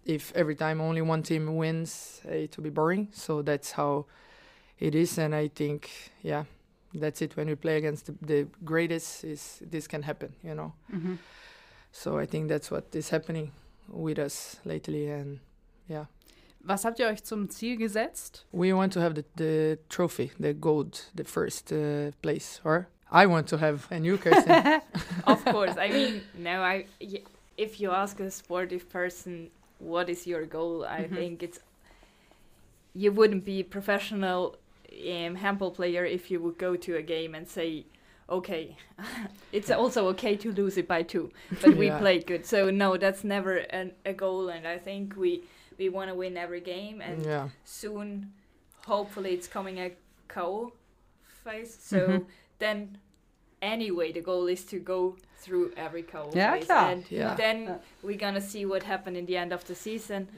If 0.05 0.33
every 0.35 0.55
time 0.55 0.81
only 0.81 1.03
one 1.03 1.23
team 1.23 1.57
wins, 1.57 2.23
uh, 2.27 2.33
it 2.33 2.57
will 2.57 2.65
be 2.65 2.71
boring. 2.71 3.09
So 3.13 3.43
that's 3.43 3.73
how 3.73 4.07
it 4.79 4.95
is 4.95 5.19
and 5.19 5.35
I 5.35 5.49
think 5.49 5.91
yeah, 6.23 6.45
that's 6.95 7.23
it 7.23 7.37
when 7.37 7.47
we 7.47 7.55
play 7.55 7.77
against 7.77 8.07
the, 8.07 8.15
the 8.23 8.49
greatest 8.65 9.25
is 9.25 9.63
this 9.71 9.87
can 9.87 10.03
happen 10.03 10.35
you 10.43 10.55
know 10.55 10.73
mm-hmm. 10.93 11.15
so 11.93 12.19
i 12.19 12.27
think 12.27 12.49
that's 12.49 12.71
what 12.71 12.85
is 12.95 13.11
happening 13.11 13.53
with 13.89 14.19
us 14.19 14.57
lately 14.65 15.09
and 15.09 15.41
yeah 15.89 16.07
Was 16.63 16.85
habt 16.85 16.99
ihr 17.01 17.09
euch 17.09 17.25
zum 17.25 17.49
Ziel 17.49 17.79
gesetzt? 17.79 18.45
We 18.53 18.75
want 18.75 18.93
to 18.93 19.01
have 19.01 19.15
the, 19.15 19.25
the 19.37 19.79
trophy, 19.89 20.31
the 20.39 20.53
gold, 20.53 21.07
the 21.15 21.25
first 21.25 21.73
uh, 21.73 22.11
place. 22.21 22.61
Or 22.65 22.87
I 23.11 23.27
want 23.27 23.49
to 23.49 23.57
have, 23.57 23.89
and 23.91 24.05
you, 24.05 24.19
Kirsten. 24.19 24.83
of 25.27 25.45
course. 25.47 25.77
I 25.79 25.89
mean, 25.89 26.21
no, 26.37 26.63
I. 26.63 26.87
If 27.57 27.81
you 27.81 27.91
ask 27.91 28.21
a 28.21 28.31
sportive 28.31 28.89
person, 28.91 29.51
what 29.79 30.09
is 30.11 30.27
your 30.27 30.45
goal? 30.45 30.85
I 30.85 31.03
mm-hmm. 31.03 31.15
think 31.15 31.43
it's. 31.43 31.61
You 32.95 33.13
wouldn't 33.13 33.45
be 33.45 33.63
professional 33.63 34.57
um, 34.93 35.37
handball 35.37 35.71
player 35.71 36.05
if 36.05 36.31
you 36.31 36.41
would 36.41 36.59
go 36.59 36.77
to 36.77 36.97
a 36.97 37.03
game 37.03 37.35
and 37.35 37.49
say, 37.49 37.87
okay, 38.29 38.77
it's 39.53 39.71
also 39.71 40.09
okay 40.09 40.37
to 40.37 40.53
lose 40.53 40.77
it 40.77 40.87
by 40.87 41.03
two, 41.03 41.31
but 41.61 41.77
we 41.77 41.89
yeah. 41.89 41.99
played 41.99 42.27
good. 42.27 42.47
So 42.47 42.71
no, 42.71 42.97
that's 42.97 43.25
never 43.25 43.57
an, 43.57 43.93
a 44.05 44.13
goal, 44.13 44.49
and 44.49 44.67
I 44.67 44.79
think 44.79 45.17
we 45.17 45.43
we 45.79 45.89
want 45.89 46.11
to 46.11 46.15
win 46.15 46.37
every 46.37 46.61
game, 46.61 47.01
and 47.01 47.25
yeah. 47.25 47.49
soon, 47.65 48.33
hopefully, 48.87 49.33
it's 49.33 49.49
coming 49.49 49.79
a 49.79 49.93
co 50.29 50.73
phase. 51.45 51.77
So 51.81 51.99
mm-hmm. 51.99 52.25
then, 52.59 52.99
anyway, 53.63 54.13
the 54.13 54.21
goal 54.21 54.47
is 54.47 54.65
to 54.67 54.79
go 54.79 55.17
through 55.39 55.73
every 55.77 56.03
co 56.03 56.31
yeah, 56.35 56.55
phase, 56.55 56.71
and 56.71 57.05
yeah. 57.11 57.35
then 57.35 57.79
we're 58.03 58.19
gonna 58.19 58.41
see 58.41 58.65
what 58.65 58.83
happened 58.85 59.17
in 59.17 59.27
the 59.27 59.37
end 59.37 59.53
of 59.53 59.67
the 59.67 59.75
season. 59.75 60.29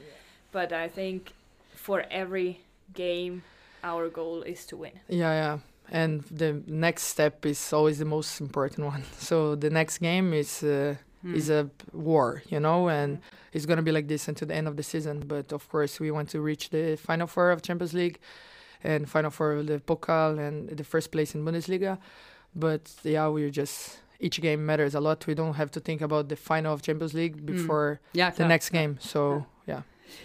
But 0.52 0.72
I 0.72 0.88
think 0.88 1.32
for 1.74 2.04
every 2.10 2.60
game 2.94 3.42
our 3.82 4.08
goal 4.08 4.42
is 4.42 4.64
to 4.66 4.76
win. 4.76 4.92
Yeah, 5.08 5.32
yeah. 5.32 5.58
And 5.90 6.22
the 6.30 6.62
next 6.66 7.04
step 7.04 7.44
is 7.44 7.72
always 7.72 7.98
the 7.98 8.04
most 8.04 8.40
important 8.40 8.86
one. 8.86 9.02
So 9.18 9.54
the 9.54 9.70
next 9.70 9.98
game 9.98 10.32
is 10.32 10.62
uh, 10.62 10.96
mm. 11.24 11.34
is 11.34 11.50
a 11.50 11.70
war, 11.92 12.42
you 12.48 12.60
know, 12.60 12.88
and 12.88 13.20
it's 13.52 13.66
gonna 13.66 13.82
be 13.82 13.92
like 13.92 14.08
this 14.08 14.28
until 14.28 14.48
the 14.48 14.54
end 14.54 14.68
of 14.68 14.76
the 14.76 14.82
season. 14.82 15.24
But 15.26 15.52
of 15.52 15.68
course, 15.68 16.00
we 16.00 16.10
want 16.10 16.30
to 16.30 16.40
reach 16.40 16.70
the 16.70 16.96
final 16.96 17.26
four 17.26 17.50
of 17.50 17.62
Champions 17.62 17.94
League, 17.94 18.18
and 18.82 19.08
final 19.08 19.30
four 19.30 19.52
of 19.52 19.66
the 19.66 19.80
Pokal, 19.80 20.38
and 20.38 20.68
the 20.68 20.84
first 20.84 21.12
place 21.12 21.34
in 21.34 21.44
Bundesliga. 21.44 21.98
But 22.54 22.90
yeah, 23.02 23.28
we're 23.28 23.50
just 23.50 23.98
each 24.20 24.40
game 24.40 24.64
matters 24.64 24.94
a 24.94 25.00
lot. 25.00 25.26
We 25.26 25.34
don't 25.34 25.54
have 25.54 25.70
to 25.72 25.80
think 25.80 26.00
about 26.00 26.28
the 26.28 26.36
final 26.36 26.72
of 26.72 26.82
Champions 26.82 27.12
League 27.12 27.38
hmm. 27.40 27.46
before 27.46 28.00
mm. 28.02 28.08
yeah, 28.14 28.30
the 28.30 28.46
next 28.46 28.70
game. 28.70 28.98
So 29.00 29.46
yeah. 29.66 29.82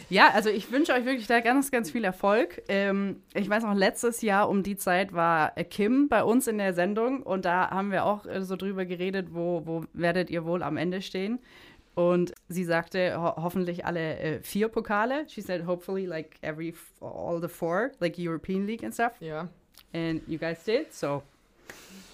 Ja, 0.09 0.29
also 0.33 0.49
ich 0.49 0.71
wünsche 0.71 0.93
euch 0.93 1.05
wirklich 1.05 1.27
da 1.27 1.39
ganz, 1.39 1.71
ganz 1.71 1.91
viel 1.91 2.03
Erfolg. 2.03 2.61
Ähm, 2.67 3.21
ich 3.33 3.49
weiß 3.49 3.63
noch, 3.63 3.75
letztes 3.75 4.21
Jahr 4.21 4.49
um 4.49 4.63
die 4.63 4.77
Zeit 4.77 5.13
war 5.13 5.51
Kim 5.69 6.07
bei 6.07 6.23
uns 6.23 6.47
in 6.47 6.57
der 6.57 6.73
Sendung 6.73 7.23
und 7.23 7.45
da 7.45 7.69
haben 7.69 7.91
wir 7.91 8.05
auch 8.05 8.25
äh, 8.25 8.41
so 8.41 8.55
drüber 8.55 8.85
geredet, 8.85 9.27
wo, 9.31 9.63
wo 9.65 9.83
werdet 9.93 10.29
ihr 10.29 10.45
wohl 10.45 10.63
am 10.63 10.77
Ende 10.77 11.01
stehen. 11.01 11.39
Und 11.95 12.33
sie 12.47 12.63
sagte 12.63 13.19
ho 13.19 13.41
hoffentlich 13.41 13.85
alle 13.85 14.19
äh, 14.19 14.39
vier 14.43 14.67
Pokale. 14.67 15.27
She 15.27 15.41
said 15.41 15.65
hopefully 15.65 16.05
like 16.05 16.37
every 16.41 16.75
all 17.01 17.41
the 17.41 17.47
four, 17.47 17.91
like 17.99 18.19
European 18.19 18.67
League 18.67 18.83
and 18.83 18.93
stuff. 18.93 19.13
Yeah. 19.19 19.47
And 19.93 20.21
you 20.27 20.37
guys 20.37 20.63
did, 20.63 20.93
so 20.93 21.23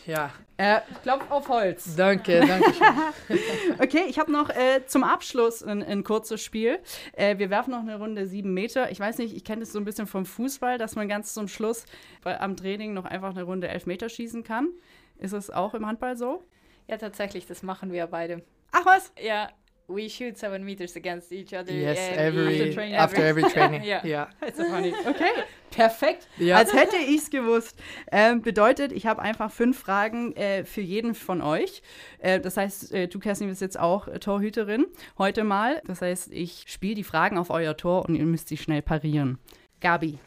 ja. 0.06 0.32
Äh, 0.58 0.82
Klopf 1.02 1.30
auf 1.32 1.50
Holz. 1.50 1.96
Danke, 1.96 2.40
danke 2.48 2.74
schön. 2.74 3.40
okay, 3.80 4.04
ich 4.08 4.20
habe 4.20 4.32
noch 4.32 4.50
äh, 4.50 4.86
zum 4.86 5.04
Abschluss 5.04 5.64
ein, 5.64 5.82
ein 5.84 6.04
kurzes 6.04 6.42
Spiel. 6.42 6.80
Äh, 7.14 7.38
wir 7.38 7.50
werfen 7.50 7.72
noch 7.72 7.80
eine 7.80 7.98
Runde 7.98 8.28
sieben 8.28 8.54
Meter. 8.54 8.92
Ich 8.92 9.00
weiß 9.00 9.18
nicht, 9.18 9.36
ich 9.36 9.44
kenne 9.44 9.62
das 9.62 9.72
so 9.72 9.80
ein 9.80 9.86
bisschen 9.86 10.08
vom 10.08 10.26
Fußball, 10.26 10.78
dass 10.78 10.96
man 10.96 11.08
ganz 11.08 11.34
zum 11.34 11.48
Schluss 11.48 11.86
bei, 12.22 12.40
am 12.40 12.56
Training 12.56 12.94
noch 12.94 13.06
einfach 13.06 13.32
eine 13.32 13.44
Runde 13.44 13.68
elf 13.68 13.86
Meter 13.86 14.10
schießen 14.10 14.44
kann. 14.44 14.70
Ist 15.18 15.34
es 15.34 15.50
auch 15.50 15.74
im 15.74 15.86
Handball 15.86 16.18
so? 16.18 16.44
Ja, 16.88 16.98
tatsächlich, 16.98 17.48
das 17.48 17.64
machen 17.64 17.92
wir 17.92 18.08
beide. 18.08 18.44
Ach 18.72 18.86
was? 18.86 19.12
Ja, 19.22 19.50
we 19.88 20.08
shoot 20.08 20.38
seven 20.38 20.64
meters 20.64 20.96
against 20.96 21.32
each 21.32 21.54
other. 21.54 21.72
Yes, 21.72 21.98
every, 22.18 22.62
after, 22.62 22.74
training. 22.74 22.96
after 22.96 23.26
every 23.26 23.44
training. 23.50 23.84
yeah. 23.86 24.02
yeah. 24.06 24.28
That's 24.40 24.58
so 24.58 24.66
funny. 24.66 24.94
Okay, 25.06 25.44
perfekt. 25.72 26.28
Ja. 26.38 26.58
Als 26.58 26.74
hätte 26.74 26.98
ich 26.98 27.22
es 27.22 27.30
gewusst. 27.30 27.80
Ähm, 28.12 28.42
bedeutet, 28.42 28.92
ich 28.92 29.06
habe 29.06 29.22
einfach 29.22 29.52
fünf 29.52 29.80
Fragen 29.80 30.36
äh, 30.36 30.66
für 30.66 30.82
jeden 30.82 31.16
von 31.16 31.42
euch. 31.42 31.82
Äh, 32.20 32.40
das 32.40 32.58
heißt, 32.58 32.92
äh, 32.94 33.08
du, 33.08 33.20
Kerstin, 33.20 33.48
bist 33.48 33.62
jetzt 33.62 33.80
auch 33.80 34.08
äh, 34.08 34.20
Torhüterin 34.20 34.86
heute 35.18 35.44
mal. 35.44 35.82
Das 35.86 36.02
heißt, 36.02 36.32
ich 36.34 36.66
spiele 36.68 36.96
die 36.96 37.04
Fragen 37.04 37.38
auf 37.38 37.50
euer 37.50 37.78
Tor 37.78 38.06
und 38.06 38.16
ihr 38.16 38.26
müsst 38.26 38.50
sie 38.50 38.58
schnell 38.58 38.82
parieren. 38.82 39.38
Gabi. 39.80 40.20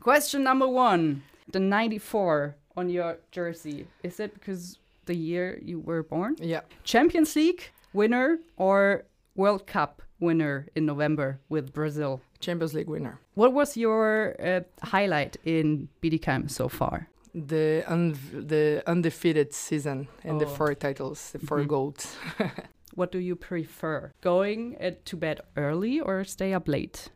Question 0.00 0.42
number 0.42 0.66
one. 0.66 1.22
The 1.52 1.58
94 1.60 2.54
on 2.76 2.88
your 2.88 3.18
jersey. 3.32 3.86
Is 4.02 4.18
it 4.18 4.34
because 4.34 4.78
the 5.06 5.14
year 5.14 5.58
you 5.62 5.80
were 5.80 6.02
born? 6.02 6.36
Yeah. 6.38 6.60
Champions 6.84 7.36
League 7.36 7.70
winner 7.92 8.38
or 8.56 9.04
World 9.34 9.66
Cup 9.66 10.02
winner 10.20 10.68
in 10.74 10.86
November 10.86 11.40
with 11.48 11.72
Brazil? 11.72 12.20
Champions 12.40 12.74
League 12.74 12.88
winner. 12.88 13.20
What 13.34 13.52
was 13.52 13.76
your 13.76 14.36
uh, 14.40 14.60
highlight 14.82 15.36
in 15.44 15.88
Bidikheim 16.02 16.50
so 16.50 16.68
far? 16.68 17.08
The 17.34 17.82
un 17.86 18.18
the 18.32 18.82
undefeated 18.86 19.54
season 19.54 20.08
and 20.22 20.36
oh. 20.36 20.38
the 20.40 20.46
four 20.46 20.74
titles, 20.74 21.30
the 21.32 21.38
4 21.38 21.58
mm 21.58 21.64
-hmm. 21.64 21.68
golds. 21.68 22.18
what 22.94 23.12
do 23.12 23.18
you 23.18 23.36
prefer? 23.36 24.10
Going 24.20 24.76
uh, 24.80 24.90
to 25.04 25.16
bed 25.16 25.40
early 25.56 26.00
or 26.00 26.24
stay 26.24 26.54
up 26.54 26.68
late? 26.68 27.10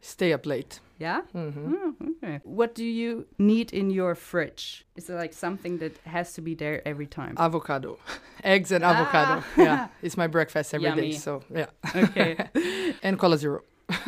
Stay 0.00 0.32
up 0.32 0.46
late. 0.46 0.80
Yeah. 0.98 1.22
Mm-hmm. 1.34 1.74
Oh, 1.74 1.94
okay. 2.10 2.40
What 2.42 2.74
do 2.74 2.84
you 2.84 3.26
need 3.38 3.72
in 3.72 3.90
your 3.90 4.14
fridge? 4.14 4.84
Is 4.96 5.08
it 5.08 5.14
like 5.14 5.32
something 5.32 5.78
that 5.78 5.96
has 6.04 6.32
to 6.34 6.40
be 6.40 6.54
there 6.54 6.86
every 6.86 7.06
time? 7.06 7.34
Avocado, 7.38 7.98
eggs 8.44 8.72
and 8.72 8.84
ah. 8.84 8.94
avocado. 8.94 9.44
Yeah, 9.56 9.88
it's 10.02 10.16
my 10.16 10.26
breakfast 10.26 10.74
every 10.74 10.88
Yummy. 10.88 11.12
day. 11.12 11.12
So 11.12 11.42
yeah. 11.54 11.66
Okay. 11.94 12.36
and 13.02 13.18
cola 13.18 13.38
zero. 13.38 13.62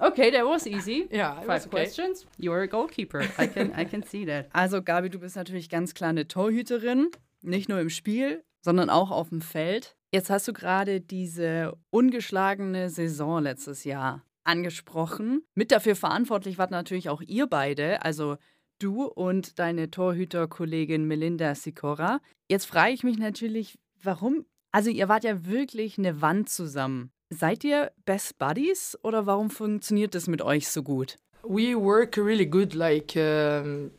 okay, 0.00 0.30
that 0.30 0.46
was 0.46 0.66
easy. 0.66 1.08
Ja, 1.10 1.40
Five 1.40 1.66
okay. 1.66 1.70
questions. 1.70 2.24
You're 2.38 2.62
a 2.62 2.68
goalkeeper. 2.68 3.22
I 3.36 3.48
can, 3.48 3.72
I 3.74 3.84
can 3.84 4.04
see 4.04 4.26
that. 4.26 4.48
Also, 4.54 4.80
Gabi, 4.80 5.08
du 5.08 5.18
bist 5.18 5.34
natürlich 5.34 5.68
ganz 5.68 5.92
klar 5.92 6.10
eine 6.10 6.28
Torhüterin. 6.28 7.10
Nicht 7.42 7.68
nur 7.68 7.80
im 7.80 7.90
Spiel, 7.90 8.44
sondern 8.60 8.90
auch 8.90 9.10
auf 9.10 9.30
dem 9.30 9.40
Feld. 9.40 9.96
Jetzt 10.12 10.30
hast 10.30 10.46
du 10.46 10.52
gerade 10.52 11.00
diese 11.00 11.76
ungeschlagene 11.90 12.90
Saison 12.90 13.42
letztes 13.42 13.82
Jahr 13.84 14.22
angesprochen. 14.48 15.42
Mit 15.54 15.70
dafür 15.70 15.94
verantwortlich 15.94 16.58
wart 16.58 16.70
natürlich 16.70 17.08
auch 17.08 17.22
ihr 17.22 17.46
beide, 17.46 18.02
also 18.02 18.36
du 18.80 19.04
und 19.04 19.58
deine 19.58 19.90
Torhüterkollegin 19.90 21.06
Melinda 21.06 21.54
Sikora. 21.54 22.20
Jetzt 22.48 22.66
frage 22.66 22.92
ich 22.92 23.04
mich 23.04 23.18
natürlich, 23.18 23.78
warum? 24.02 24.44
Also 24.72 24.90
ihr 24.90 25.08
wart 25.08 25.24
ja 25.24 25.46
wirklich 25.46 25.98
eine 25.98 26.20
Wand 26.20 26.48
zusammen. 26.48 27.10
Seid 27.30 27.62
ihr 27.62 27.92
Best 28.04 28.38
Buddies 28.38 28.98
oder 29.02 29.26
warum 29.26 29.50
funktioniert 29.50 30.14
das 30.14 30.28
mit 30.28 30.42
euch 30.42 30.68
so 30.68 30.82
gut? 30.82 31.16
We 31.42 31.74
work 31.74 32.16
really 32.16 32.46
good, 32.46 32.74
like 32.74 33.14
um, 33.16 33.90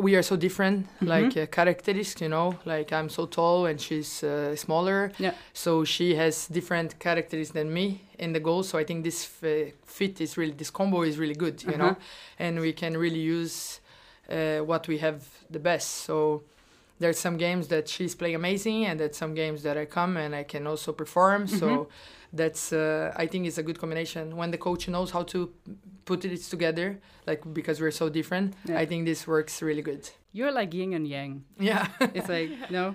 we 0.00 0.16
are 0.16 0.22
so 0.22 0.36
different 0.36 0.86
mm-hmm. 0.86 1.06
like 1.06 1.36
uh, 1.36 1.46
characteristics 1.46 2.20
you 2.20 2.28
know? 2.28 2.58
Like 2.64 2.92
i'm 2.92 3.08
so 3.08 3.26
tall 3.26 3.66
and 3.66 3.80
she's 3.80 4.22
uh, 4.22 4.56
smaller. 4.56 5.12
Yeah. 5.18 5.34
So 5.52 5.84
she 5.84 6.14
has 6.16 6.46
different 6.48 6.98
characteristics 6.98 7.52
than 7.52 7.72
me 7.72 8.02
in 8.18 8.32
the 8.32 8.40
goal. 8.40 8.62
So 8.62 8.78
i 8.78 8.84
think 8.84 9.04
this 9.04 9.28
f- 9.42 9.72
fit 9.84 10.20
is 10.20 10.36
really 10.36 10.52
this 10.52 10.70
combo 10.70 11.02
is 11.02 11.18
really 11.18 11.34
good 11.34 11.62
you 11.62 11.70
uh-huh. 11.70 11.78
know 11.78 11.96
and 12.38 12.60
we 12.60 12.72
can 12.72 12.96
really 12.96 13.20
use 13.20 13.80
uh, 14.30 14.58
what 14.58 14.88
we 14.88 14.98
have 14.98 15.28
the 15.50 15.58
best. 15.58 15.88
So 16.04 16.42
there's 16.98 17.18
some 17.18 17.36
games 17.36 17.68
that 17.68 17.88
she's 17.88 18.14
playing 18.14 18.34
amazing, 18.34 18.86
and 18.86 18.98
there's 18.98 19.16
some 19.16 19.34
games 19.34 19.62
that 19.62 19.76
I 19.76 19.84
come 19.84 20.16
and 20.16 20.34
I 20.34 20.44
can 20.44 20.66
also 20.66 20.92
perform. 20.92 21.46
So 21.46 21.88
that's 22.36 22.72
uh, 22.72 23.12
I 23.16 23.26
think 23.26 23.46
it's 23.46 23.58
a 23.58 23.62
good 23.62 23.78
combination 23.78 24.36
when 24.36 24.50
the 24.50 24.58
coach 24.58 24.88
knows 24.88 25.10
how 25.12 25.22
to 25.24 25.50
put 26.04 26.24
it 26.24 26.42
together. 26.50 26.98
Like 27.26 27.42
because 27.52 27.80
we're 27.80 27.90
so 27.90 28.08
different, 28.08 28.54
Yeah. 28.64 28.78
I 28.78 28.86
think 28.86 29.04
this 29.06 29.26
works 29.26 29.60
really 29.62 29.82
good. 29.82 30.08
You're 30.32 30.52
like 30.52 30.74
yin 30.74 30.92
and 30.92 31.08
yang. 31.08 31.44
Yeah, 31.58 31.86
It's 32.14 32.28
like, 32.28 32.50
no? 32.70 32.94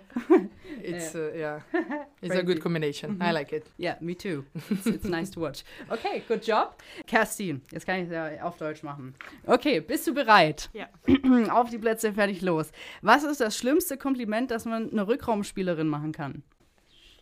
it's 0.82 1.16
uh, 1.16 1.32
yeah, 1.36 1.60
it's 2.22 2.36
a 2.36 2.44
good 2.44 2.62
combination. 2.62 3.18
I 3.20 3.32
like 3.32 3.52
it. 3.52 3.66
Yeah, 3.78 3.96
me 4.00 4.14
too. 4.14 4.46
It's, 4.70 4.86
it's 4.86 5.06
nice 5.06 5.32
to 5.32 5.40
watch. 5.40 5.64
Okay, 5.90 6.24
good 6.28 6.44
job. 6.44 6.76
Kerstin, 7.08 7.62
jetzt 7.72 7.86
kann 7.88 8.00
ich 8.00 8.06
es 8.08 8.12
ja 8.14 8.44
auf 8.44 8.58
Deutsch 8.58 8.84
machen. 8.84 9.16
Okay, 9.48 9.80
bist 9.82 10.06
du 10.06 10.14
bereit? 10.14 10.70
Ja. 10.74 10.88
auf 11.52 11.70
die 11.72 11.80
Plätze, 11.80 12.14
fertig, 12.14 12.42
los. 12.44 12.72
Was 13.02 13.24
ist 13.24 13.42
das 13.42 13.58
schlimmste 13.58 13.98
Kompliment, 13.98 14.52
das 14.52 14.66
man 14.66 14.92
einer 14.92 15.08
Rückraumspielerin 15.08 15.88
machen 15.88 16.12
kann? 16.12 16.44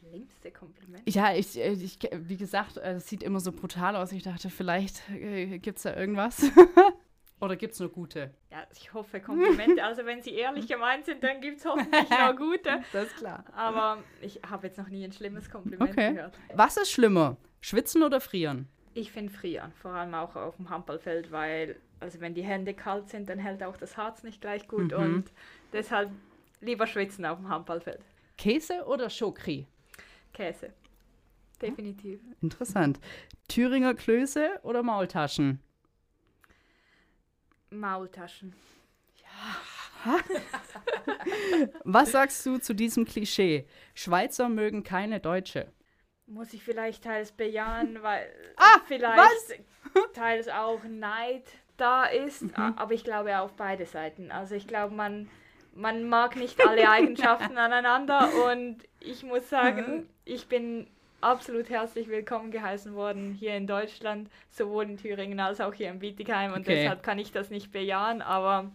Schlimmste 0.10 0.51
Kompliment. 0.51 1.03
Ja, 1.14 1.34
ich, 1.34 1.57
äh, 1.57 1.72
ich 1.74 1.97
wie 2.12 2.38
gesagt, 2.38 2.78
äh, 2.78 2.93
es 2.93 3.07
sieht 3.07 3.24
immer 3.24 3.39
so 3.39 3.51
brutal 3.51 3.95
aus. 3.95 4.12
Ich 4.12 4.24
dachte, 4.24 4.49
vielleicht 4.49 5.10
äh, 5.10 5.57
gibt 5.60 5.78
es 5.78 5.84
da 5.84 5.95
irgendwas. 5.95 6.51
Oder 7.41 7.55
gibt 7.55 7.74
es 7.74 7.80
nur 7.80 7.89
gute? 7.89 8.32
Ja, 8.51 8.64
ich 8.78 8.93
hoffe 8.93 9.22
Komplimente. 9.22 9.82
Also 9.84 10.05
wenn 10.05 10.22
sie 10.22 10.34
ehrlich 10.34 10.68
gemeint 10.68 11.05
sind, 11.05 11.24
dann 11.24 11.39
gibt 11.39 11.60
es 11.60 11.66
hoffentlich 11.66 12.10
noch 12.10 12.36
gute. 12.36 12.84
Das 12.91 13.05
ist 13.07 13.16
klar. 13.18 13.45
Aber 13.55 13.99
ich 14.22 14.41
habe 14.49 14.68
jetzt 14.68 14.78
noch 14.78 14.89
nie 14.89 15.05
ein 15.05 15.14
schlimmes 15.14 15.49
Kompliment 15.49 15.91
Okay. 15.91 16.14
gehört. 16.16 16.38
Was 16.53 16.76
ist 16.76 16.91
schlimmer? 16.91 17.38
Schwitzen 17.62 18.03
oder 18.03 18.20
frieren? 18.20 18.68
Ich 18.93 19.12
finde 19.12 19.32
frieren, 19.32 19.72
vor 19.82 19.91
allem 19.91 20.14
auch 20.16 20.36
auf 20.36 20.57
dem 20.57 20.70
Handballfeld, 20.70 21.32
weil 21.32 21.78
also 22.01 22.20
wenn 22.20 22.34
die 22.34 22.43
Hände 22.43 22.74
kalt 22.74 23.07
sind, 23.10 23.30
dann 23.30 23.39
hält 23.39 23.62
auch 23.64 23.78
das 23.78 23.95
Harz 23.95 24.24
nicht 24.24 24.41
gleich 24.41 24.68
gut 24.68 24.91
Mhm. 24.91 24.97
und 24.97 25.24
deshalb 25.72 26.10
lieber 26.60 26.88
schwitzen 26.88 27.26
auf 27.26 27.38
dem 27.38 27.47
Handballfeld. 27.49 28.01
Käse 28.38 28.86
oder 28.86 29.07
Chokri? 29.10 29.68
Käse. 30.34 30.73
Definitiv. 31.61 32.19
Interessant. 32.41 32.99
Thüringer 33.47 33.93
Klöße 33.93 34.59
oder 34.63 34.82
Maultaschen? 34.84 35.59
Maultaschen. 37.69 38.53
Was 41.84 42.11
sagst 42.11 42.45
du 42.45 42.57
zu 42.57 42.73
diesem 42.73 43.03
Klischee? 43.05 43.67
Schweizer 43.93 44.47
mögen 44.49 44.84
keine 44.84 45.19
Deutsche. 45.19 45.71
Muss 46.25 46.53
ich 46.53 46.63
vielleicht 46.63 47.03
teils 47.03 47.32
bejahen, 47.34 48.01
weil 48.01 48.27
Ah, 48.57 48.80
vielleicht 48.88 49.61
teils 50.13 50.47
auch 50.47 50.84
Neid 50.86 51.43
da 51.75 52.05
ist, 52.05 52.43
Mhm. 52.43 52.53
aber 52.55 52.93
ich 52.93 53.03
glaube 53.03 53.39
auf 53.39 53.53
beide 53.53 53.86
Seiten. 53.86 54.32
Also 54.32 54.55
ich 54.55 54.67
glaube, 54.67 54.93
man, 54.95 55.30
man 55.74 56.03
mag 56.09 56.36
nicht 56.36 56.61
alle 56.65 56.89
Eigenschaften 56.89 57.57
aneinander 57.57 58.34
und 58.34 58.78
ich 58.99 59.24
muss 59.24 59.43
Mhm. 59.43 59.49
sagen, 59.49 60.09
ich 60.26 60.47
bin 60.47 60.88
absolut 61.22 61.70
herzlich 61.70 62.07
willkommen 62.07 62.51
geheißen 62.51 62.93
worden 62.95 63.34
hier 63.34 63.55
in 63.55 63.67
Deutschland, 63.67 64.30
sowohl 64.51 64.86
in 64.86 64.97
Thüringen 64.97 65.39
als 65.39 65.61
auch 65.61 65.74
hier 65.74 65.89
in 65.89 65.99
Bietigheim 65.99 66.53
und 66.53 66.61
Okay. 66.61 66.67
deshalb 66.67 67.03
kann 67.03 67.20
ich 67.20 67.32
das 67.32 67.49
nicht 67.49 67.72
bejahen, 67.72 68.22
aber 68.22 68.72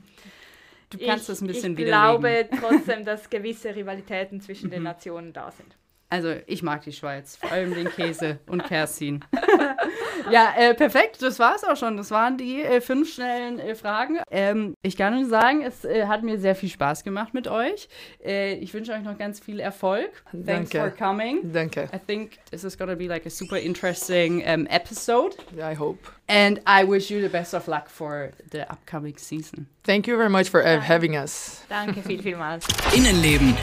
Du 0.90 0.98
kannst 0.98 1.28
ich, 1.28 1.28
das 1.28 1.40
ein 1.40 1.46
bisschen 1.46 1.72
ich 1.72 1.76
glaube 1.76 2.48
trotzdem, 2.54 3.04
dass 3.04 3.28
gewisse 3.30 3.74
Rivalitäten 3.74 4.40
zwischen 4.40 4.66
Mhm. 4.66 4.70
den 4.70 4.82
Nationen 4.84 5.32
da 5.32 5.50
sind. 5.50 5.76
Also, 6.10 6.34
ich 6.46 6.62
mag 6.62 6.82
die 6.82 6.92
Schweiz, 6.92 7.36
vor 7.36 7.50
allem 7.50 7.74
den 7.74 7.88
Käse 7.88 8.38
und 8.46 8.64
Kerstin. 8.64 9.24
ja, 10.30 10.52
äh, 10.56 10.74
perfekt, 10.74 11.22
das 11.22 11.38
war's 11.38 11.64
auch 11.64 11.76
schon. 11.76 11.96
Das 11.96 12.10
waren 12.10 12.36
die 12.36 12.62
äh, 12.62 12.80
fünf 12.80 13.12
schnellen 13.12 13.58
äh, 13.58 13.74
Fragen. 13.74 14.18
Ähm, 14.30 14.74
ich 14.82 14.96
kann 14.96 15.14
nur 15.14 15.28
sagen, 15.28 15.62
es 15.62 15.84
äh, 15.84 16.06
hat 16.06 16.22
mir 16.22 16.38
sehr 16.38 16.54
viel 16.54 16.68
Spaß 16.68 17.04
gemacht 17.04 17.34
mit 17.34 17.48
euch. 17.48 17.88
Äh, 18.24 18.54
ich 18.54 18.72
wünsche 18.74 18.92
euch 18.92 19.02
noch 19.02 19.18
ganz 19.18 19.40
viel 19.40 19.60
Erfolg. 19.60 20.10
Thanks 20.30 20.70
Danke. 20.70 20.78
for 20.78 20.90
coming. 20.90 21.52
Danke. 21.52 21.88
I 21.92 21.98
think 21.98 22.38
this 22.50 22.64
is 22.64 22.76
to 22.76 22.86
be 22.96 23.06
like 23.06 23.26
a 23.26 23.30
super 23.30 23.56
interesting 23.56 24.42
um, 24.46 24.66
episode. 24.66 25.36
I 25.58 25.74
hope. 25.74 25.98
And 26.28 26.60
I 26.66 26.84
wish 26.84 27.10
you 27.10 27.20
the 27.20 27.28
best 27.28 27.54
of 27.54 27.68
luck 27.68 27.88
for 27.88 28.32
the 28.50 28.70
upcoming 28.70 29.16
season. 29.18 29.66
Thank 29.82 30.06
you 30.06 30.16
very 30.16 30.30
much 30.30 30.48
for 30.48 30.64
uh, 30.64 30.80
having 30.80 31.16
us. 31.16 31.62
Danke 31.68 32.02
viel, 32.02 32.22
vielmals. 32.22 32.66
Innenleben. 32.94 33.54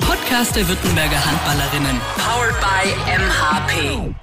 Podcast 0.00 0.56
der 0.56 0.66
Württemberger 0.68 1.18
Handballerinnen. 1.24 2.00
Powered 2.16 2.60
by 2.60 2.90
MHP. 3.06 4.14